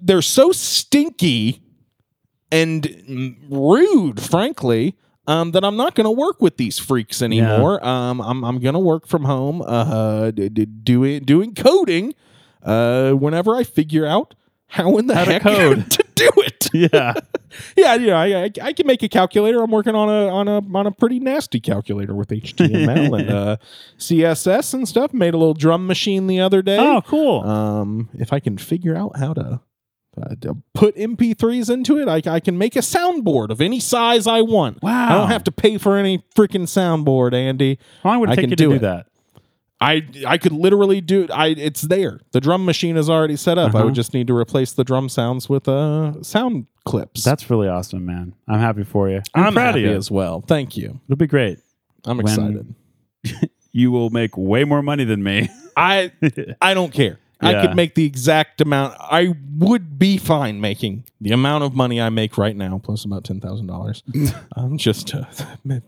[0.00, 1.62] they're so stinky
[2.50, 4.94] and rude, frankly,
[5.26, 7.84] um, that I'm not going to work with these freaks anymore.
[7.86, 12.14] Um, I'm I'm going to work from home, uh, d- d- doing doing coding,
[12.62, 14.34] uh, whenever I figure out
[14.66, 15.96] how in the How to heck code.
[16.14, 16.68] Do it.
[16.72, 17.12] yeah.
[17.76, 19.62] yeah, you know, I, I I can make a calculator.
[19.62, 23.56] I'm working on a on a on a pretty nasty calculator with HTML and uh,
[23.98, 25.12] CSS and stuff.
[25.12, 26.78] Made a little drum machine the other day.
[26.78, 27.42] Oh, cool.
[27.42, 29.60] Um, if I can figure out how to,
[30.20, 30.34] uh,
[30.74, 34.82] put MP3s into it, I, I can make a soundboard of any size I want.
[34.82, 35.08] Wow.
[35.08, 37.78] I don't have to pay for any freaking soundboard, Andy.
[38.02, 38.80] How long would it I take can you do to do it.
[38.80, 39.06] that?
[39.82, 42.20] I I could literally do I it's there.
[42.32, 43.74] The drum machine is already set up.
[43.74, 43.84] I Uh-huh.
[43.86, 47.24] would just need to replace the drum sounds with uh sound clips.
[47.24, 48.34] That's really awesome, man.
[48.48, 49.22] I'm happy for you.
[49.34, 49.96] I'm, I'm proud happy of you.
[49.96, 50.42] as well.
[50.46, 51.00] Thank you.
[51.06, 51.58] It'll be great.
[52.04, 52.74] I'm excited.
[53.74, 55.48] You will make way more money than me.
[55.76, 56.12] I
[56.60, 57.18] I don't care.
[57.40, 58.94] I could make the exact amount.
[59.00, 63.24] I would be fine making the amount of money I make right now, plus about
[63.24, 64.02] ten thousand dollars.
[64.56, 65.26] Um, just to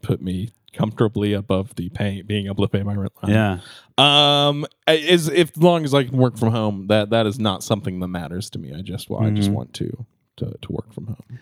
[0.02, 3.12] put me comfortably above the pay, being able to pay my rent.
[3.22, 3.32] line.
[3.32, 3.58] yeah.
[3.96, 8.00] Um, is if long as I can work from home, that that is not something
[8.00, 8.72] that matters to me.
[8.76, 9.56] I just well, I just Mm-hmm.
[9.56, 10.06] want to
[10.38, 11.22] to to work from home.
[11.30, 11.36] I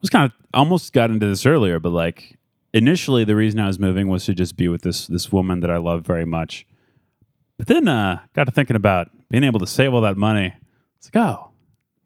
[0.00, 2.38] was kind of almost got into this earlier, but like
[2.72, 5.70] initially the reason I was moving was to just be with this this woman that
[5.70, 6.66] I love very much.
[7.58, 10.54] But then uh got to thinking about being able to save all that money.
[10.96, 11.50] It's like, oh,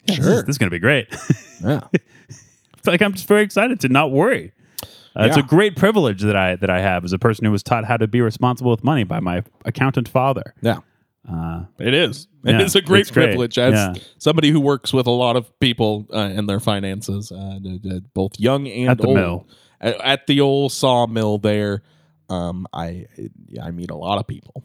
[0.08, 0.42] yeah, this is- Sure.
[0.42, 1.06] this, is to be great.
[1.62, 1.78] Yeah,
[2.76, 4.50] it's like I'm just very excited to not worry.
[5.14, 7.62] Uh, It's a great privilege that I that I have as a person who was
[7.62, 10.54] taught how to be responsible with money by my accountant father.
[10.62, 10.78] yeah.
[11.30, 12.26] Uh, It is.
[12.44, 13.26] It Yeah, is a great it's great.
[13.26, 13.94] privilege as Yeah.
[14.18, 18.00] somebody who works with a lot of people uh, and their finances, uh, d- d-
[18.14, 19.16] both young and At the old.
[19.16, 19.46] mill.
[19.80, 21.82] At, at the old sawmill there,
[22.28, 23.06] um, I
[23.62, 24.64] I meet a lot of people.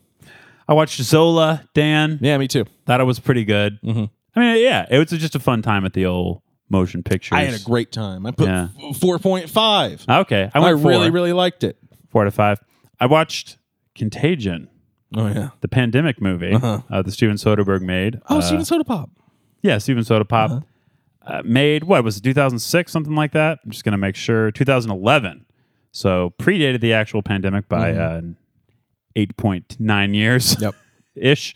[0.67, 2.17] I watched Zola, Dan.
[2.21, 2.65] Yeah, me too.
[2.85, 3.79] Thought it was pretty good.
[3.83, 4.09] Mhm.
[4.35, 7.37] I mean, yeah, it was just a fun time at the old motion pictures.
[7.37, 8.25] I had a great time.
[8.25, 8.67] I put Yeah.
[8.99, 10.03] four point five.
[10.07, 11.77] Okay, I I, went four, really really liked it.
[12.09, 12.59] four to five.
[12.99, 13.57] I watched
[13.95, 14.69] Contagion,
[15.15, 15.49] Oh yeah.
[15.61, 16.81] the pandemic movie Uh-huh.
[16.89, 18.19] uh, that Steven Soderbergh made.
[18.29, 19.09] Oh, Uh, Steven Soda Pop.
[19.61, 20.59] yeah, Steven Soderpop Uh-huh.
[21.25, 23.59] uh, made what was it 2006 something like that.
[23.63, 25.45] I'm just gonna make sure 2011.
[25.91, 28.21] So predated the actual pandemic by uh,
[29.15, 30.55] 8.9 years.
[30.55, 30.63] Mm-hmm.
[30.63, 30.75] Yep.
[31.15, 31.55] ish.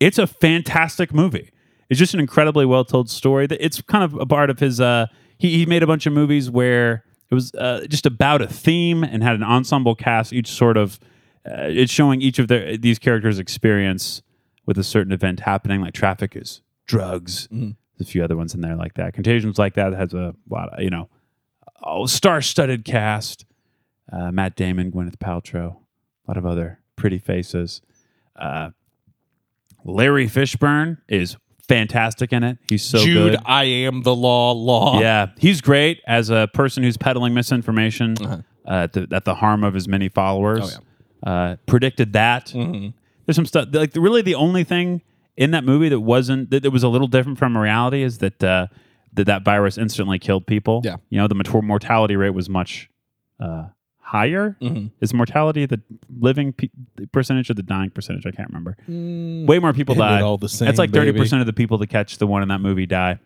[0.00, 1.50] It's a fantastic movie.
[1.88, 3.46] It's just an incredibly well told story.
[3.50, 4.80] It's kind of a part of his.
[4.80, 5.06] Uh,
[5.38, 9.04] he he made a bunch of movies where it was uh, just about a theme
[9.04, 10.32] and had an ensemble cast.
[10.32, 10.98] Each sort of
[11.46, 14.22] uh, it's showing each of their these characters' experience
[14.64, 15.80] with a certain event happening.
[15.80, 17.48] Like traffic is drugs.
[17.98, 19.14] There's a few other ones in there like that.
[19.14, 21.08] Contagions like that has a lot of you know,
[21.82, 23.44] oh, star-studded cast.
[24.12, 27.82] Uh, Matt Damon, Gwyneth Paltrow, a lot of other pretty faces.
[28.36, 28.70] Uh,
[29.84, 31.36] Larry Fishburne is
[31.68, 32.58] fantastic in it.
[32.68, 33.40] He's so Jude, good.
[33.44, 34.52] I am the law.
[34.52, 35.00] Law.
[35.00, 38.16] Yeah, he's great as a person who's peddling misinformation.
[38.20, 38.42] Uh-huh.
[38.66, 40.78] uh, at, the, at the harm of his many followers.
[41.24, 42.46] Oh, uh, predicted that.
[42.46, 42.90] Mm-hmm.
[43.24, 45.02] There's some stuff like really the only thing
[45.36, 48.42] in that movie that wasn't that, that was a little different from reality is that
[48.42, 48.68] uh,
[49.14, 50.82] that that virus instantly killed people.
[50.84, 50.96] Yeah.
[51.10, 52.88] you know the mortality rate was much
[53.40, 53.66] uh,
[54.06, 54.56] higher.
[54.62, 54.90] Mhm.
[55.00, 55.80] Is mortality the
[56.20, 56.68] living pe-
[57.12, 58.24] percentage or the dying percentage?
[58.24, 58.76] I can't remember.
[59.46, 61.76] Way more people Isn't it all the same, It's like thirty percent of the people
[61.78, 63.18] that catch the one in that movie die.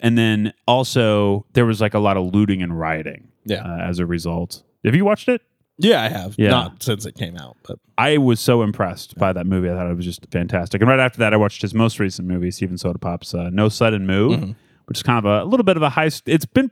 [0.00, 3.28] And then also there was like a lot of looting and rioting.
[3.46, 3.62] Yeah.
[3.64, 4.62] uh, as a result.
[4.84, 5.40] Have you watched it?
[5.78, 6.34] Yeah, I have.
[6.36, 6.50] Yeah.
[6.50, 9.70] Not since it came out, but I was so impressed by that movie.
[9.70, 10.82] I thought it was just fantastic.
[10.82, 13.70] And right after that, I watched his most recent movie, Steven Soda Pop's uh, No
[13.70, 14.52] Sudden Move, Mm-hmm.
[14.84, 16.22] which is kind of a, a little bit of a heist.
[16.26, 16.70] It's been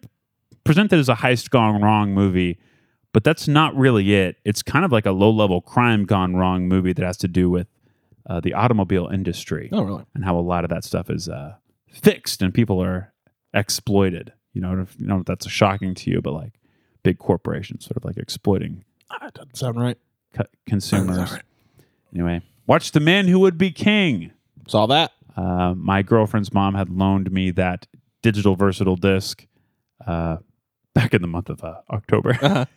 [0.65, 2.59] presented as a heist gone wrong movie,
[3.19, 4.37] but that's not really it.
[4.45, 7.51] It's kind of like a low level crime gone wrong movie that has to do
[7.51, 7.67] with
[8.31, 10.05] uh, the automobile industry oh really?
[10.15, 11.57] and how a lot of that stuff is uh,
[11.91, 13.13] fixed and people are
[13.53, 14.33] exploited.
[14.53, 16.61] You know, if, you know if that's shocking to you, but like
[17.03, 18.85] big corporations sort of like exploiting
[19.21, 19.99] That doesn't sound right.
[20.33, 21.33] co- consumers.
[21.33, 21.43] right.
[22.15, 24.31] Anyway, watch The Man Who Would Be King.
[24.69, 25.11] Saw that.
[25.37, 27.89] Uh, my girlfriend's mom had loaned me that
[28.23, 29.45] digital versatile disc
[30.07, 30.37] uh,
[30.95, 32.39] back in the month of uh, October.
[32.41, 32.65] Uh-huh.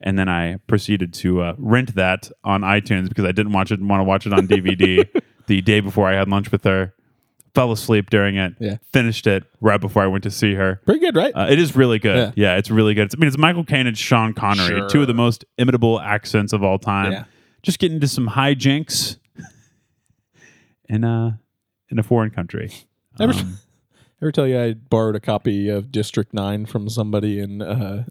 [0.00, 3.80] and then I proceeded to uh, rent that on iTunes because I didn't watch it
[3.80, 5.08] want to watch it on DVD
[5.46, 6.92] the day before I had lunch with her.
[7.54, 8.54] Fell asleep during it.
[8.60, 8.76] Yeah.
[8.92, 10.80] Finished it right before I went to see her.
[10.84, 11.32] Pretty good, right?
[11.34, 12.34] Uh, it is really good.
[12.36, 12.52] Yeah.
[12.52, 12.58] Yeah.
[12.58, 13.06] it's really good.
[13.06, 14.88] It's, I mean, it's Michael Caine and Sean Connery, Sure.
[14.90, 17.12] two of the most imitable accents of all time.
[17.12, 17.24] Yeah.
[17.62, 19.16] Just getting into some hijinks
[20.88, 21.40] in a
[21.90, 22.70] in a foreign country.
[23.18, 23.58] Ever, Um,
[24.22, 28.04] ever tell you I borrowed a copy of District Nine from somebody in uh,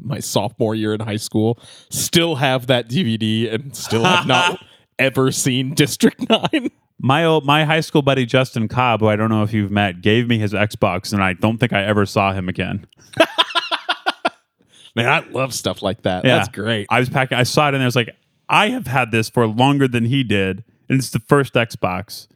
[0.00, 1.58] my sophomore year in high school?
[1.90, 4.58] Still have that DVD and still have not
[4.98, 6.70] ever seen District Nine.
[7.00, 10.00] my old my high school buddy Justin Cobb, who I don't know if you've met,
[10.02, 12.86] gave me his Xbox, and I don't think I ever saw him again.
[14.96, 16.24] Man, I love stuff like that.
[16.24, 16.36] Yeah.
[16.36, 16.86] That's great.
[16.88, 17.36] I was packing.
[17.36, 18.10] I saw it, and I was like,
[18.48, 22.28] I have had this for longer than he did, and it's the first Xbox.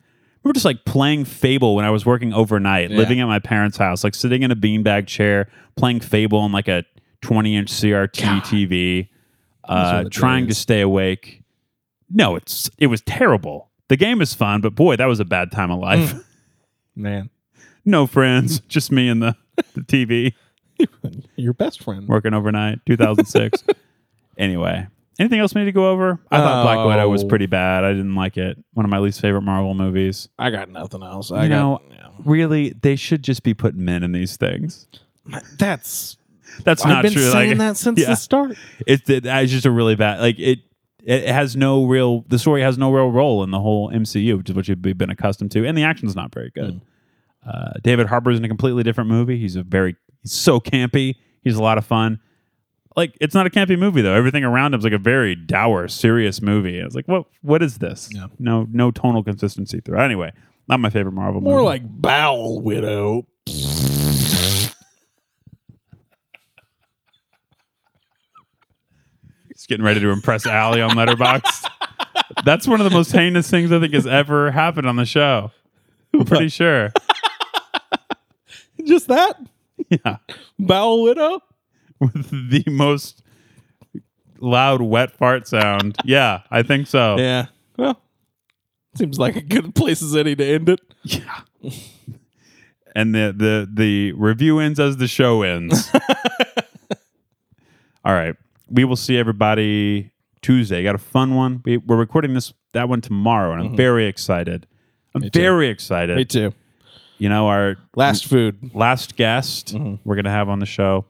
[0.42, 2.96] We were just like playing Fable when I was working overnight, Yeah.
[2.96, 6.66] living at my parents' house, like sitting in a beanbag chair, playing Fable on like
[6.68, 6.84] a
[7.22, 9.08] 20 inch CRT TV,
[9.64, 11.42] uh, trying to stay awake.
[12.10, 13.70] No, it's it was terrible.
[13.88, 16.14] The game is fun, but boy, that was a bad time of life.
[16.14, 16.24] Mm.
[16.96, 17.30] Man,
[17.84, 19.36] no friends, just me and the,
[19.74, 20.32] the TV
[21.36, 22.06] your best friend.
[22.08, 23.64] working overnight, 2006.
[24.36, 24.86] anyway,
[25.18, 26.18] anything else we need to go over?
[26.30, 27.28] I thought Black Widow was Oh.
[27.28, 27.84] pretty bad.
[27.84, 28.56] I didn't like it.
[28.74, 30.28] One of my least favorite Marvel movies.
[30.38, 31.30] I got nothing else.
[31.32, 32.08] I you got, know, yeah.
[32.24, 34.86] really, they should just be putting men in these things.
[35.58, 36.16] that's.
[36.64, 36.90] That's not true.
[36.90, 37.30] I've not been true.
[37.30, 38.10] saying like, that since yeah.
[38.10, 38.56] the start.
[38.86, 40.20] It's it, it's just a really bad.
[40.20, 40.60] Like it,
[41.02, 42.24] it has no real.
[42.28, 45.10] The story has no real role in the whole MCU, which is what you've been
[45.10, 46.80] accustomed to, and the action's not very good.
[47.46, 49.38] Uh, David Harbour's in a completely different movie.
[49.38, 51.14] He's a very he's so campy.
[51.42, 52.20] He's a lot of fun.
[52.96, 54.14] Like it's not a campy movie though.
[54.14, 56.78] Everything around him's like a very dour, serious movie.
[56.78, 58.10] It's like what what is this?
[58.12, 58.26] Yeah.
[58.38, 59.98] No no tonal consistency through.
[59.98, 60.32] Anyway,
[60.68, 61.62] not my favorite Marvel More movie.
[61.62, 63.26] More like Bowel Widow.
[69.68, 71.70] Getting ready to impress Allie on Letterboxd.
[72.44, 75.50] That's one of the most heinous things I think has ever happened on the show.
[76.14, 76.92] I'm pretty sure.
[78.84, 79.38] Just that?
[79.90, 80.16] Yeah.
[80.58, 81.40] Bowel Widow?
[82.00, 83.22] With the most
[84.40, 85.96] loud wet fart sound.
[86.04, 87.16] Yeah, I think so.
[87.18, 87.46] Yeah.
[87.76, 88.00] Well,
[88.96, 90.80] seems like a good place as any to end it.
[91.02, 91.40] Yeah.
[92.94, 95.90] and the the the review ends as the show ends.
[98.04, 98.36] All right.
[98.70, 100.12] We will see everybody
[100.42, 100.82] Tuesday.
[100.82, 101.62] Got a fun one.
[101.64, 104.66] We, we're recording this that one tomorrow, and I'm very excited.
[105.14, 106.16] I'm very excited.
[106.16, 106.52] Me too.
[107.18, 108.70] You know, our Last food.
[108.74, 109.74] last guest
[110.04, 111.06] we're going to have on the show.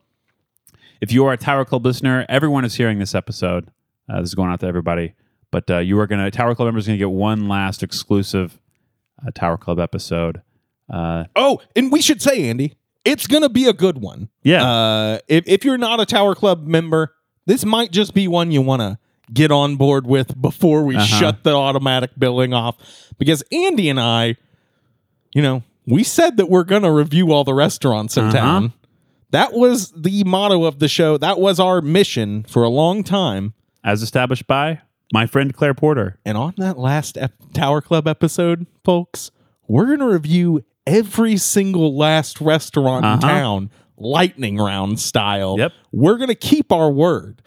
[1.01, 3.71] If you are a Tower Club listener, everyone is hearing this episode.
[4.09, 5.15] Uh, this is going out to everybody.
[5.51, 8.59] But uh, you are going to, Tower Club members going to get one last exclusive
[9.27, 10.41] uh, Tower Club episode.
[10.91, 12.75] Uh, Oh, and we should say, Andy,
[13.05, 14.29] it's going to be a good one.
[14.43, 14.65] yeah.
[14.67, 17.15] Uh, if, if you're not a Tower Club member,
[17.49, 18.99] this might just be one you want to
[19.33, 21.05] get on board with before we Uh-huh.
[21.05, 22.77] shut the automatic billing off.
[23.19, 24.37] Because Andy and I,
[25.35, 28.33] you know, we said that we're going to review all the restaurants in Uh-huh.
[28.39, 28.73] town.
[29.31, 31.19] That was the motto of the show.
[31.19, 33.55] That was our mission for a long time.
[33.85, 34.81] as established by
[35.15, 36.19] my friend Claire Porter.
[36.27, 39.31] And on that last ep- Tower Club episode, folks,
[39.69, 43.21] we're going to review every single last restaurant in Uh-huh.
[43.21, 45.57] town, lightning round style.
[45.59, 45.73] Yep.
[45.93, 47.43] We're going to keep our word.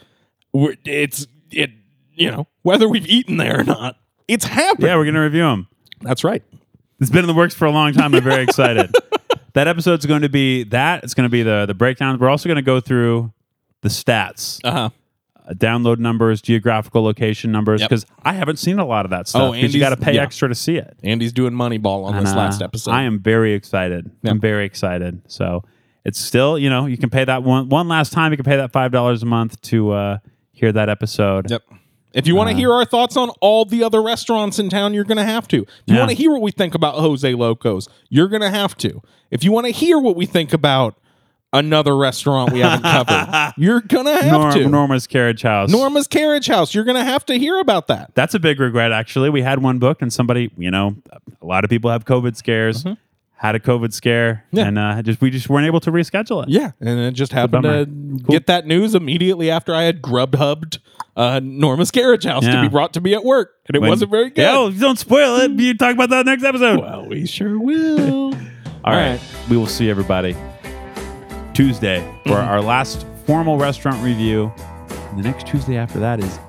[0.53, 1.71] We're, it's, it,
[2.13, 3.97] you know, whether we've eaten there or not,
[4.27, 4.87] it's happening.
[4.89, 5.67] Yeah, we're going to review them.
[6.01, 6.43] That's right.
[6.99, 8.13] It's been in the works for a long time.
[8.13, 8.93] I'm very excited.
[9.53, 11.03] that episode's going to be that.
[11.03, 12.19] It's going to be the the breakdown.
[12.19, 13.33] We're also going to go through
[13.81, 14.89] the stats, Uh huh.
[15.47, 17.89] uh, download numbers, geographical location numbers, Yep.
[17.89, 19.41] because I haven't seen a lot of that stuff.
[19.41, 20.21] Oh, because you got to pay yeah.
[20.21, 20.95] extra to see it.
[21.03, 22.91] Andy's doing Moneyball on this And, last uh, episode.
[22.91, 24.11] I am very excited.
[24.21, 24.31] Yep.
[24.31, 25.21] I'm very excited.
[25.27, 25.63] So
[26.05, 28.31] it's still, you know, you can pay that one one last time.
[28.31, 30.17] You can pay that five dollars a month to uh,
[30.51, 31.49] hear that episode.
[31.51, 31.61] Yep.
[32.13, 34.93] If you want Uh, to hear our thoughts on all the other restaurants in town,
[34.93, 35.61] you're going to have to.
[35.61, 35.99] If you Yeah.
[35.99, 39.01] want to hear what we think about Jose Locos, you're going to have to.
[39.29, 40.97] If you want to hear what we think about
[41.53, 44.67] another restaurant we haven't covered, you're going to have Norm, to.
[44.67, 45.69] Norma's Carriage House.
[45.69, 48.11] Norma's Carriage House, you're going to have to hear about that.
[48.13, 48.91] That's a big regret.
[48.91, 50.95] Actually, we had one booked, and somebody, you know,
[51.41, 52.83] a lot of people have COVID scares.
[53.41, 54.45] Had a COVID scare.
[54.51, 54.67] Yeah.
[54.67, 56.49] and uh, just we just weren't able to reschedule it.
[56.49, 57.85] Yeah, and it just happened to
[58.29, 60.77] get that news immediately after I had grub hubbed
[61.15, 64.11] uh, Norma's Carriage House to be brought to me at work, and it When- wasn't
[64.11, 64.41] very good.
[64.43, 65.51] Yeah, don't spoil it.
[65.59, 66.81] You talk about that next episode.
[66.81, 68.33] Well, we sure will.
[68.83, 69.11] All right.
[69.13, 69.21] right.
[69.49, 70.35] We will see everybody
[71.55, 72.47] Tuesday for Mm-hmm.
[72.49, 74.51] our last formal restaurant review.
[75.09, 76.39] And the next Tuesday after that is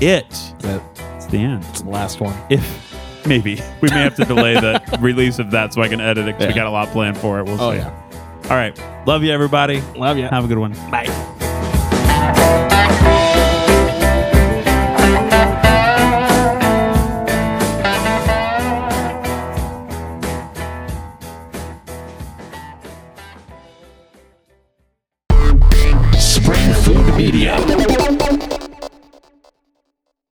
[0.00, 0.26] it.
[0.62, 1.62] It's the end.
[1.64, 2.34] That's the last one.
[2.50, 2.91] If
[3.26, 6.36] maybe we may have to delay the release of that so I can edit it
[6.38, 6.56] because we Yeah.
[6.64, 7.44] got a lot planned for it.
[7.46, 7.78] We'll Oh see.
[7.78, 7.90] yeah.
[8.44, 8.78] All right.
[9.06, 9.80] Love you, everybody.
[9.96, 10.24] Love you.
[10.28, 10.72] Have a good one.
[10.90, 11.06] Bye.